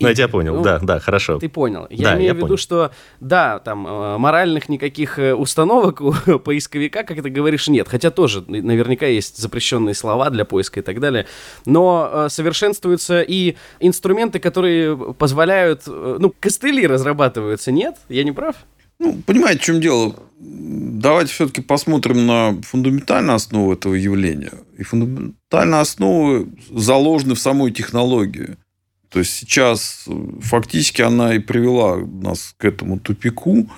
ну, 0.03 0.09
я 0.09 0.15
тебя 0.15 0.29
понял, 0.29 0.57
ну, 0.57 0.63
да, 0.63 0.79
да, 0.81 0.99
хорошо. 0.99 1.39
Ты 1.39 1.49
понял. 1.49 1.87
Я 1.91 2.11
да, 2.11 2.15
имею 2.15 2.27
я 2.27 2.33
в 2.33 2.37
виду, 2.37 2.47
понял. 2.49 2.59
что, 2.59 2.91
да, 3.21 3.61
там, 3.61 3.87
э, 3.87 4.19
моральных 4.19 4.69
никаких 4.69 5.19
э, 5.19 5.35
установок 5.35 6.01
у 6.01 6.13
поисковика, 6.39 7.05
как 7.05 7.23
ты 7.23 7.31
говоришь, 7.31 7.69
нет. 7.69 7.89
Хотя 7.89 8.11
тоже 8.11 8.45
наверняка 8.47 9.07
есть 9.07 9.39
запрещенные 9.39 9.95
слова 9.95 10.31
для 10.31 10.45
поиска 10.45 10.81
и 10.81 10.83
так 10.83 11.01
далее. 11.01 11.27
Но 11.67 12.11
э, 12.13 12.29
совершенствуются 12.31 13.23
и 13.23 13.57
инструменты, 13.81 14.41
которые 14.41 14.97
позволяют, 15.15 15.87
ну, 15.87 16.35
костыли 16.41 16.87
разрабатываются, 16.87 17.71
нет? 17.71 17.97
Я 18.09 18.25
не 18.25 18.33
прав? 18.33 18.57
Ну, 18.99 19.21
понимаете, 19.27 19.61
в 19.61 19.65
чем 19.65 19.81
дело? 19.81 20.15
Давайте 20.39 21.33
все-таки 21.33 21.61
посмотрим 21.61 22.27
на 22.27 22.61
фундаментальную 22.63 23.37
основу 23.37 23.73
этого 23.73 23.95
явления. 23.95 24.53
И 24.79 24.83
фундаментальные 25.53 25.81
основы 25.81 26.49
заложены 26.71 27.35
в 27.35 27.39
самой 27.39 27.73
технологии. 27.73 28.57
То 29.11 29.19
есть 29.19 29.33
сейчас 29.33 30.07
фактически 30.41 31.03
она 31.03 31.35
и 31.35 31.39
привела 31.39 31.99
нас 31.99 32.55
к 32.57 32.65
этому 32.65 32.99
тупику, 32.99 33.69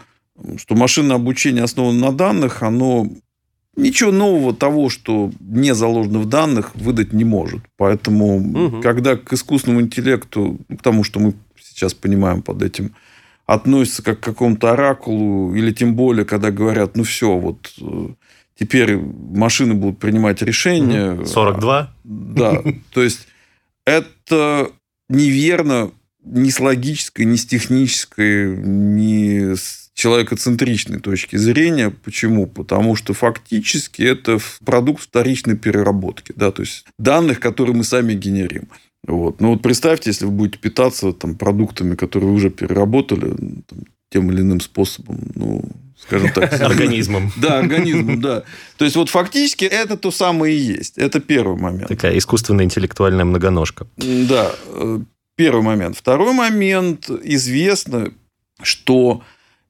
что 0.56 0.76
машинное 0.76 1.16
обучение 1.16 1.64
основано 1.64 2.10
на 2.10 2.12
данных, 2.12 2.62
оно 2.62 3.08
ничего 3.76 4.12
нового 4.12 4.54
того, 4.54 4.88
что 4.88 5.32
не 5.40 5.74
заложено 5.74 6.20
в 6.20 6.28
данных, 6.28 6.74
выдать 6.76 7.12
не 7.12 7.24
может. 7.24 7.60
Поэтому, 7.76 8.36
угу. 8.36 8.80
когда 8.80 9.16
к 9.16 9.32
искусственному 9.32 9.82
интеллекту, 9.82 10.58
к 10.68 10.82
тому, 10.82 11.02
что 11.02 11.18
мы 11.18 11.34
сейчас 11.60 11.94
понимаем 11.94 12.42
под 12.42 12.62
этим, 12.62 12.94
относятся 13.46 14.02
как 14.02 14.20
к 14.20 14.24
какому-то 14.24 14.72
оракулу, 14.72 15.54
или 15.54 15.72
тем 15.72 15.96
более, 15.96 16.24
когда 16.24 16.50
говорят, 16.50 16.96
ну 16.96 17.02
все, 17.02 17.36
вот 17.36 17.72
э, 17.80 18.08
теперь 18.58 18.96
машины 18.96 19.74
будут 19.74 19.98
принимать 19.98 20.42
решения. 20.42 21.24
42? 21.24 21.94
Да, 22.04 22.62
то 22.92 23.02
есть 23.02 23.26
это 23.86 24.70
неверно 25.08 25.90
ни 26.24 26.48
с 26.48 26.58
логической, 26.58 27.26
ни 27.26 27.36
с 27.36 27.46
технической, 27.46 28.56
ни 28.56 29.54
с 29.54 29.90
человекоцентричной 29.94 31.00
точки 31.00 31.36
зрения. 31.36 31.90
Почему? 31.90 32.46
Потому 32.46 32.96
что 32.96 33.14
фактически 33.14 34.02
это 34.02 34.38
продукт 34.64 35.02
вторичной 35.02 35.56
переработки. 35.56 36.32
Да? 36.34 36.50
То 36.50 36.62
есть 36.62 36.84
данных, 36.98 37.40
которые 37.40 37.76
мы 37.76 37.84
сами 37.84 38.14
генерим. 38.14 38.68
Вот. 39.06 39.40
Ну 39.40 39.50
вот 39.50 39.62
представьте, 39.62 40.10
если 40.10 40.24
вы 40.24 40.32
будете 40.32 40.58
питаться 40.58 41.12
там, 41.12 41.36
продуктами, 41.36 41.94
которые 41.94 42.30
вы 42.30 42.36
уже 42.36 42.50
переработали 42.50 43.30
там, 43.68 43.78
тем 44.10 44.30
или 44.30 44.40
иным 44.40 44.60
способом, 44.60 45.30
ну, 45.34 45.64
скажем 46.06 46.32
так. 46.32 46.52
Организмом. 46.60 47.32
Да, 47.36 47.58
организмом, 47.58 48.20
да. 48.20 48.44
То 48.76 48.84
есть, 48.84 48.96
вот 48.96 49.08
фактически 49.08 49.64
это 49.64 49.96
то 49.96 50.10
самое 50.10 50.56
и 50.56 50.58
есть. 50.58 50.98
Это 50.98 51.20
первый 51.20 51.56
момент. 51.56 51.88
Такая 51.88 52.16
искусственная 52.16 52.64
интеллектуальная 52.64 53.24
многоножка. 53.24 53.86
Да, 53.96 54.52
э, 54.66 55.00
первый 55.36 55.62
момент. 55.62 55.96
Второй 55.96 56.32
момент. 56.32 57.10
Известно, 57.22 58.12
что 58.62 59.22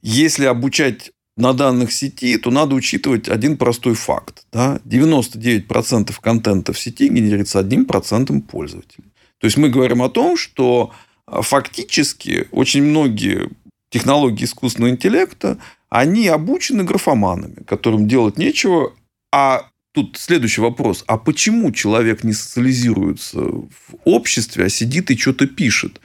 если 0.03 0.45
обучать 0.45 1.13
на 1.37 1.53
данных 1.53 1.93
сети, 1.93 2.37
то 2.39 2.51
надо 2.51 2.75
учитывать 2.75 3.29
один 3.29 3.57
простой 3.57 3.95
факт. 3.95 4.47
Да? 4.53 4.81
99% 4.85 6.15
контента 6.21 6.73
в 6.73 6.79
сети 6.79 7.09
генерится 7.09 7.59
одним 7.59 7.87
процентом 7.87 8.41
пользователей. 8.41 9.05
То 9.41 9.47
есть 9.47 9.57
мы 9.57 9.69
говорим 9.69 10.03
о 10.03 10.09
том, 10.09 10.37
что 10.37 10.93
а, 11.27 11.43
фактически 11.43 12.47
очень 12.53 12.85
многие 12.85 13.51
технологии 13.91 14.45
искусственного 14.45 14.91
интеллекта, 14.91 15.59
они 15.95 16.27
обучены 16.27 16.83
графоманами, 16.83 17.63
которым 17.69 18.09
делать 18.09 18.37
нечего. 18.37 18.93
А 19.33 19.69
тут 19.93 20.17
следующий 20.17 20.61
вопрос. 20.61 21.05
А 21.07 21.19
почему 21.19 21.71
человек 21.71 22.25
не 22.25 22.33
социализируется 22.33 23.39
в 23.39 23.69
обществе, 24.05 24.65
а 24.65 24.69
сидит 24.69 25.13
и 25.13 25.17
что-то 25.17 25.47
пишет? 25.47 26.01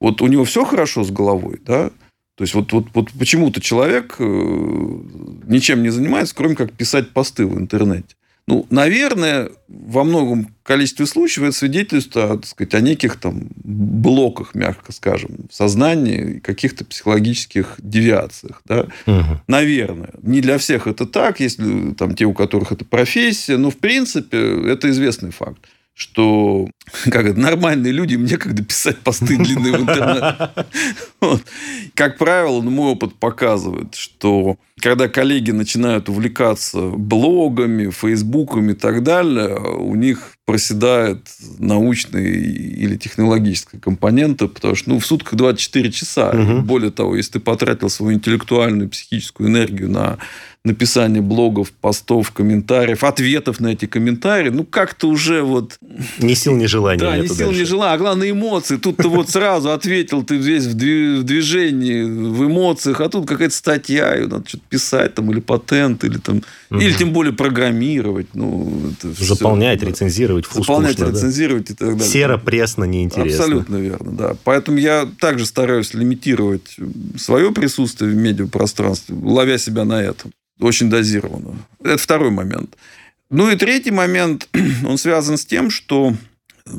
Вот 0.00 0.22
у 0.22 0.28
него 0.28 0.44
все 0.44 0.64
хорошо 0.64 1.04
с 1.04 1.10
головой, 1.10 1.60
да? 1.62 1.90
То 2.36 2.44
есть, 2.44 2.54
вот, 2.54 2.72
вот, 2.72 2.86
вот 2.94 3.12
почему-то 3.12 3.60
человек 3.60 4.16
э, 4.18 4.24
ничем 4.24 5.82
не 5.82 5.90
занимается, 5.90 6.34
кроме 6.34 6.56
как 6.56 6.72
писать 6.72 7.10
посты 7.10 7.44
в 7.46 7.58
интернете. 7.58 8.16
Ну, 8.46 8.66
наверное, 8.68 9.50
во 9.68 10.04
многом 10.04 10.54
количестве 10.62 11.06
случаев 11.06 11.48
это 11.48 11.56
свидетельство 11.56 12.36
так 12.36 12.46
сказать, 12.46 12.74
о 12.74 12.80
неких 12.80 13.16
там 13.16 13.48
блоках, 13.56 14.54
мягко 14.54 14.92
скажем, 14.92 15.46
в 15.50 15.54
сознании, 15.54 16.40
каких-то 16.40 16.84
психологических 16.84 17.76
девиациях. 17.78 18.60
Да? 18.66 18.88
Угу. 19.06 19.40
Наверное. 19.48 20.10
Не 20.22 20.42
для 20.42 20.58
всех 20.58 20.86
это 20.86 21.06
так, 21.06 21.40
если 21.40 21.94
там 21.94 22.14
те, 22.14 22.26
у 22.26 22.34
которых 22.34 22.72
это 22.72 22.84
профессия, 22.84 23.56
но 23.56 23.70
в 23.70 23.78
принципе 23.78 24.38
это 24.70 24.90
известный 24.90 25.30
факт 25.30 25.60
что 25.94 26.68
как 27.04 27.24
это, 27.26 27.38
нормальные 27.38 27.92
люди, 27.92 28.16
мне 28.16 28.36
когда 28.36 28.62
писать 28.62 28.98
посты 28.98 29.36
длинные 29.36 29.78
в 29.78 29.82
интернете. 29.82 30.50
Как 31.94 32.18
правило, 32.18 32.60
мой 32.60 32.92
опыт 32.92 33.14
показывает, 33.14 33.94
что 33.94 34.56
когда 34.80 35.08
коллеги 35.08 35.50
начинают 35.52 36.08
увлекаться 36.08 36.88
блогами, 36.88 37.90
фейсбуками 37.90 38.72
и 38.72 38.74
так 38.74 39.02
далее, 39.02 39.56
у 39.56 39.94
них 39.94 40.32
проседает 40.46 41.26
научная 41.58 42.22
или 42.22 42.96
технологическая 42.96 43.78
компонента, 43.78 44.46
потому 44.46 44.74
что 44.74 44.90
ну, 44.90 44.98
в 44.98 45.06
сутках 45.06 45.34
24 45.34 45.90
часа. 45.90 46.30
Угу. 46.30 46.62
Более 46.62 46.90
того, 46.90 47.16
если 47.16 47.34
ты 47.34 47.40
потратил 47.40 47.88
свою 47.88 48.16
интеллектуальную, 48.16 48.90
психическую 48.90 49.48
энергию 49.48 49.90
на 49.90 50.18
написание 50.64 51.20
блогов, 51.20 51.72
постов, 51.72 52.30
комментариев, 52.30 53.04
ответов 53.04 53.60
на 53.60 53.68
эти 53.68 53.84
комментарии, 53.84 54.48
ну, 54.48 54.64
как-то 54.64 55.08
уже 55.08 55.42
вот... 55.42 55.78
Ни 56.18 56.32
сил, 56.32 56.56
ни 56.56 56.64
желания. 56.64 57.00
Да, 57.00 57.18
ни 57.18 57.26
сил, 57.26 57.48
дальше. 57.48 57.60
ни 57.60 57.64
желания. 57.64 57.94
А 57.94 57.98
главное, 57.98 58.30
эмоции. 58.30 58.76
Тут 58.76 58.96
ты 58.96 59.08
вот 59.08 59.28
сразу 59.28 59.72
ответил, 59.72 60.22
ты 60.22 60.36
весь 60.36 60.64
в 60.64 60.74
движении, 60.74 62.02
в 62.02 62.46
эмоциях, 62.46 63.02
а 63.02 63.10
тут 63.10 63.28
какая-то 63.28 63.54
статья, 63.54 64.14
ее 64.14 64.26
надо 64.26 64.48
что-то 64.48 64.64
писать, 64.74 65.14
там, 65.14 65.30
или 65.30 65.38
патент, 65.38 66.02
или 66.02 66.18
там... 66.18 66.42
Угу. 66.70 66.80
Или 66.80 66.92
тем 66.94 67.12
более 67.12 67.32
программировать. 67.32 68.26
Ну, 68.34 68.92
Заполнять, 69.02 69.78
все, 69.78 69.88
рецензировать, 69.88 70.46
вкус 70.46 70.66
Заполнять, 70.66 70.94
скучно, 70.94 71.12
рецензировать 71.12 71.66
да. 71.66 71.72
и 71.72 71.76
так 71.76 71.88
далее. 71.90 72.12
Серо, 72.12 72.38
пресно, 72.38 72.84
неинтересно. 72.84 73.44
Абсолютно 73.44 73.76
верно, 73.76 74.10
да. 74.10 74.36
Поэтому 74.42 74.78
я 74.78 75.08
также 75.20 75.46
стараюсь 75.46 75.94
лимитировать 75.94 76.76
свое 77.16 77.52
присутствие 77.52 78.10
в 78.10 78.16
медиапространстве, 78.16 79.14
ловя 79.22 79.58
себя 79.58 79.84
на 79.84 80.02
этом 80.02 80.32
очень 80.60 80.90
дозированно. 80.90 81.56
Это 81.84 81.98
второй 81.98 82.30
момент. 82.30 82.76
Ну 83.30 83.50
и 83.50 83.56
третий 83.56 83.92
момент, 83.92 84.48
он 84.86 84.98
связан 84.98 85.36
с 85.36 85.46
тем, 85.46 85.70
что 85.70 86.14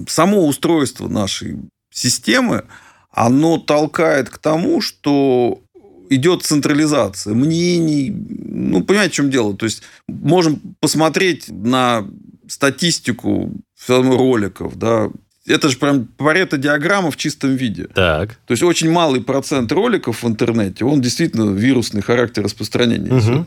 само 0.07 0.45
устройство 0.45 1.07
нашей 1.07 1.57
системы, 1.93 2.65
оно 3.11 3.57
толкает 3.57 4.29
к 4.29 4.37
тому, 4.37 4.81
что 4.81 5.61
идет 6.09 6.43
централизация 6.43 7.33
мнений. 7.33 8.11
Ну, 8.11 8.83
понимаете, 8.83 9.13
в 9.13 9.15
чем 9.15 9.29
дело? 9.29 9.55
То 9.55 9.65
есть, 9.65 9.83
можем 10.07 10.61
посмотреть 10.79 11.45
на 11.49 12.07
статистику 12.47 13.51
роликов, 13.87 14.77
да, 14.77 15.09
это 15.47 15.69
же 15.69 15.77
прям 15.77 16.07
парето-диаграмма 16.17 17.11
в 17.11 17.17
чистом 17.17 17.55
виде. 17.55 17.87
Так. 17.93 18.35
То 18.47 18.51
есть, 18.51 18.63
очень 18.63 18.91
малый 18.91 19.21
процент 19.21 19.71
роликов 19.71 20.23
в 20.23 20.27
интернете, 20.27 20.85
он 20.85 21.01
действительно 21.01 21.53
вирусный 21.53 22.01
характер 22.01 22.43
распространения. 22.43 23.13
Угу. 23.13 23.45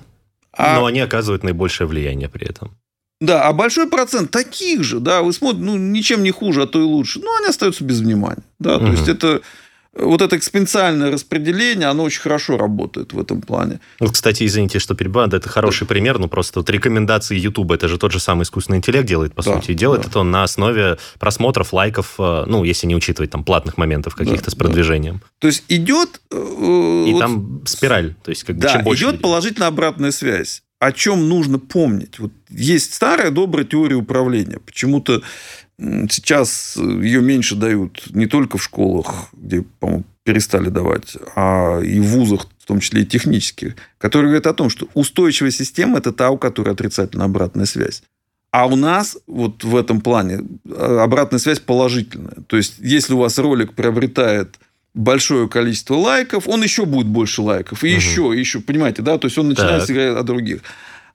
А... 0.52 0.78
Но 0.78 0.86
они 0.86 1.00
оказывают 1.00 1.42
наибольшее 1.42 1.86
влияние 1.86 2.28
при 2.28 2.48
этом. 2.48 2.76
Да, 3.20 3.48
а 3.48 3.52
большой 3.52 3.88
процент 3.88 4.30
таких 4.30 4.84
же, 4.84 5.00
да, 5.00 5.22
вы 5.22 5.32
смотрите, 5.32 5.64
ну, 5.64 5.76
ничем 5.76 6.22
не 6.22 6.30
хуже, 6.30 6.62
а 6.62 6.66
то 6.66 6.78
и 6.78 6.84
лучше, 6.84 7.18
но 7.18 7.34
они 7.36 7.46
остаются 7.46 7.82
без 7.82 7.98
внимания. 7.98 8.44
Да, 8.60 8.76
угу. 8.76 8.86
то 8.86 8.92
есть 8.92 9.08
это 9.08 9.40
вот 9.98 10.22
это 10.22 10.36
экспоненциальное 10.36 11.10
распределение, 11.10 11.88
оно 11.88 12.04
очень 12.04 12.20
хорошо 12.20 12.56
работает 12.56 13.12
в 13.12 13.20
этом 13.20 13.42
плане. 13.42 13.80
Вот, 14.00 14.12
кстати, 14.12 14.44
извините, 14.44 14.78
что 14.78 14.94
перебиваю, 14.94 15.28
это 15.28 15.48
хороший 15.48 15.84
да. 15.84 15.86
пример, 15.86 16.18
ну 16.18 16.28
просто 16.28 16.60
вот 16.60 16.70
рекомендации 16.70 17.38
YouTube, 17.38 17.72
это 17.72 17.88
же 17.88 17.98
тот 17.98 18.12
же 18.12 18.20
самый 18.20 18.42
искусственный 18.42 18.78
интеллект 18.78 19.06
делает, 19.06 19.34
по 19.34 19.42
да, 19.42 19.54
сути, 19.54 19.72
и 19.72 19.74
делает 19.74 20.02
да. 20.02 20.08
это 20.08 20.18
он 20.20 20.30
на 20.30 20.42
основе 20.44 20.98
просмотров, 21.18 21.72
лайков, 21.72 22.14
э, 22.18 22.44
ну, 22.46 22.64
если 22.64 22.86
не 22.86 22.96
учитывать 22.96 23.30
там 23.30 23.44
платных 23.44 23.76
моментов 23.76 24.14
каких-то 24.14 24.46
да, 24.46 24.50
с 24.50 24.54
продвижением. 24.54 25.16
Да. 25.16 25.26
То 25.40 25.46
есть 25.48 25.64
идет... 25.68 26.20
Э, 26.30 27.04
и 27.08 27.12
вот, 27.12 27.20
там 27.20 27.62
спираль, 27.66 28.14
то 28.22 28.30
есть 28.30 28.44
как 28.44 28.56
бы 28.56 28.62
да, 28.62 28.72
чем 28.72 28.84
больше... 28.84 29.04
идет 29.04 29.20
положительная 29.20 29.68
обратная 29.68 30.10
связь 30.10 30.62
о 30.80 30.92
чем 30.92 31.28
нужно 31.28 31.58
помнить. 31.58 32.20
Вот 32.20 32.30
есть 32.48 32.94
старая 32.94 33.30
добрая 33.32 33.64
теория 33.64 33.96
управления. 33.96 34.60
Почему-то 34.64 35.22
сейчас 35.78 36.76
ее 36.76 37.20
меньше 37.20 37.54
дают 37.54 38.02
не 38.10 38.26
только 38.26 38.58
в 38.58 38.62
школах, 38.62 39.28
где, 39.32 39.62
по-моему, 39.62 40.04
перестали 40.24 40.68
давать, 40.68 41.16
а 41.36 41.80
и 41.80 42.00
в 42.00 42.06
вузах, 42.06 42.46
в 42.58 42.66
том 42.66 42.80
числе 42.80 43.02
и 43.02 43.06
технических, 43.06 43.76
которые 43.96 44.28
говорят 44.28 44.46
о 44.46 44.54
том, 44.54 44.68
что 44.68 44.88
устойчивая 44.94 45.50
система– 45.50 45.98
это 46.00 46.12
та, 46.12 46.30
у 46.30 46.36
которой 46.36 46.74
отрицательная 46.74 47.26
обратная 47.26 47.64
связь. 47.64 48.02
А 48.50 48.66
у 48.66 48.76
нас 48.76 49.16
вот 49.26 49.62
в 49.62 49.76
этом 49.76 50.00
плане 50.00 50.40
э, 50.64 50.98
обратная 51.00 51.38
связь 51.38 51.60
положительная. 51.60 52.36
То 52.46 52.56
есть, 52.56 52.74
если 52.78 53.12
у 53.12 53.18
вас 53.18 53.38
ролик 53.38 53.74
приобретает 53.74 54.58
большое 54.94 55.48
количество 55.48 55.94
лайков, 55.94 56.48
он 56.48 56.62
еще 56.62 56.86
будет 56.86 57.06
больше 57.06 57.42
лайков. 57.42 57.84
И 57.84 57.88
угу. 57.88 57.96
еще, 57.96 58.34
и 58.34 58.38
еще, 58.38 58.60
понимаете, 58.60 59.02
да? 59.02 59.18
То 59.18 59.26
есть, 59.26 59.36
он 59.36 59.48
начинает 59.48 59.82
так. 59.82 59.90
играть 59.90 60.16
о 60.16 60.22
других. 60.22 60.62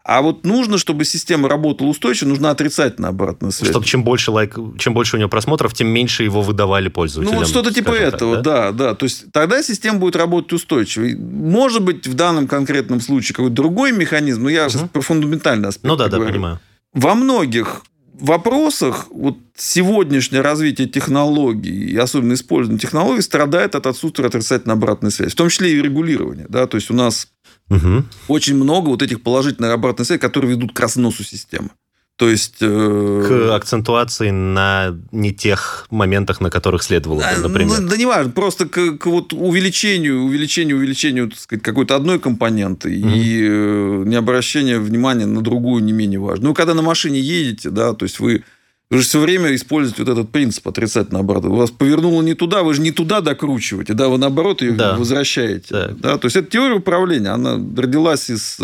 А 0.05 0.21
вот 0.21 0.45
нужно, 0.45 0.77
чтобы 0.77 1.05
система 1.05 1.47
работала 1.47 1.87
устойчиво, 1.87 2.27
нужна 2.27 2.49
отрицательная 2.49 3.11
обратная 3.11 3.51
связь. 3.51 3.69
Чтобы 3.69 3.85
чем 3.85 4.03
больше 4.03 4.31
лайк, 4.31 4.57
чем 4.77 4.93
больше 4.93 5.15
у 5.15 5.19
него 5.19 5.29
просмотров, 5.29 5.73
тем 5.73 5.87
меньше 5.87 6.23
его 6.23 6.41
выдавали 6.41 6.89
пользователям. 6.89 7.35
Ну, 7.35 7.39
вот 7.39 7.47
что-то 7.47 7.73
типа 7.73 7.91
этого, 7.91 8.35
так, 8.35 8.43
да? 8.43 8.71
да, 8.71 8.89
да. 8.89 8.95
То 8.95 9.05
есть 9.05 9.31
тогда 9.31 9.63
система 9.63 9.99
будет 9.99 10.17
работать 10.17 10.51
устойчиво. 10.51 11.05
Может 11.17 11.83
быть, 11.83 12.05
в 12.05 12.15
данном 12.15 12.47
конкретном 12.47 12.99
случае 12.99 13.33
какой-то 13.35 13.55
другой 13.55 13.93
механизм, 13.93 14.43
но 14.43 14.49
я 14.49 14.63
угу. 14.65 14.71
сейчас 14.71 14.89
про 14.89 15.01
фундаментальный 15.01 15.69
аспект. 15.69 15.85
Ну 15.85 15.95
да, 15.95 16.09
говорю. 16.09 16.25
да, 16.25 16.31
понимаю. 16.33 16.59
Во 16.93 17.15
многих 17.15 17.83
вопросах 18.13 19.07
вот 19.11 19.37
сегодняшнее 19.55 20.41
развитие 20.41 20.87
технологий 20.87 21.91
и 21.91 21.97
особенно 21.97 22.33
использование 22.33 22.79
технологий 22.79 23.21
страдает 23.21 23.75
от 23.75 23.87
отсутствия 23.87 24.27
отрицательной 24.27 24.75
обратной 24.75 25.11
связи, 25.11 25.31
в 25.31 25.35
том 25.35 25.49
числе 25.49 25.73
и 25.73 25.81
регулирования. 25.81 26.45
Да? 26.49 26.67
То 26.67 26.77
есть 26.77 26.91
у 26.91 26.93
нас 26.93 27.27
угу. 27.69 28.03
очень 28.27 28.55
много 28.55 28.89
вот 28.89 29.01
этих 29.01 29.23
положительных 29.23 29.71
обратных 29.71 30.07
связей, 30.07 30.21
которые 30.21 30.51
ведут 30.51 30.73
к 30.73 30.79
разносу 30.79 31.23
системы. 31.23 31.69
То 32.17 32.29
есть... 32.29 32.57
Э... 32.61 33.25
К 33.27 33.55
акцентуации 33.55 34.29
на 34.29 34.95
не 35.11 35.33
тех 35.33 35.87
моментах, 35.89 36.41
на 36.41 36.49
которых 36.49 36.83
следовало 36.83 37.21
бы, 37.21 37.41
например. 37.41 37.81
Да, 37.81 37.87
да 37.89 37.97
не 37.97 38.05
важно, 38.05 38.31
просто 38.31 38.67
к, 38.67 38.97
к 38.97 39.05
вот 39.07 39.33
увеличению, 39.33 40.23
увеличению, 40.23 40.77
увеличению, 40.77 41.29
так 41.29 41.39
сказать, 41.39 41.63
какой-то 41.63 41.95
одной 41.95 42.19
компоненты 42.19 42.89
mm 42.89 43.13
и 43.13 43.43
э, 43.43 44.03
не 44.05 44.15
обращение 44.15 44.79
внимания 44.79 45.25
на 45.25 45.41
другую 45.41 45.83
не 45.83 45.91
менее 45.91 46.19
важно. 46.19 46.49
Ну, 46.49 46.53
когда 46.53 46.73
на 46.73 46.81
машине 46.81 47.19
едете, 47.19 47.69
да, 47.69 47.93
то 47.93 48.03
есть 48.03 48.19
вы 48.19 48.43
вы 48.89 48.99
же 48.99 49.05
все 49.05 49.19
время 49.19 49.55
используете 49.55 50.03
вот 50.03 50.11
этот 50.11 50.31
принцип 50.31 50.67
отрицательно 50.67 51.21
обратно. 51.21 51.49
Вас 51.49 51.71
повернуло 51.71 52.21
не 52.21 52.35
туда, 52.35 52.61
вы 52.61 52.75
же 52.75 52.81
не 52.81 52.91
туда 52.91 53.21
докручиваете, 53.21 53.93
да, 53.93 54.07
вы 54.07 54.19
наоборот 54.19 54.61
ее 54.61 54.73
да. 54.73 54.95
возвращаете. 54.95 55.67
Да. 55.71 55.87
Да? 55.97 56.17
То 56.19 56.27
есть 56.27 56.35
это 56.35 56.51
теория 56.51 56.75
управления, 56.75 57.29
она 57.29 57.53
родилась 57.53 58.29
из 58.29 58.59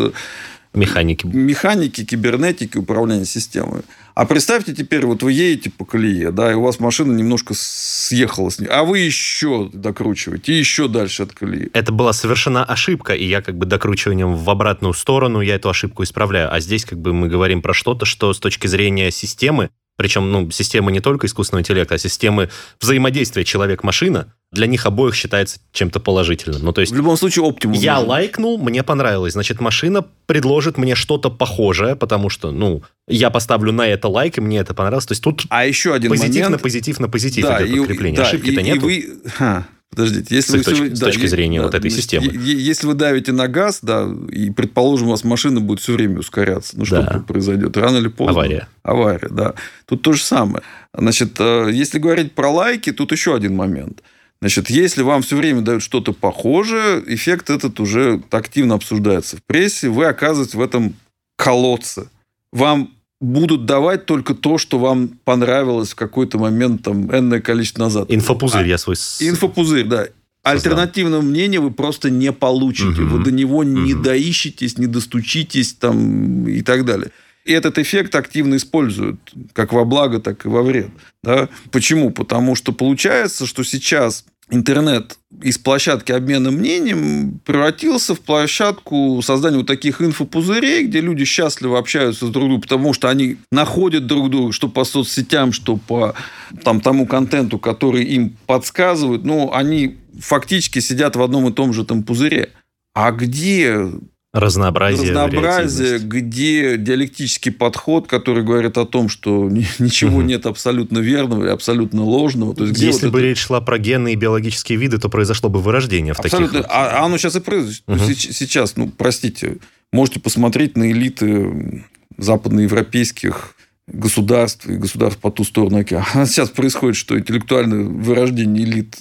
Механики. 0.73 1.25
Механики, 1.25 2.05
кибернетики, 2.05 2.77
управления 2.77 3.25
системой. 3.25 3.81
А 4.13 4.25
представьте 4.25 4.73
теперь, 4.73 5.05
вот 5.05 5.23
вы 5.23 5.31
едете 5.31 5.71
по 5.71 5.85
колее, 5.85 6.31
да, 6.31 6.51
и 6.51 6.53
у 6.53 6.61
вас 6.61 6.79
машина 6.79 7.13
немножко 7.13 7.53
съехала 7.55 8.49
с 8.49 8.59
ней, 8.59 8.67
а 8.67 8.83
вы 8.83 8.99
еще 8.99 9.69
докручиваете, 9.71 10.59
еще 10.59 10.87
дальше 10.87 11.23
от 11.23 11.33
колеи. 11.33 11.69
Это 11.73 11.91
была 11.91 12.13
совершена 12.13 12.63
ошибка, 12.63 13.13
и 13.13 13.25
я 13.25 13.41
как 13.41 13.57
бы 13.57 13.65
докручиванием 13.65 14.35
в 14.35 14.49
обратную 14.49 14.93
сторону 14.93 15.41
я 15.41 15.55
эту 15.55 15.69
ошибку 15.69 16.03
исправляю. 16.03 16.53
А 16.53 16.59
здесь 16.59 16.85
как 16.85 16.99
бы 16.99 17.13
мы 17.13 17.29
говорим 17.29 17.61
про 17.61 17.73
что-то, 17.73 18.05
что 18.05 18.33
с 18.33 18.39
точки 18.39 18.67
зрения 18.67 19.09
системы 19.09 19.69
причем, 19.99 20.31
ну, 20.31 20.49
системы 20.49 20.93
не 20.93 21.01
только 21.01 21.27
искусственного 21.27 21.59
интеллекта, 21.59 21.95
а 21.95 21.97
системы 21.97 22.49
взаимодействия 22.79 23.43
человек-машина, 23.43 24.33
для 24.49 24.65
них 24.65 24.85
обоих 24.85 25.13
считается 25.13 25.59
чем-то 25.73 25.99
положительным. 25.99 26.63
Ну, 26.63 26.71
то 26.71 26.79
есть... 26.79 26.93
В 26.93 26.95
любом 26.95 27.17
случае, 27.17 27.43
оптимум. 27.43 27.75
Я 27.75 27.95
нужен. 27.95 28.09
лайкнул, 28.09 28.57
мне 28.57 28.81
понравилось. 28.81 29.33
Значит, 29.33 29.59
машина 29.59 30.05
предложит 30.25 30.77
мне 30.77 30.95
что-то 30.95 31.29
похожее, 31.29 31.97
потому 31.97 32.29
что, 32.29 32.51
ну, 32.51 32.81
я 33.09 33.29
поставлю 33.29 33.73
на 33.73 33.89
это 33.89 34.07
лайк, 34.07 34.37
и 34.37 34.41
мне 34.41 34.59
это 34.59 34.73
понравилось. 34.73 35.05
То 35.05 35.11
есть 35.11 35.21
тут 35.21 35.43
а 35.49 35.65
еще 35.65 35.93
один 35.93 36.11
позитив 36.11 36.33
момент... 36.33 36.51
на 36.51 36.57
позитив 36.59 36.99
на 37.01 37.09
позитив 37.09 37.43
да, 37.43 37.67
идет 37.67 37.79
подкрепление. 37.79 38.21
Да, 38.21 38.25
Ошибки-то 38.25 38.61
нет. 38.61 38.81
Вы... 38.81 39.19
Ха. 39.25 39.67
Подождите, 39.89 40.35
если 40.35 40.51
с, 40.51 40.55
вы, 40.55 40.63
точки, 40.63 40.87
да, 40.89 40.95
с 40.95 40.99
точки 40.99 41.25
зрения 41.25 41.59
да, 41.59 41.65
вот 41.65 41.73
этой 41.73 41.89
системы. 41.89 42.27
Если 42.31 42.85
вы 42.85 42.93
давите 42.93 43.31
на 43.31 43.47
газ, 43.47 43.79
да, 43.81 44.07
и, 44.29 44.51
предположим, 44.51 45.07
у 45.07 45.11
вас 45.11 45.23
машина 45.23 45.61
будет 45.61 45.79
все 45.79 45.93
время 45.93 46.19
ускоряться, 46.19 46.77
ну 46.77 46.85
что 46.85 47.01
да. 47.01 47.23
произойдет? 47.27 47.75
Rано 47.75 47.97
или 47.97 48.07
поздно? 48.07 48.33
Авария. 48.33 48.67
Авария, 48.83 49.29
да. 49.29 49.55
Тут 49.85 50.03
то 50.03 50.13
же 50.13 50.21
самое. 50.21 50.63
Значит, 50.93 51.39
э, 51.39 51.69
если 51.73 51.97
говорить 51.97 52.33
про 52.33 52.49
лайки, 52.49 52.91
тут 52.91 53.11
еще 53.11 53.35
один 53.35 53.55
момент. 53.55 54.03
Значит, 54.41 54.69
если 54.69 55.01
вам 55.01 55.23
все 55.23 55.35
время 55.35 55.61
дают 55.61 55.81
что-то 55.81 56.13
похожее, 56.13 57.03
эффект 57.07 57.49
этот 57.49 57.79
уже 57.79 58.21
активно 58.29 58.75
обсуждается 58.75 59.37
в 59.37 59.43
прессе, 59.43 59.89
вы 59.89 60.05
оказываетесь 60.05 60.55
в 60.55 60.61
этом 60.61 60.95
колодце. 61.35 62.09
Вам 62.51 62.93
будут 63.21 63.65
давать 63.65 64.05
только 64.05 64.33
то, 64.33 64.57
что 64.57 64.79
вам 64.79 65.09
понравилось 65.23 65.91
в 65.91 65.95
какой-то 65.95 66.37
момент, 66.37 66.83
там, 66.83 67.13
энное 67.15 67.41
количество 67.41 67.83
назад. 67.83 68.05
Инфопузырь 68.09 68.63
а, 68.63 68.67
я 68.67 68.77
свой... 68.77 68.95
Инфопузырь, 69.19 69.85
да. 69.85 70.07
Альтернативного 70.43 71.21
мнения 71.21 71.59
вы 71.59 71.71
просто 71.71 72.09
не 72.09 72.31
получите. 72.31 73.01
Угу. 73.01 73.17
Вы 73.17 73.23
до 73.23 73.31
него 73.31 73.57
угу. 73.57 73.67
не 73.67 73.93
доищетесь, 73.93 74.77
не 74.77 74.87
достучитесь 74.87 75.73
там, 75.73 76.47
и 76.47 76.61
так 76.61 76.85
далее. 76.85 77.11
И 77.45 77.51
этот 77.51 77.77
эффект 77.77 78.15
активно 78.15 78.55
используют 78.55 79.19
как 79.53 79.73
во 79.73 79.83
благо, 79.83 80.19
так 80.19 80.45
и 80.45 80.49
во 80.49 80.61
вред. 80.61 80.89
Да? 81.23 81.49
Почему? 81.71 82.11
Потому 82.11 82.55
что 82.55 82.71
получается, 82.71 83.45
что 83.45 83.63
сейчас 83.63 84.25
интернет 84.51 85.17
из 85.41 85.57
площадки 85.57 86.11
обмена 86.11 86.51
мнением 86.51 87.39
превратился 87.45 88.15
в 88.15 88.19
площадку 88.19 89.21
создания 89.23 89.57
вот 89.57 89.67
таких 89.67 90.01
инфопузырей, 90.01 90.85
где 90.85 91.01
люди 91.01 91.23
счастливо 91.23 91.77
общаются 91.77 92.25
с 92.25 92.29
друг 92.29 92.45
другом, 92.45 92.61
потому 92.61 92.93
что 92.93 93.09
они 93.09 93.37
находят 93.51 94.07
друг 94.07 94.29
друга, 94.29 94.51
что 94.51 94.67
по 94.67 94.83
соцсетям, 94.83 95.51
что 95.51 95.77
по 95.77 96.15
там, 96.63 96.81
тому 96.81 97.05
контенту, 97.05 97.59
который 97.59 98.03
им 98.05 98.37
подсказывают, 98.47 99.23
но 99.23 99.53
они 99.53 99.97
фактически 100.19 100.79
сидят 100.79 101.15
в 101.15 101.21
одном 101.21 101.47
и 101.47 101.53
том 101.53 101.73
же 101.73 101.85
там 101.85 102.03
пузыре. 102.03 102.49
А 102.93 103.11
где 103.11 103.87
Разнообразие. 104.31 105.09
Разнообразие, 105.09 105.97
где 105.97 106.77
диалектический 106.77 107.51
подход, 107.51 108.07
который 108.07 108.43
говорит 108.43 108.77
о 108.77 108.85
том, 108.85 109.09
что 109.09 109.49
ничего 109.79 110.21
нет 110.21 110.45
абсолютно 110.45 110.99
верного 110.99 111.45
и 111.45 111.49
абсолютно 111.49 112.03
ложного. 112.03 112.53
То 112.53 112.65
есть, 112.65 112.79
Если 112.79 113.07
вот 113.07 113.13
бы 113.13 113.19
это... 113.19 113.27
речь 113.29 113.39
шла 113.39 113.59
про 113.59 113.79
генные 113.79 114.13
и 114.13 114.17
биологические 114.17 114.77
виды, 114.77 114.99
то 114.99 115.09
произошло 115.09 115.49
бы 115.49 115.59
вырождение 115.59 116.13
в 116.13 116.19
абсолютно. 116.19 116.59
таких. 116.59 116.71
А, 116.71 116.99
а 116.99 117.05
оно 117.05 117.17
сейчас 117.17 117.35
и 117.37 117.39
произошло. 117.39 117.83
Угу. 117.87 118.03
Сейчас, 118.13 118.75
ну, 118.75 118.91
простите, 118.95 119.57
можете 119.91 120.19
посмотреть 120.19 120.77
на 120.77 120.91
элиты 120.91 121.85
западноевропейских 122.17 123.55
государств 123.91 124.67
и 124.67 124.75
государств 124.75 125.19
по 125.19 125.31
ту 125.31 125.43
сторону 125.43 125.79
океана. 125.79 126.05
А 126.13 126.25
сейчас 126.27 126.49
происходит, 126.49 126.95
что 126.95 127.17
интеллектуальное 127.17 127.83
вырождение 127.83 128.63
элит 128.63 128.97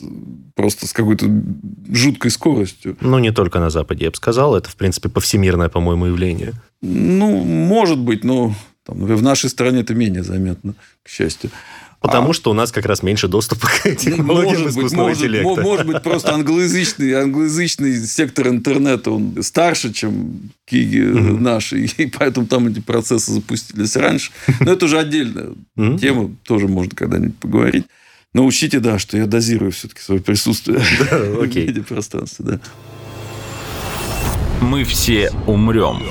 просто 0.55 0.87
с 0.87 0.93
какой-то 0.93 1.27
жуткой 1.91 2.31
скоростью. 2.31 2.97
Ну, 3.01 3.19
не 3.19 3.33
только 3.33 3.61
на 3.61 3.71
Западе, 3.71 4.05
я 4.05 4.11
бы 4.11 4.17
сказал. 4.17 4.57
Это, 4.57 4.69
в 4.69 4.77
принципе, 4.77 5.09
повсемирное, 5.09 5.69
по-моему, 5.69 6.07
явление. 6.07 6.55
Ну, 6.81 7.45
может 7.45 7.99
быть, 7.99 8.25
но 8.25 8.55
там, 8.85 9.05
в 9.05 9.23
нашей 9.23 9.51
стране 9.51 9.81
это 9.81 9.95
менее 9.95 10.23
заметно, 10.23 10.75
к 11.03 11.09
счастью. 11.09 11.51
Потому 12.01 12.31
а, 12.31 12.35
что 12.35 12.51
у 12.53 12.55
нас 12.55 12.71
как 12.71 12.87
раз 12.87 13.03
меньше 13.03 13.27
доступа 13.27 13.67
к 13.67 13.97
технологиям 13.97 14.63
может 14.63 14.69
искусственного 14.69 15.09
быть, 15.09 15.19
интеллекта. 15.19 15.49
Может, 15.49 15.65
может 15.65 15.87
быть, 15.87 16.03
просто 16.03 16.33
англоязычный, 16.33 17.13
англоязычный 17.15 18.07
сектор 18.07 18.49
интернета, 18.49 19.11
он 19.11 19.43
старше, 19.43 19.93
чем 19.93 20.53
Киги 20.65 20.99
mm 20.99 21.41
наши, 21.41 21.79
и 21.99 22.07
поэтому 22.07 22.47
там 22.47 22.69
эти 22.69 22.81
процессы 22.81 23.33
запустились 23.33 23.97
раньше. 23.97 24.31
Но 24.61 24.73
это 24.73 24.85
уже 24.85 24.99
отдельная 24.99 25.49
тема, 25.99 26.31
тоже 26.45 26.69
можно 26.69 26.95
когда-нибудь 26.95 27.37
поговорить. 27.37 27.85
Но 28.33 28.47
учтите, 28.47 28.79
да, 28.79 28.99
что 28.99 29.17
я 29.17 29.27
дозирую 29.27 29.73
все-таки 29.73 30.01
свое 30.01 30.21
присутствие 30.21 30.79
в 31.11 31.47
медиапространстве. 31.47 32.45
Да. 32.45 32.61
Мы 34.61 34.85
все 34.85 35.33
умрем. 35.47 36.03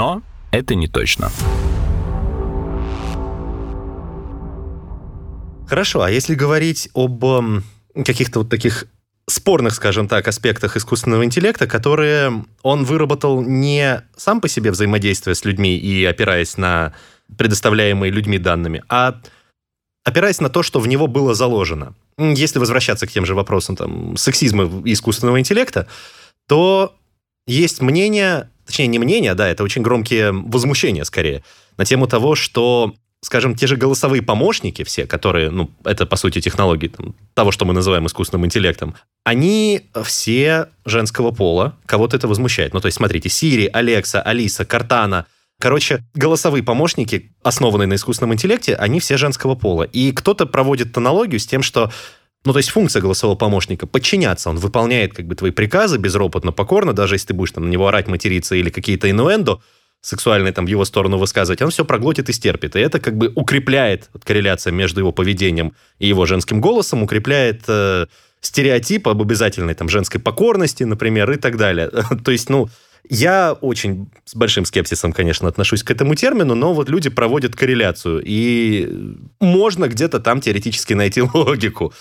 Но 0.00 0.22
это 0.50 0.74
не 0.74 0.88
точно. 0.88 1.30
Хорошо, 5.68 6.00
а 6.00 6.10
если 6.10 6.34
говорить 6.34 6.88
об 6.94 7.22
каких-то 8.06 8.38
вот 8.38 8.48
таких 8.48 8.86
спорных, 9.28 9.74
скажем 9.74 10.08
так, 10.08 10.26
аспектах 10.26 10.78
искусственного 10.78 11.26
интеллекта, 11.26 11.66
которые 11.66 12.46
он 12.62 12.84
выработал 12.84 13.42
не 13.42 14.02
сам 14.16 14.40
по 14.40 14.48
себе 14.48 14.70
взаимодействуя 14.70 15.34
с 15.34 15.44
людьми 15.44 15.76
и 15.76 16.02
опираясь 16.06 16.56
на 16.56 16.94
предоставляемые 17.36 18.10
людьми 18.10 18.38
данными, 18.38 18.82
а 18.88 19.20
опираясь 20.02 20.40
на 20.40 20.48
то, 20.48 20.62
что 20.62 20.80
в 20.80 20.88
него 20.88 21.08
было 21.08 21.34
заложено. 21.34 21.94
Если 22.16 22.58
возвращаться 22.58 23.06
к 23.06 23.12
тем 23.12 23.26
же 23.26 23.34
вопросам 23.34 23.76
там, 23.76 24.16
сексизма 24.16 24.64
и 24.86 24.94
искусственного 24.94 25.40
интеллекта, 25.40 25.86
то 26.48 26.96
есть 27.46 27.82
мнение, 27.82 28.48
точнее, 28.70 28.86
не 28.86 28.98
мнение, 28.98 29.34
да, 29.34 29.48
это 29.48 29.62
очень 29.62 29.82
громкие 29.82 30.32
возмущения 30.32 31.04
скорее, 31.04 31.42
на 31.76 31.84
тему 31.84 32.06
того, 32.06 32.34
что 32.34 32.94
скажем, 33.22 33.54
те 33.54 33.66
же 33.66 33.76
голосовые 33.76 34.22
помощники 34.22 34.82
все, 34.82 35.06
которые, 35.06 35.50
ну, 35.50 35.70
это, 35.84 36.06
по 36.06 36.16
сути, 36.16 36.40
технологии 36.40 36.88
там, 36.88 37.14
того, 37.34 37.52
что 37.52 37.66
мы 37.66 37.74
называем 37.74 38.06
искусственным 38.06 38.46
интеллектом, 38.46 38.94
они 39.24 39.82
все 40.04 40.68
женского 40.86 41.30
пола. 41.30 41.76
Кого-то 41.84 42.16
это 42.16 42.28
возмущает. 42.28 42.72
Ну, 42.72 42.80
то 42.80 42.86
есть, 42.86 42.96
смотрите, 42.96 43.28
Siri, 43.28 43.70
Alexa, 43.70 44.22
Алиса, 44.22 44.64
Картана, 44.64 45.26
Короче, 45.60 46.02
голосовые 46.14 46.62
помощники, 46.62 47.32
основанные 47.42 47.86
на 47.86 47.94
искусственном 47.96 48.32
интеллекте, 48.32 48.74
они 48.76 48.98
все 48.98 49.18
женского 49.18 49.54
пола. 49.54 49.82
И 49.82 50.10
кто-то 50.12 50.46
проводит 50.46 50.96
аналогию 50.96 51.38
с 51.38 51.46
тем, 51.46 51.62
что 51.62 51.92
ну, 52.44 52.52
то 52.52 52.58
есть 52.58 52.70
функция 52.70 53.02
голосового 53.02 53.36
помощника 53.36 53.86
подчиняться. 53.86 54.48
Он 54.50 54.56
выполняет 54.56 55.12
как 55.12 55.26
бы 55.26 55.34
твои 55.34 55.50
приказы 55.50 55.98
безропотно, 55.98 56.52
покорно, 56.52 56.92
даже 56.92 57.16
если 57.16 57.28
ты 57.28 57.34
будешь 57.34 57.52
там 57.52 57.64
на 57.64 57.68
него 57.68 57.86
орать, 57.86 58.08
материться 58.08 58.54
или 58.54 58.70
какие-то 58.70 59.10
инуэндо 59.10 59.60
сексуальные 60.00 60.52
там 60.52 60.64
в 60.64 60.68
его 60.68 60.84
сторону 60.86 61.18
высказывать, 61.18 61.60
он 61.60 61.70
все 61.70 61.84
проглотит 61.84 62.30
и 62.30 62.32
стерпит. 62.32 62.76
И 62.76 62.80
это 62.80 63.00
как 63.00 63.18
бы 63.18 63.30
укрепляет 63.34 64.08
вот, 64.14 64.24
корреляция 64.24 64.72
между 64.72 65.00
его 65.00 65.12
поведением 65.12 65.74
и 65.98 66.08
его 66.08 66.24
женским 66.24 66.62
голосом, 66.62 67.02
укрепляет 67.02 67.62
э, 67.68 68.06
стереотип 68.40 69.08
об 69.08 69.20
обязательной 69.20 69.74
там 69.74 69.90
женской 69.90 70.20
покорности, 70.20 70.84
например, 70.84 71.30
и 71.30 71.36
так 71.36 71.58
далее. 71.58 71.90
то 72.24 72.30
есть, 72.30 72.48
ну, 72.48 72.68
я 73.08 73.52
очень 73.52 74.10
с 74.24 74.34
большим 74.34 74.64
скепсисом, 74.64 75.12
конечно, 75.12 75.48
отношусь 75.48 75.82
к 75.82 75.90
этому 75.90 76.14
термину, 76.14 76.54
но 76.54 76.72
вот 76.72 76.88
люди 76.88 77.10
проводят 77.10 77.56
корреляцию, 77.56 78.22
и 78.24 78.88
можно 79.40 79.88
где-то 79.88 80.20
там 80.20 80.40
теоретически 80.40 80.94
найти 80.94 81.20
логику. 81.34 81.92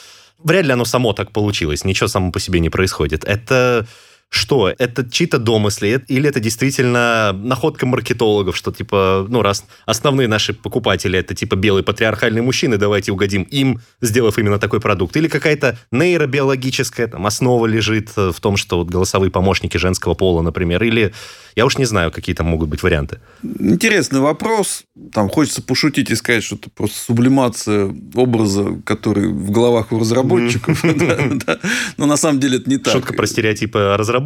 Вряд 0.43 0.65
ли 0.65 0.71
оно 0.71 0.85
само 0.85 1.13
так 1.13 1.31
получилось, 1.31 1.83
ничего 1.83 2.07
само 2.07 2.31
по 2.31 2.39
себе 2.39 2.59
не 2.59 2.69
происходит. 2.69 3.23
Это 3.25 3.85
что? 4.29 4.71
Это 4.77 5.09
чьи-то 5.09 5.39
домысли? 5.39 6.03
Или 6.07 6.29
это 6.29 6.39
действительно 6.39 7.33
находка 7.33 7.85
маркетологов, 7.85 8.55
что 8.55 8.71
типа, 8.71 9.25
ну, 9.27 9.41
раз 9.41 9.65
основные 9.85 10.27
наши 10.27 10.53
покупатели 10.53 11.17
это 11.17 11.33
типа 11.33 11.55
белые 11.55 11.83
патриархальные 11.83 12.43
мужчины, 12.43 12.77
давайте 12.77 13.11
угодим 13.11 13.43
им, 13.43 13.81
сделав 14.01 14.37
именно 14.37 14.59
такой 14.59 14.79
продукт. 14.79 15.17
Или 15.17 15.27
какая-то 15.27 15.77
нейробиологическая 15.91 17.07
там 17.07 17.25
основа 17.25 17.65
лежит 17.65 18.15
в 18.15 18.39
том, 18.39 18.55
что 18.55 18.77
вот 18.77 18.87
голосовые 18.87 19.31
помощники 19.31 19.77
женского 19.77 20.13
пола, 20.13 20.41
например, 20.41 20.83
или 20.83 21.11
я 21.55 21.65
уж 21.65 21.77
не 21.77 21.85
знаю, 21.85 22.11
какие 22.11 22.35
там 22.35 22.47
могут 22.47 22.69
быть 22.69 22.83
варианты. 22.83 23.19
Интересный 23.43 24.19
вопрос. 24.19 24.83
Там 25.11 25.29
хочется 25.29 25.61
пошутить 25.61 26.09
и 26.11 26.15
сказать, 26.15 26.43
что 26.43 26.55
это 26.55 26.69
просто 26.69 26.97
сублимация 26.99 27.93
образа, 28.13 28.79
который 28.85 29.27
в 29.27 29.51
головах 29.51 29.91
у 29.91 29.99
разработчиков. 29.99 30.83
Но 31.97 32.05
на 32.05 32.17
самом 32.17 32.39
деле 32.39 32.59
это 32.59 32.69
не 32.69 32.77
так. 32.77 32.93
Шутка 32.93 33.13
про 33.13 33.25
стереотипы 33.25 33.95
разработчиков, 33.97 34.18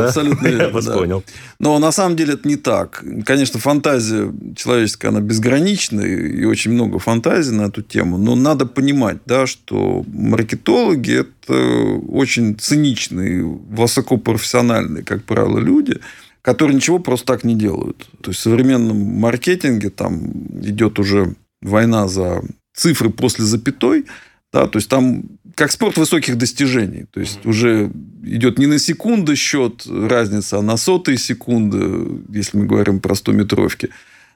да? 0.00 0.06
Абсолютно 0.06 0.46
верно. 0.46 0.62
Я 0.62 0.68
вас 0.70 0.86
понял. 0.86 1.24
Но 1.58 1.78
на 1.78 1.92
самом 1.92 2.16
деле 2.16 2.34
это 2.34 2.48
не 2.48 2.56
так. 2.56 3.04
Конечно, 3.24 3.58
фантазия 3.58 4.32
человеческая, 4.56 5.08
она 5.08 5.20
безгранична, 5.20 6.00
и 6.00 6.44
очень 6.44 6.72
много 6.72 6.98
фантазий 6.98 7.52
на 7.52 7.62
эту 7.62 7.82
тему. 7.82 8.18
Но 8.18 8.34
надо 8.34 8.66
понимать, 8.66 9.18
да, 9.26 9.46
что 9.46 10.04
маркетологи– 10.08 11.20
это 11.20 11.54
очень 12.08 12.58
циничные, 12.58 13.44
высокопрофессиональные, 13.44 15.04
как 15.04 15.24
правило, 15.24 15.58
люди– 15.58 15.98
которые 16.42 16.76
ничего 16.76 16.98
просто 16.98 17.26
так 17.26 17.44
не 17.44 17.54
делают. 17.54 18.08
То 18.22 18.30
есть 18.30 18.40
в 18.40 18.42
современном 18.42 18.96
маркетинге 18.96 19.90
там 19.90 20.30
идет 20.62 20.98
уже 20.98 21.34
война 21.60 22.08
за 22.08 22.42
цифры 22.74 23.10
после 23.10 23.44
запятой, 23.44 24.06
да, 24.52 24.66
то 24.66 24.78
есть 24.78 24.88
там 24.88 25.24
как 25.54 25.72
спорт 25.72 25.96
высоких 25.96 26.36
достижений. 26.38 27.06
То 27.10 27.20
есть 27.20 27.44
уже 27.44 27.90
идет 28.22 28.58
не 28.58 28.66
на 28.66 28.78
секунды 28.78 29.36
счет 29.36 29.86
разница, 29.86 30.58
а 30.58 30.62
на 30.62 30.76
сотые 30.76 31.18
секунды, 31.18 32.22
если 32.28 32.58
мы 32.58 32.66
говорим 32.66 33.00
про 33.00 33.14
100 33.14 33.32
метровки. 33.32 33.90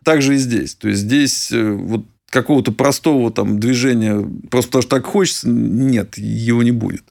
Также 0.04 0.34
и 0.34 0.38
здесь. 0.38 0.74
То 0.74 0.88
есть 0.88 1.02
здесь 1.02 1.50
э, 1.52 1.72
вот 1.72 2.06
какого-то 2.28 2.72
простого 2.72 3.30
там 3.30 3.60
движения, 3.60 4.28
просто 4.50 4.68
потому 4.68 4.82
что 4.82 4.90
так 4.96 5.06
хочется, 5.06 5.48
нет, 5.48 6.18
его 6.18 6.62
не 6.62 6.72
будет. 6.72 7.04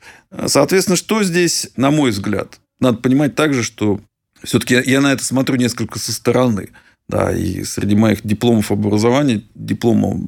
Соответственно, 0.47 0.97
что 0.97 1.24
здесь, 1.24 1.70
на 1.78 1.91
мой 1.91 2.12
взгляд, 2.12 2.60
надо 2.80 2.97
понимать 2.97 3.34
также, 3.34 3.64
что 3.64 4.01
все-таки 4.43 4.82
я 4.86 4.99
на 4.99 5.14
это 5.14 5.24
смотрю 5.24 5.56
несколько 5.56 5.97
со 5.97 6.12
стороны. 6.12 6.70
Да, 7.10 7.36
и 7.36 7.64
среди 7.64 7.95
моих 7.95 8.26
дипломов 8.26 8.72
образования 8.72 9.43
диплома 9.56 10.20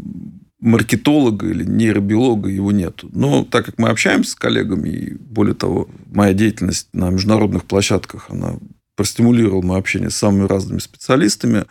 маркетолога 0.59 1.47
или 1.47 1.63
нейробиолога 1.63 2.49
его 2.49 2.71
нет. 2.71 3.03
Но 3.11 3.43
так 3.43 3.65
как 3.65 3.77
мы 3.77 3.89
общаемся 3.89 4.31
с 4.31 4.35
коллегами, 4.35 4.89
и 4.89 5.13
более 5.13 5.55
того, 5.55 5.89
моя 6.11 6.33
деятельность 6.33 6.87
на 6.93 7.09
международных 7.09 7.65
площадках, 7.65 8.27
она 8.29 8.55
простимулировала 8.95 9.61
мое 9.61 9.79
общение 9.79 10.09
с 10.09 10.15
самыми 10.15 10.47
разными 10.47 10.79
специалистами, 10.79 11.65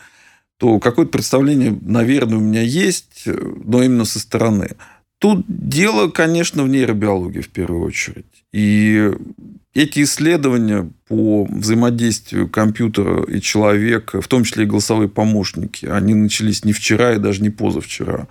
то 0.58 0.78
какое-то 0.78 1.10
представление, 1.12 1.76
наверное, 1.82 2.38
у 2.38 2.42
меня 2.42 2.62
есть, 2.62 3.24
но 3.26 3.82
именно 3.82 4.04
со 4.04 4.20
стороны. 4.20 4.70
Тут 5.18 5.44
дело, 5.48 6.08
конечно, 6.10 6.62
в 6.62 6.68
нейробиологии 6.68 7.40
в 7.40 7.48
первую 7.48 7.82
очередь. 7.82 8.26
И 8.52 9.10
эти 9.72 10.02
исследования 10.02 10.90
по 11.08 11.44
взаимодействию 11.44 12.48
компьютера 12.48 13.24
и 13.24 13.40
человека, 13.40 14.20
в 14.20 14.28
том 14.28 14.44
числе 14.44 14.64
и 14.64 14.68
голосовые 14.68 15.08
помощники, 15.08 15.86
они 15.86 16.14
начались 16.14 16.64
не 16.64 16.72
вчера 16.72 17.14
и 17.14 17.18
даже 17.18 17.42
не 17.42 17.50
позавчера. 17.50 18.28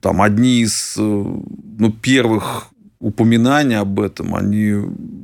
Там 0.00 0.22
одни 0.22 0.60
из 0.62 0.94
э, 0.96 1.00
ну, 1.00 1.92
первых 1.92 2.68
упоминаний 3.04 3.76
об 3.76 4.00
этом, 4.00 4.34
они, 4.34 4.72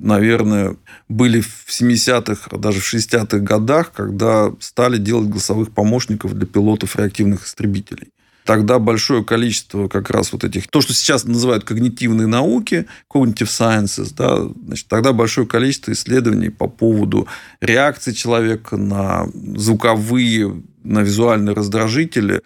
наверное, 0.02 0.76
были 1.08 1.40
в 1.40 1.66
70-х, 1.68 2.58
даже 2.58 2.80
в 2.80 2.94
60-х 2.94 3.38
годах, 3.38 3.92
когда 3.92 4.52
стали 4.61 4.98
делать 4.98 5.28
голосовых 5.28 5.72
помощников 5.72 6.34
для 6.34 6.46
пилотов 6.46 6.96
реактивных 6.96 7.46
истребителей. 7.46 8.08
Тогда 8.44 8.78
большое 8.78 9.24
количество 9.24 9.88
как 9.88 10.11
раз 10.11 10.32
вот 10.32 10.44
этих, 10.44 10.68
то, 10.68 10.80
что 10.80 10.92
сейчас 10.92 11.24
называют 11.24 11.64
когнитивные 11.64 12.26
науки, 12.26 12.86
cognitive 13.11 13.44
sciences, 13.44 14.12
да, 14.14 14.46
значит, 14.66 14.86
тогда 14.88 15.12
большое 15.12 15.46
количество 15.46 15.92
исследований 15.92 16.50
по 16.50 16.66
поводу 16.66 17.28
реакции 17.61 18.12
человека 18.12 18.76
на 18.76 19.26
звуковые, 19.56 20.62
на 20.82 21.00
визуальные 21.00 21.54
раздражители 21.54 22.42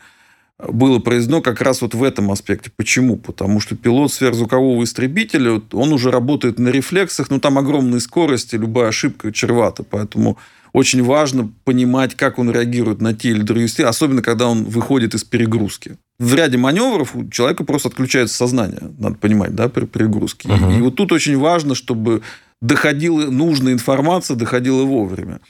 было 0.69 0.99
произведено 0.99 1.41
как 1.41 1.61
раз 1.61 1.83
вот 1.83 1.95
в 1.95 2.03
этом 2.03 2.31
аспекте. 2.31 2.71
Почему? 2.77 3.17
Потому 3.17 3.61
что 3.61 3.77
пилот 3.77 4.13
сверхзвукового 4.13 4.83
истребителя, 4.85 5.61
он 5.73 5.93
уже 5.93 6.11
работает 6.11 6.59
на 6.59 6.69
рефлексах, 6.69 7.31
но 7.31 7.39
там 7.39 7.59
огромные 7.59 8.01
скорости, 8.01 8.57
любая 8.57 8.89
ошибка 8.89 9.33
чревата. 9.33 9.83
Поэтому 9.83 10.39
очень 10.73 11.05
важно 11.05 11.53
понимать, 11.65 12.17
как 12.17 12.39
он 12.39 12.51
реагирует 12.51 13.01
на 13.01 13.15
те 13.15 13.31
или 13.31 13.43
другие 13.43 13.69
стили, 13.69 13.87
особенно 13.87 14.23
когда 14.23 14.49
он 14.49 14.65
выходит 14.65 15.15
из 15.15 15.23
перегрузки. 15.23 15.97
В 16.19 16.35
ряде 16.35 16.59
маневров 16.59 17.15
у 17.15 17.29
человека 17.29 17.65
просто 17.65 17.89
отключается 17.89 18.37
сознание, 18.37 18.81
надо 18.99 19.17
понимать, 19.17 19.55
да, 19.55 19.69
при 19.69 19.87
перегрузке. 19.87 20.49
Угу. 20.49 20.71
И 20.71 20.81
вот 20.81 20.97
тут 20.97 21.13
очень 21.13 21.39
важно, 21.39 21.75
чтобы 21.77 22.23
доходила 22.61 23.31
нужная 23.31 23.73
информация, 23.73 24.37
доходила 24.37 24.83
вовремя. 24.83 25.41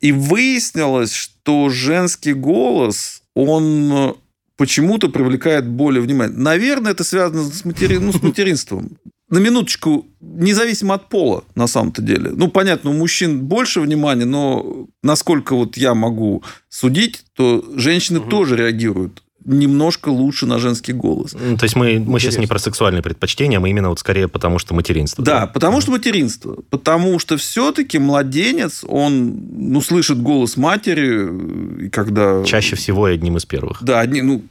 И 0.00 0.10
выяснилось, 0.10 1.12
что 1.12 1.68
женский 1.68 2.32
голос, 2.32 3.22
он 3.36 4.16
почему-то 4.56 5.08
привлекает 5.08 5.66
более 5.66 6.02
внимания. 6.02 6.34
Наверное, 6.36 6.92
это 6.92 7.04
связано 7.04 7.42
с, 7.42 7.64
матери... 7.64 7.96
ну, 7.96 8.12
с 8.12 8.22
материнством 8.22 8.98
на 9.32 9.38
минуточку, 9.38 10.06
независимо 10.20 10.94
от 10.94 11.08
пола, 11.08 11.44
на 11.54 11.66
самом-то 11.66 12.02
деле. 12.02 12.32
Ну, 12.34 12.48
понятно, 12.48 12.90
у 12.90 12.92
мужчин 12.92 13.40
больше 13.40 13.80
внимания, 13.80 14.26
но 14.26 14.86
насколько 15.02 15.54
вот 15.54 15.78
я 15.78 15.94
могу 15.94 16.42
судить, 16.68 17.24
то 17.34 17.64
женщины 17.74 18.20
угу. 18.20 18.28
тоже 18.28 18.56
реагируют 18.56 19.22
немножко 19.44 20.08
лучше 20.08 20.46
на 20.46 20.58
женский 20.58 20.92
голос. 20.92 21.34
Ну, 21.38 21.56
то 21.56 21.64
есть 21.64 21.76
мы, 21.76 21.98
мы 21.98 22.20
сейчас 22.20 22.38
не 22.38 22.46
про 22.46 22.58
сексуальные 22.58 23.02
предпочтения, 23.02 23.60
мы 23.60 23.70
именно 23.70 23.88
вот 23.88 23.98
скорее 23.98 24.28
потому, 24.28 24.58
что 24.58 24.74
материнство. 24.74 25.24
Да, 25.24 25.40
да? 25.40 25.46
потому 25.46 25.80
что 25.80 25.90
материнство. 25.90 26.58
Потому 26.70 27.18
что 27.18 27.36
все-таки 27.36 27.98
младенец, 27.98 28.84
он 28.86 29.34
ну, 29.52 29.80
слышит 29.80 30.20
голос 30.20 30.56
матери, 30.56 31.86
и 31.86 31.88
когда... 31.88 32.44
Чаще 32.44 32.76
всего 32.76 33.08
и 33.08 33.14
одним 33.14 33.36
из 33.36 33.44
первых. 33.44 33.82
Да, 33.82 34.00
одни, 34.00 34.22
ну, 34.22 34.42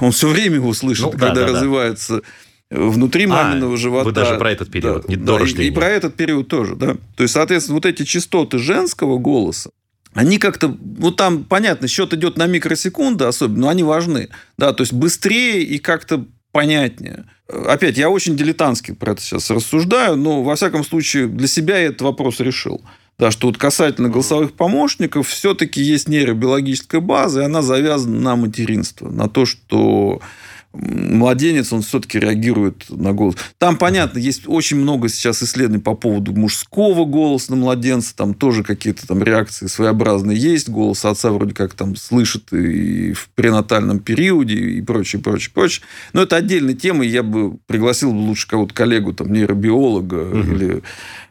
он 0.00 0.12
все 0.12 0.28
время 0.28 0.56
его 0.56 0.72
слышит, 0.74 1.04
ну, 1.04 1.10
когда 1.10 1.34
да, 1.34 1.46
да, 1.46 1.46
развивается... 1.46 2.16
Да 2.16 2.22
внутри 2.70 3.26
маминого 3.26 3.74
а, 3.74 3.76
живота. 3.76 4.04
Вы 4.04 4.12
даже 4.12 4.38
про 4.38 4.52
этот 4.52 4.70
период, 4.70 5.02
да, 5.02 5.08
не 5.08 5.16
да. 5.16 5.38
И, 5.40 5.66
и 5.66 5.70
про 5.72 5.88
этот 5.88 6.14
период 6.14 6.48
тоже, 6.48 6.76
да. 6.76 6.96
То 7.16 7.24
есть, 7.24 7.34
соответственно, 7.34 7.74
вот 7.74 7.84
эти 7.86 8.04
частоты 8.04 8.58
женского 8.58 9.18
голоса, 9.18 9.70
они 10.14 10.38
как-то, 10.38 10.76
ну 10.98 11.12
там, 11.12 11.44
понятно, 11.44 11.88
счет 11.88 12.12
идет 12.14 12.36
на 12.36 12.46
микросекунды 12.46 13.24
особенно, 13.24 13.62
но 13.62 13.68
они 13.68 13.82
важны. 13.82 14.28
Да, 14.58 14.72
то 14.72 14.82
есть 14.82 14.92
быстрее 14.92 15.62
и 15.62 15.78
как-то 15.78 16.26
понятнее. 16.52 17.26
Опять, 17.48 17.96
я 17.96 18.10
очень 18.10 18.36
дилетантски 18.36 18.92
про 18.92 19.12
это 19.12 19.22
сейчас 19.22 19.50
рассуждаю, 19.50 20.16
но, 20.16 20.42
во 20.42 20.54
всяком 20.56 20.84
случае, 20.84 21.26
для 21.26 21.48
себя 21.48 21.78
я 21.78 21.86
этот 21.86 22.02
вопрос 22.02 22.40
решил. 22.40 22.80
Да, 23.18 23.30
что 23.30 23.48
вот 23.48 23.58
касательно 23.58 24.08
голосовых 24.08 24.54
помощников, 24.54 25.28
все-таки 25.28 25.82
есть 25.82 26.08
нейробиологическая 26.08 27.02
база, 27.02 27.42
и 27.42 27.44
она 27.44 27.60
завязана 27.60 28.18
на 28.18 28.36
материнство, 28.36 29.10
на 29.10 29.28
то, 29.28 29.44
что 29.44 30.22
младенец, 30.72 31.72
он 31.72 31.82
все-таки 31.82 32.18
реагирует 32.18 32.86
на 32.88 33.12
голос. 33.12 33.34
Там, 33.58 33.76
понятно, 33.76 34.18
есть 34.18 34.44
очень 34.46 34.76
много 34.76 35.08
сейчас 35.08 35.42
исследований 35.42 35.82
по 35.82 35.94
поводу 35.94 36.32
мужского 36.32 37.04
голоса 37.04 37.52
на 37.52 37.56
младенца, 37.56 38.14
там 38.14 38.34
тоже 38.34 38.62
какие-то 38.62 39.06
там 39.06 39.22
реакции 39.22 39.66
своеобразные 39.66 40.38
есть, 40.38 40.68
голос 40.68 41.04
отца 41.04 41.32
вроде 41.32 41.54
как 41.54 41.74
там 41.74 41.96
слышит 41.96 42.52
и 42.52 43.12
в 43.12 43.30
пренатальном 43.30 43.98
периоде 43.98 44.54
и 44.54 44.80
прочее, 44.80 45.20
прочее, 45.20 45.50
прочее. 45.52 45.84
Но 46.12 46.22
это 46.22 46.36
отдельная 46.36 46.74
тема, 46.74 47.04
и 47.04 47.08
я 47.08 47.22
бы 47.22 47.56
пригласил 47.66 48.12
бы 48.12 48.18
лучше 48.18 48.46
кого-то 48.46 48.72
коллегу, 48.72 49.12
там, 49.12 49.32
нейробиолога 49.32 50.28
угу. 50.28 50.38
или 50.38 50.82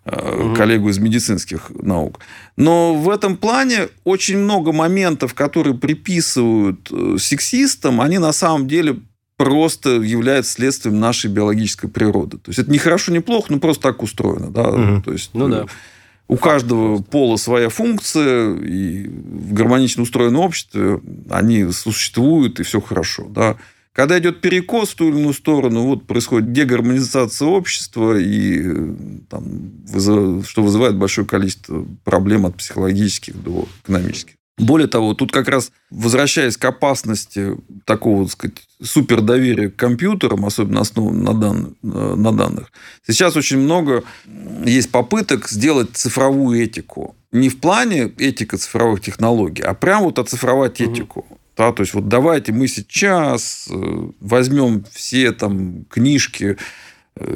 угу. 0.06 0.56
коллегу 0.56 0.90
из 0.90 0.98
медицинских 1.00 1.72
наук. 1.82 2.20
Но 2.58 2.94
в 2.94 3.10
этом 3.10 3.38
плане 3.38 3.88
очень 4.04 4.38
много 4.38 4.74
моментов, 4.74 5.34
которые 5.34 5.76
приписывают 5.76 6.90
э, 6.92 7.16
сексистам, 7.18 8.02
они 8.02 8.18
на 8.18 8.34
самом 8.34 8.68
деле 8.68 8.98
просто 9.40 10.02
является 10.02 10.52
следствием 10.52 11.00
нашей 11.00 11.32
биологической 11.32 11.88
природы. 11.88 12.38
То 12.38 12.50
есть 12.50 12.60
это 12.60 12.70
не 12.70 12.78
хорошо, 12.78 13.14
не 13.14 13.22
плохо, 13.22 13.54
но 13.54 13.60
просто 13.60 13.84
так 13.84 14.04
устроено. 14.04 14.52
Да? 14.52 14.68
Угу. 14.68 15.04
То 15.04 15.14
есть, 15.14 15.30
ну 15.34 15.48
да. 15.48 15.66
У 16.28 16.36
каждого 16.36 17.02
пола 17.02 17.38
своя 17.38 17.70
функция, 17.70 18.54
и 18.58 19.08
в 19.08 19.54
гармонично 19.54 20.04
устроенном 20.04 20.42
обществе 20.42 21.00
они 21.30 21.72
существуют, 21.72 22.60
и 22.60 22.64
все 22.64 22.82
хорошо. 22.82 23.28
Да? 23.30 23.56
Когда 23.94 24.20
идет 24.20 24.42
перекос 24.42 24.90
в 24.90 24.96
ту 24.96 25.08
или 25.08 25.20
иную 25.20 25.34
сторону, 25.34 25.84
вот 25.84 26.06
происходит 26.06 26.52
дегармонизация 26.52 27.48
общества, 27.48 28.20
и 28.20 28.62
там, 29.30 29.72
вызыв... 29.88 30.50
что 30.50 30.64
вызывает 30.64 30.98
большое 30.98 31.26
количество 31.26 31.86
проблем 32.04 32.46
от 32.46 32.58
психологических 32.58 33.42
до 33.42 33.70
экономических. 33.86 34.36
Более 34.60 34.88
того, 34.88 35.14
тут 35.14 35.32
как 35.32 35.48
раз 35.48 35.72
возвращаясь 35.90 36.58
к 36.58 36.66
опасности 36.66 37.56
такого, 37.86 38.26
так 38.26 38.34
сказать, 38.34 38.58
супердоверия 38.82 39.70
к 39.70 39.76
компьютерам, 39.76 40.46
особенно 40.46 40.82
основанным 40.82 41.24
на, 41.24 41.34
дан, 41.34 41.76
на 41.82 42.32
данных, 42.32 42.72
сейчас 43.08 43.36
очень 43.36 43.58
много 43.58 44.04
есть 44.66 44.92
попыток 44.92 45.50
сделать 45.50 45.90
цифровую 45.94 46.62
этику. 46.64 47.16
Не 47.32 47.50
в 47.50 47.60
плане 47.60 48.12
этика 48.18 48.58
цифровых 48.58 49.02
технологий, 49.02 49.64
а 49.64 49.74
прямо 49.74 50.06
вот 50.06 50.20
оцифровать 50.20 50.82
этику. 50.82 51.22
Угу. 51.22 51.40
Да, 51.58 51.74
то 51.74 51.84
есть 51.84 51.94
вот 51.94 52.08
давайте 52.08 52.54
мы 52.54 52.70
сейчас 52.70 53.68
э, 53.70 54.10
возьмем 54.22 54.86
все 54.92 55.34
там 55.34 55.84
книжки 55.90 56.58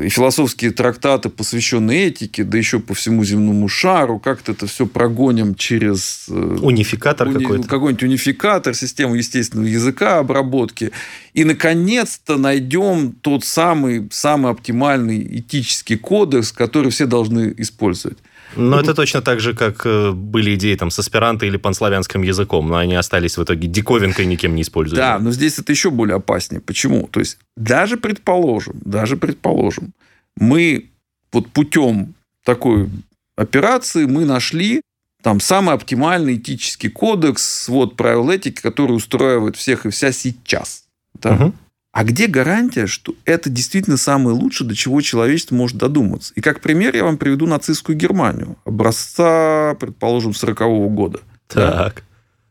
и 0.01 0.09
философские 0.09 0.71
трактаты, 0.71 1.29
посвященные 1.29 2.07
этике, 2.07 2.43
да 2.43 2.57
еще 2.57 2.79
по 2.79 2.93
всему 2.93 3.23
земному 3.23 3.67
шару, 3.67 4.19
как-то 4.19 4.53
это 4.53 4.65
все 4.67 4.85
прогоним 4.85 5.55
через... 5.55 6.25
Э, 6.29 6.57
унификатор 6.61 7.27
уни... 7.27 7.39
какой-то. 7.43 7.67
Какой-нибудь 7.67 8.03
унификатор, 8.03 8.73
систему 8.75 9.15
естественного 9.15 9.67
языка 9.67 10.19
обработки. 10.19 10.91
И, 11.33 11.43
наконец-то, 11.43 12.37
найдем 12.37 13.13
тот 13.21 13.43
самый, 13.43 14.07
самый 14.11 14.51
оптимальный 14.51 15.39
этический 15.39 15.97
кодекс, 15.97 16.51
который 16.51 16.91
все 16.91 17.05
должны 17.05 17.53
использовать. 17.57 18.17
Но 18.55 18.79
это 18.79 18.93
точно 18.93 19.21
так 19.21 19.39
же, 19.39 19.53
как 19.53 19.85
э, 19.85 20.11
были 20.11 20.55
идеи 20.55 20.75
там 20.75 20.91
с 20.91 20.99
аспиранто 20.99 21.45
или 21.45 21.57
панславянским 21.57 22.21
языком, 22.21 22.67
но 22.67 22.77
они 22.77 22.95
остались 22.95 23.37
в 23.37 23.43
итоге 23.43 23.67
диковинкой, 23.67 24.25
никем 24.25 24.55
не 24.55 24.61
используемой. 24.61 25.01
Да, 25.01 25.19
но 25.19 25.31
здесь 25.31 25.59
это 25.59 25.71
еще 25.71 25.89
более 25.89 26.15
опаснее. 26.15 26.61
Почему? 26.61 27.07
То 27.07 27.19
есть, 27.19 27.37
даже 27.57 27.97
предположим, 27.97 28.75
даже 28.85 29.17
предположим, 29.17 29.93
мы 30.35 30.89
вот 31.31 31.47
путем 31.49 32.15
такой 32.43 32.89
операции 33.35 34.05
мы 34.05 34.25
нашли 34.25 34.81
там 35.21 35.39
самый 35.39 35.73
оптимальный 35.73 36.35
этический 36.35 36.89
кодекс, 36.89 37.69
вот 37.69 37.95
правил 37.95 38.29
этики, 38.29 38.61
который 38.61 38.91
устраивает 38.91 39.55
всех 39.55 39.85
и 39.85 39.89
вся 39.89 40.11
сейчас. 40.11 40.83
Да? 41.21 41.33
Угу. 41.35 41.53
А 41.93 42.03
где 42.03 42.25
гарантия, 42.25 42.87
что 42.87 43.13
это 43.23 43.51
действительно 43.51 43.97
самое 43.97 44.35
лучшее, 44.35 44.67
до 44.67 44.75
чего 44.75 44.99
человечество 45.01 45.53
может 45.53 45.77
додуматься? 45.77 46.33
И 46.35 46.41
как 46.41 46.59
пример 46.59 46.95
я 46.95 47.03
вам 47.03 47.17
приведу 47.17 47.45
нацистскую 47.45 47.95
Германию, 47.95 48.57
образца, 48.65 49.75
предположим, 49.79 50.31
40-го 50.31 50.89
года. 50.89 51.19
Так. 51.47 52.03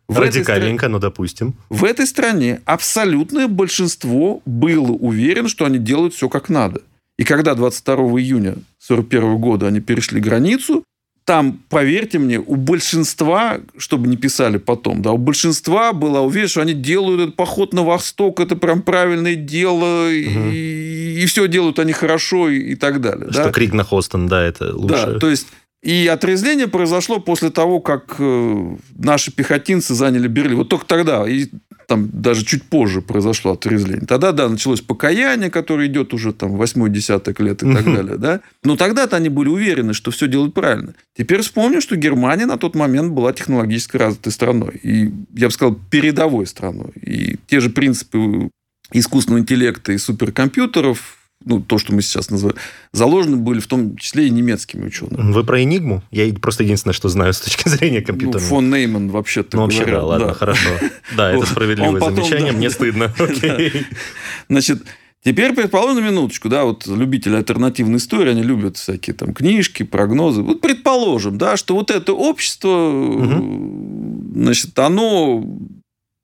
В 0.07 0.17
Радикальненько, 0.17 0.83
стране, 0.83 0.93
ну, 0.93 0.99
допустим. 1.01 1.55
В 1.71 1.85
этой 1.85 2.07
стране 2.07 2.61
абсолютное 2.67 3.49
большинство 3.49 4.43
было 4.47 4.93
уверено, 4.93 5.49
что 5.49 5.65
они 5.65 5.79
делают 5.79 6.15
все 6.15 6.29
как 6.29 6.49
надо. 6.49 6.81
И 7.19 7.25
когда 7.25 7.57
22 7.57 7.97
июня 8.21 8.51
1941 8.51 9.39
года 9.39 9.67
они 9.67 9.81
перешли 9.81 10.21
границу, 10.21 10.85
там, 11.25 11.61
поверьте 11.69 12.19
мне, 12.19 12.41
у 12.41 12.57
большинства, 12.57 13.61
чтобы 13.77 14.09
не 14.09 14.17
писали 14.17 14.59
потом, 14.59 15.03
да, 15.03 15.13
у 15.13 15.19
большинства 15.19 15.93
была 15.93 16.21
уверена, 16.21 16.49
что 16.49 16.63
они 16.63 16.75
делают 16.75 17.21
этот 17.21 17.37
поход 17.37 17.73
на 17.73 17.85
восток, 17.85 18.41
это 18.41 18.57
прям 18.57 18.83
правильное 18.83 19.37
дело, 19.37 20.07
угу. 20.07 20.11
и, 20.11 21.23
и 21.23 21.27
все 21.27 21.47
делают 21.47 21.79
они 21.79 21.93
хорошо 21.93 22.49
и, 22.49 22.73
и 22.73 22.75
так 22.75 23.01
далее. 23.01 23.31
Что 23.31 23.45
да? 23.45 23.53
крик 23.53 23.73
на 23.73 23.85
Хостон, 23.85 24.27
да, 24.27 24.43
это 24.43 24.75
лучше. 24.75 25.07
Да, 25.07 25.19
то 25.19 25.31
есть 25.31 25.47
и 25.83 26.07
отрезвление 26.07 26.69
произошло 26.69 27.19
после 27.19 27.51
того, 27.51 27.81
как 27.81 28.15
э, 28.19 28.77
наши 28.97 29.33
пехотинцы 29.33 29.95
заняли 29.95 30.29
Берлин. 30.29 30.59
Вот 30.59 30.69
только 30.69 30.87
тогда, 30.87 31.29
и 31.29 31.49
там 31.89 32.09
даже 32.13 32.45
чуть 32.45 32.63
позже 32.63 33.03
произошло 33.03 33.53
отрезвление. 33.53 34.07
Тогда, 34.07 34.31
да, 34.31 34.49
началось 34.49 34.81
покаяние, 34.81 35.51
которое 35.51 35.89
идет 35.89 36.15
уже 36.15 36.33
там 36.33 36.57
восьмой 36.57 36.89
десяток 36.89 37.41
лет 37.41 37.65
и 37.65 37.75
так 37.75 37.85
далее. 37.85 38.17
Да? 38.17 38.41
Но 38.63 38.77
тогда-то 38.77 39.17
они 39.17 39.29
были 39.29 39.49
уверены, 39.49 39.93
что 39.93 40.13
все 40.13 40.29
делают 40.29 40.55
правильно. 40.55 40.95
Теперь 41.17 41.43
вспомню, 41.43 41.81
что 41.81 41.97
Германия 41.97 42.47
на 42.47 42.59
тот 42.59 42.77
момент 42.77 43.13
была 43.13 43.33
технологически 43.33 43.97
развитой 43.97 44.33
страной. 44.33 44.79
И, 44.85 45.13
я 45.35 45.49
бы 45.49 45.53
сказал, 45.53 45.75
передовой 45.91 46.47
страной. 46.47 46.93
И 46.95 47.39
те 47.49 47.59
же 47.59 47.71
принципы 47.71 48.51
искусственного 48.93 49.41
интеллекта 49.41 49.93
и 49.93 49.99
суперкомпьютеров 49.99 51.19
ну, 51.45 51.61
то, 51.61 51.79
что 51.79 51.93
мы 51.95 52.03
сейчас 52.03 52.31
называем, 52.31 52.57
заложены 52.93 53.37
были 53.37 53.61
в 53.61 53.67
том 53.67 53.97
числе 53.97 54.27
и 54.27 54.31
немецкими 54.31 54.87
учеными. 54.87 55.33
Вы 55.33 55.45
про 55.45 55.63
Энигму? 55.63 56.03
Я 56.11 56.33
просто 56.35 56.63
единственное, 56.65 56.95
что 56.95 57.09
знаю 57.09 57.33
с 57.33 57.41
точки 57.41 57.69
зрения 57.71 58.01
компьютера. 58.01 58.41
Ну, 58.41 58.47
фон 58.47 58.71
Нейман 58.71 59.11
вообще-то 59.11 59.57
Ну, 59.57 59.65
вообще, 59.65 59.85
да, 59.87 60.05
ладно, 60.05 60.35
хорошо. 60.35 60.69
Да, 61.17 61.33
это 61.33 61.47
справедливое 61.51 62.01
замечание, 62.01 62.53
мне 62.53 62.71
стыдно. 62.71 63.13
Значит, 64.49 64.83
Теперь, 65.25 65.53
предположим, 65.53 66.03
на 66.03 66.09
минуточку, 66.09 66.49
да, 66.49 66.65
вот 66.65 66.85
любители 66.85 67.37
альтернативной 67.37 67.99
истории, 67.99 68.33
они 68.33 68.43
любят 68.43 68.77
всякие 68.77 69.15
там 69.15 69.35
книжки, 69.35 69.85
прогнозы. 69.85 70.43
Вот 70.43 70.61
предположим, 70.61 71.39
да, 71.39 71.57
что 71.57 71.77
вот 71.77 71.93
это 71.93 72.13
общество, 72.13 72.91
значит, 74.35 74.77
оно 74.81 75.45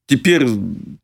теперь 0.09 0.47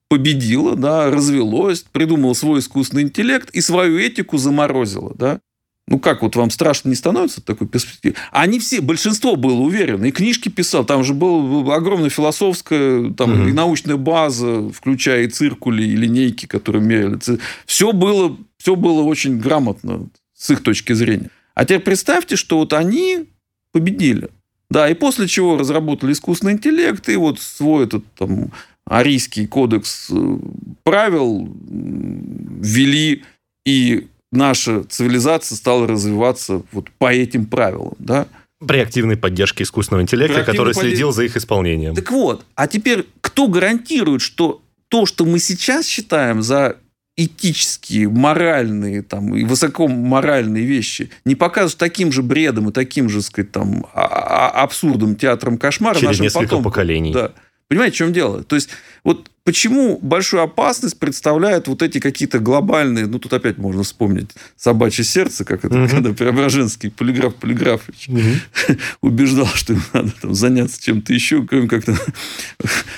победило, 0.08 0.74
да, 0.74 1.10
развелось, 1.10 1.84
придумало 1.92 2.34
свой 2.34 2.60
искусственный 2.60 3.02
интеллект 3.02 3.50
и 3.50 3.60
свою 3.60 3.98
этику 3.98 4.38
заморозило, 4.38 5.14
да. 5.16 5.40
Ну 5.86 5.98
как, 5.98 6.22
вот 6.22 6.34
вам 6.34 6.48
страшно 6.48 6.88
не 6.88 6.94
становится 6.94 7.40
от 7.40 7.44
такой 7.44 7.68
перспективы? 7.68 8.14
Они 8.32 8.58
все, 8.58 8.80
большинство 8.80 9.36
было 9.36 9.60
уверено, 9.60 10.06
и 10.06 10.12
книжки 10.12 10.48
писал, 10.48 10.86
там 10.86 11.04
же 11.04 11.12
была 11.12 11.74
огромная 11.74 12.08
философская 12.08 13.12
там, 13.12 13.42
угу. 13.42 13.48
и 13.48 13.52
научная 13.52 13.96
база, 13.96 14.70
включая 14.70 15.24
и 15.24 15.28
циркули, 15.28 15.84
и 15.84 15.94
линейки, 15.94 16.46
которые 16.46 16.82
меряли. 16.82 17.18
Все 17.66 17.92
было, 17.92 18.34
все 18.56 18.76
было 18.76 19.02
очень 19.02 19.38
грамотно 19.38 20.08
с 20.34 20.50
их 20.50 20.62
точки 20.62 20.94
зрения. 20.94 21.30
А 21.54 21.64
теперь 21.64 21.80
представьте, 21.80 22.36
что 22.36 22.58
вот 22.58 22.72
они 22.72 23.26
победили. 23.72 24.30
Да, 24.70 24.88
и 24.88 24.94
после 24.94 25.28
чего 25.28 25.58
разработали 25.58 26.12
искусственный 26.12 26.54
интеллект, 26.54 27.06
и 27.08 27.16
вот 27.16 27.40
свой 27.40 27.84
этот 27.84 28.04
там 28.14 28.50
арийский 28.86 29.46
кодекс 29.46 30.08
э, 30.10 30.38
правил 30.82 31.48
ввели, 31.68 33.24
и 33.64 34.08
наша 34.30 34.84
цивилизация 34.84 35.56
стала 35.56 35.86
развиваться 35.86 36.62
вот 36.72 36.90
по 36.98 37.12
этим 37.12 37.46
правилам, 37.46 37.94
да. 37.98 38.26
При 38.66 38.78
активной 38.78 39.16
поддержке 39.16 39.64
искусственного 39.64 40.02
интеллекта, 40.02 40.42
который 40.44 40.74
поддерж... 40.74 40.92
следил 40.92 41.12
за 41.12 41.24
их 41.24 41.36
исполнением. 41.36 41.94
Так 41.94 42.10
вот, 42.10 42.44
а 42.54 42.66
теперь 42.66 43.06
кто 43.20 43.48
гарантирует, 43.48 44.22
что 44.22 44.62
то, 44.88 45.06
что 45.06 45.24
мы 45.24 45.38
сейчас 45.38 45.86
считаем 45.86 46.42
за 46.42 46.76
этические, 47.16 48.08
моральные 48.08 49.02
там, 49.02 49.34
и 49.34 49.44
высокоморальные 49.44 50.64
вещи 50.64 51.10
не 51.24 51.34
покажут 51.34 51.78
таким 51.78 52.10
же 52.10 52.22
бредом 52.22 52.70
и 52.70 52.72
таким 52.72 53.08
же, 53.08 53.22
сказать, 53.22 53.52
там, 53.52 53.86
а, 53.94 54.04
а, 54.04 54.62
абсурдом, 54.62 55.14
театром 55.14 55.58
кошмара 55.58 55.98
Через 55.98 56.20
несколько 56.20 56.44
потомкам. 56.44 56.72
поколений. 56.72 57.12
Да. 57.12 57.32
Понимаете, 57.68 57.94
в 57.94 57.98
чем 57.98 58.12
дело? 58.12 58.42
То 58.42 58.56
есть, 58.56 58.68
вот 59.04 59.30
почему 59.42 59.98
большую 60.02 60.42
опасность 60.42 60.98
представляют 60.98 61.66
вот 61.66 61.82
эти 61.82 61.98
какие-то 61.98 62.38
глобальные, 62.38 63.06
ну, 63.06 63.18
тут 63.18 63.32
опять 63.32 63.56
можно 63.56 63.82
вспомнить 63.82 64.30
собачье 64.56 65.04
сердце, 65.04 65.44
как 65.44 65.64
это, 65.64 65.82
угу. 65.82 65.88
когда 65.88 66.12
Преображенский 66.12 66.90
полиграф 66.90 67.34
Полиграфович 67.36 68.08
угу. 68.08 68.76
убеждал, 69.00 69.46
что 69.46 69.72
им 69.72 69.82
надо 69.92 70.12
там, 70.20 70.34
заняться 70.34 70.82
чем-то 70.82 71.12
еще, 71.12 71.44
кроме 71.46 71.68
как 71.68 71.84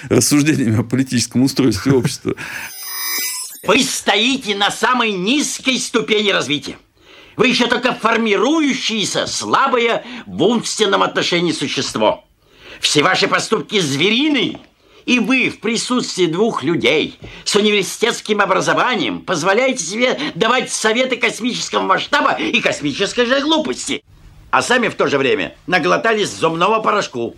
рассуждениями 0.08 0.80
о 0.80 0.82
политическом 0.82 1.42
устройстве 1.42 1.92
общества. 1.92 2.34
Вы 3.66 3.82
стоите 3.82 4.56
на 4.56 4.70
самой 4.70 5.12
низкой 5.12 5.78
ступени 5.78 6.30
развития. 6.30 6.76
Вы 7.36 7.48
еще 7.48 7.66
только 7.66 7.92
формирующееся, 7.92 9.26
слабое 9.26 10.04
в 10.26 10.42
умственном 10.42 11.02
отношении 11.02 11.52
существо. 11.52 12.25
Все 12.80 13.02
ваши 13.02 13.28
поступки 13.28 13.80
зверины, 13.80 14.58
и 15.06 15.18
вы 15.18 15.50
в 15.50 15.60
присутствии 15.60 16.26
двух 16.26 16.62
людей 16.62 17.18
с 17.44 17.54
университетским 17.54 18.40
образованием 18.40 19.20
позволяете 19.20 19.84
себе 19.84 20.18
давать 20.34 20.70
советы 20.70 21.16
космического 21.16 21.82
масштаба 21.82 22.32
и 22.32 22.60
космической 22.60 23.26
же 23.26 23.40
глупости. 23.40 24.02
А 24.50 24.62
сами 24.62 24.88
в 24.88 24.94
то 24.94 25.06
же 25.06 25.18
время 25.18 25.54
наглотались 25.66 26.30
зубного 26.30 26.80
порошку. 26.80 27.36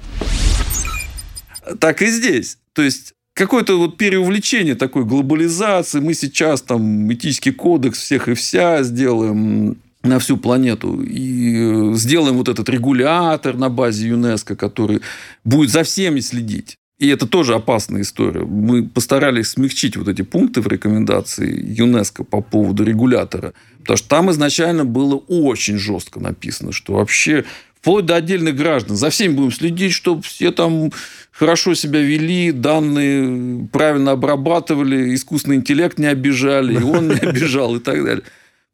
Так 1.80 2.03
и 2.03 2.07
здесь. 2.07 2.59
То 2.72 2.82
есть 2.82 3.14
какое-то 3.34 3.78
вот 3.78 3.97
переувлечение 3.97 4.74
такой 4.74 5.05
глобализации. 5.05 6.01
Мы 6.01 6.14
сейчас 6.14 6.62
там 6.62 7.12
этический 7.12 7.53
кодекс 7.53 7.99
всех 7.99 8.28
и 8.28 8.34
вся 8.34 8.82
сделаем 8.82 9.76
на 10.03 10.18
всю 10.18 10.36
планету 10.36 11.03
и 11.03 11.90
э, 11.90 11.94
сделаем 11.94 12.36
вот 12.36 12.49
этот 12.49 12.68
регулятор 12.68 13.57
на 13.57 13.68
базе 13.68 14.09
ЮНЕСКО, 14.09 14.57
который 14.57 15.01
будет 15.44 15.70
за 15.70 15.82
всеми 15.82 16.20
следить. 16.20 16.76
И 16.99 17.09
это 17.09 17.26
тоже 17.26 17.55
опасная 17.55 18.03
история. 18.03 18.44
Мы 18.44 18.82
постарались 18.82 19.51
смягчить 19.51 19.96
вот 19.96 20.09
эти 20.09 20.22
пункты 20.22 20.61
в 20.61 20.66
рекомендации 20.66 21.49
ЮНЕСКО 21.78 22.24
по 22.24 22.40
поводу 22.40 22.84
регулятора. 22.84 23.55
Потому 23.80 23.96
что 23.96 24.09
там 24.09 24.30
изначально 24.32 24.84
было 24.84 25.14
очень 25.14 25.78
жестко 25.78 26.18
написано, 26.18 26.72
что 26.72 26.94
вообще 26.94 27.44
вплоть 27.80 28.07
до 28.07 28.16
отдельных 28.16 28.57
граждан. 28.57 28.96
За 28.96 29.11
всеми 29.11 29.34
будем 29.34 29.53
следить, 29.53 29.92
чтобы 29.92 30.22
все 30.22 30.51
там 30.51 30.92
хорошо 31.30 31.74
себя 31.74 32.01
вели, 32.01 32.51
данные 32.51 33.68
правильно 33.68 34.12
обрабатывали, 34.12 35.14
искусственный 35.14 35.57
интеллект 35.57 35.99
не 35.99 36.07
обижали, 36.07 36.74
и 36.80 36.82
он 36.82 37.09
не 37.09 37.14
обижал, 37.22 37.76
и 37.76 37.80
так 37.80 38.05
далее. 38.05 38.24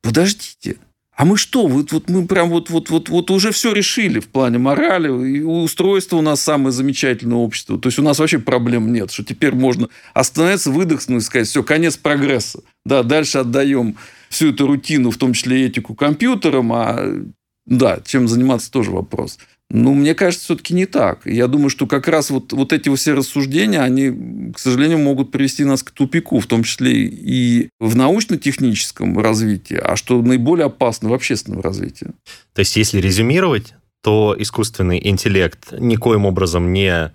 Подождите, 0.03 0.77
а 1.17 1.25
мы 1.25 1.37
что? 1.37 1.67
Вот, 1.67 1.93
вот 1.93 2.11
мы 2.11 2.27
прям 2.27 2.51
вот, 2.51 2.71
вот, 2.71 2.91
вот, 2.91 3.09
вот 3.09 3.31
уже 3.31 3.53
все 3.53 3.73
решили 3.73 4.19
в 4.19 4.29
плане 4.29 4.59
морали. 4.59 5.09
И 5.29 5.43
устройство 5.43 6.17
у 6.17 6.23
нас 6.23 6.41
самое 6.41 6.73
замечательное 6.73 7.37
общество. 7.37 7.79
То 7.79 7.89
есть 7.89 7.99
у 7.99 8.03
нас 8.03 8.19
вообще 8.19 8.41
проблем 8.41 8.93
нет, 8.93 9.13
что 9.13 9.25
теперь 9.25 9.55
можно 9.55 9.89
остановиться, 10.13 10.71
выдохнуть 10.71 11.23
и 11.23 11.25
сказать, 11.25 11.49
все, 11.49 11.63
конец 11.63 11.97
прогресса. 11.97 12.61
Да, 12.85 13.03
дальше 13.03 13.39
отдаем 13.39 13.97
всю 14.29 14.51
эту 14.51 14.67
рутину, 14.67 15.11
в 15.11 15.17
том 15.17 15.33
числе 15.33 15.67
этику 15.67 15.95
компьютерам, 15.95 16.73
а 16.73 17.25
да, 17.67 18.01
чем 18.05 18.27
заниматься 18.27 18.71
тоже 18.71 18.91
вопрос. 18.91 19.39
Ну, 19.77 19.93
мне 19.93 20.15
кажется, 20.15 20.45
все-таки 20.45 20.73
не 20.73 20.87
так. 20.87 21.27
Я 21.27 21.49
думаю, 21.49 21.69
что 21.69 21.89
как 21.89 22.07
раз 22.07 22.31
вот, 22.31 22.53
вот 22.53 22.73
эти 22.73 22.95
все 22.95 23.13
рассуждения, 23.13 23.81
они, 23.81 24.53
к 24.55 24.59
сожалению, 24.61 24.99
могут 24.99 25.33
привести 25.33 25.65
нас 25.65 25.83
к 25.83 25.91
тупику, 25.91 26.39
в 26.39 26.47
том 26.47 26.63
числе 26.63 26.93
и 26.93 27.71
в 27.81 27.97
научно-техническом 27.97 29.19
развитии, 29.19 29.77
а 29.77 29.97
что 29.97 30.23
наиболее 30.23 30.67
опасно 30.67 31.09
в 31.09 31.13
общественном 31.13 31.61
развитии. 31.61 32.07
То 32.53 32.61
есть, 32.61 32.77
если 32.77 33.01
резюмировать, 33.01 33.75
то 34.01 34.37
искусственный 34.39 35.01
интеллект 35.09 35.73
никоим 35.73 36.25
образом 36.25 36.73
не 36.73 37.13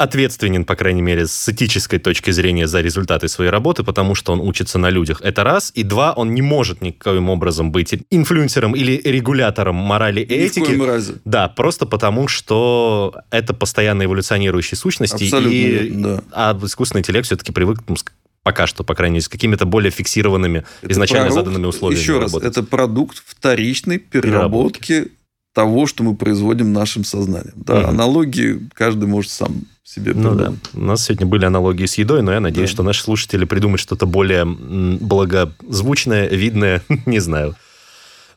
ответственен, 0.00 0.64
по 0.64 0.76
крайней 0.76 1.02
мере, 1.02 1.26
с 1.26 1.46
этической 1.46 1.98
точки 1.98 2.30
зрения 2.30 2.66
за 2.66 2.80
результаты 2.80 3.28
своей 3.28 3.50
работы, 3.50 3.84
потому 3.84 4.14
что 4.14 4.32
он 4.32 4.40
учится 4.40 4.78
на 4.78 4.88
людях. 4.88 5.20
Это 5.22 5.44
раз. 5.44 5.72
И 5.74 5.82
два, 5.82 6.14
он 6.14 6.32
не 6.32 6.40
может 6.40 6.80
никаким 6.80 7.28
образом 7.28 7.70
быть 7.70 7.94
инфлюенсером 8.10 8.74
или 8.74 8.98
регулятором 9.04 9.74
морали 9.74 10.22
и 10.22 10.34
этики. 10.34 10.70
Ни 10.70 10.76
в 10.76 10.86
разе. 10.86 11.14
Да, 11.26 11.48
просто 11.48 11.84
потому 11.84 12.28
что 12.28 13.14
это 13.30 13.52
постоянно 13.52 14.04
эволюционирующие 14.04 14.78
сущности. 14.78 15.24
Абсолютно, 15.24 15.54
и, 15.54 15.90
да. 15.90 16.22
А 16.32 16.58
искусственный 16.62 17.00
интеллект 17.00 17.26
все-таки 17.26 17.52
привык 17.52 17.80
ну, 17.86 17.96
пока 18.42 18.66
что, 18.66 18.84
по 18.84 18.94
крайней 18.94 19.14
мере, 19.14 19.24
с 19.24 19.28
какими-то 19.28 19.66
более 19.66 19.90
фиксированными, 19.90 20.64
это 20.80 20.92
изначально 20.92 21.26
продукт, 21.26 21.44
заданными 21.44 21.66
условиями. 21.66 22.00
Еще 22.00 22.18
раз, 22.18 22.34
это 22.34 22.62
продукт 22.62 23.22
вторичной 23.26 23.98
переработки, 23.98 24.80
переработки 24.80 25.19
того, 25.52 25.86
что 25.86 26.04
мы 26.04 26.14
производим 26.14 26.72
нашим 26.72 27.04
сознанием. 27.04 27.54
Да, 27.56 27.80
угу. 27.80 27.88
Аналогии 27.88 28.68
каждый 28.74 29.08
может 29.08 29.30
сам 29.30 29.62
себе 29.82 30.12
Ну 30.14 30.34
да. 30.34 30.52
У 30.74 30.80
нас 30.80 31.04
сегодня 31.04 31.26
были 31.26 31.44
аналогии 31.44 31.86
с 31.86 31.98
едой, 31.98 32.22
но 32.22 32.32
я 32.32 32.40
надеюсь, 32.40 32.70
да. 32.70 32.74
что 32.74 32.82
наши 32.82 33.02
слушатели 33.02 33.44
придумают 33.44 33.80
что-то 33.80 34.06
более 34.06 34.44
благозвучное, 34.44 36.28
видное, 36.28 36.82
не 37.06 37.18
знаю. 37.18 37.56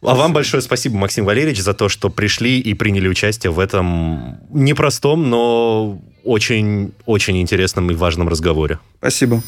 А 0.01 0.16
вам 0.16 0.34
большое 0.34 0.61
спасибо, 0.61 0.97
Максим 0.97 1.24
Валерьевич, 1.24 1.61
за 1.61 1.74
то, 1.74 1.88
что 1.88 2.09
пришли 2.09 2.59
и 2.59 2.74
приняли 2.74 3.07
участие 3.07 3.51
в 3.51 3.59
этом 3.59 4.38
непростом, 4.49 5.30
но 5.30 6.01
очень-очень 6.26 7.39
интересном 7.39 7.89
и 7.89 7.93
важном 7.95 8.28
разговоре. 8.28 8.80
Спасибо. 8.97 9.41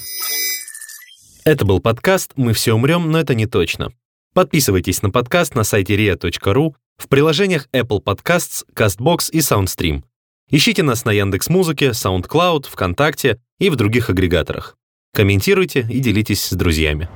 Это 1.43 1.65
был 1.65 1.79
подкаст 1.79 2.31
«Мы 2.37 2.53
все 2.53 2.73
умрем, 2.73 3.11
но 3.11 3.19
это 3.19 3.35
не 3.35 3.47
точно». 3.47 3.91
Подписывайтесь 4.35 5.01
на 5.01 5.09
подкаст 5.09 5.55
на 5.55 5.63
сайте 5.63 5.95
ria.ru, 5.95 6.75
в 6.97 7.07
приложениях 7.07 7.67
Apple 7.73 8.03
Podcasts, 8.03 8.63
CastBox 8.75 9.31
и 9.31 9.39
SoundStream– 9.39 10.03
Ищите 10.49 10.83
нас 10.83 11.05
на 11.05 11.11
Яндекс 11.11 11.49
Музыке, 11.49 11.89
SoundCloud, 11.89 12.67
ВКонтакте 12.69 13.39
и 13.57 13.71
в 13.71 13.75
других 13.75 14.11
агрегаторах. 14.11 14.77
Комментируйте 15.11 15.87
и 15.89 15.99
делитесь 15.99 16.45
с 16.45 16.53
друзьями. 16.53 17.09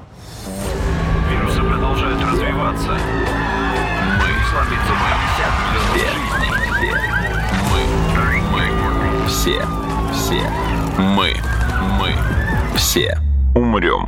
Вирусы 1.29 1.61
продолжают 1.61 2.19
развиваться. 2.23 2.97
Мы 4.19 4.79
Мы, 7.71 7.85
мы, 8.51 9.27
все, 9.27 9.61
все, 10.11 10.49
мы, 10.97 11.35
мы, 11.99 12.15
все. 12.75 13.19
Умрем. 13.53 14.07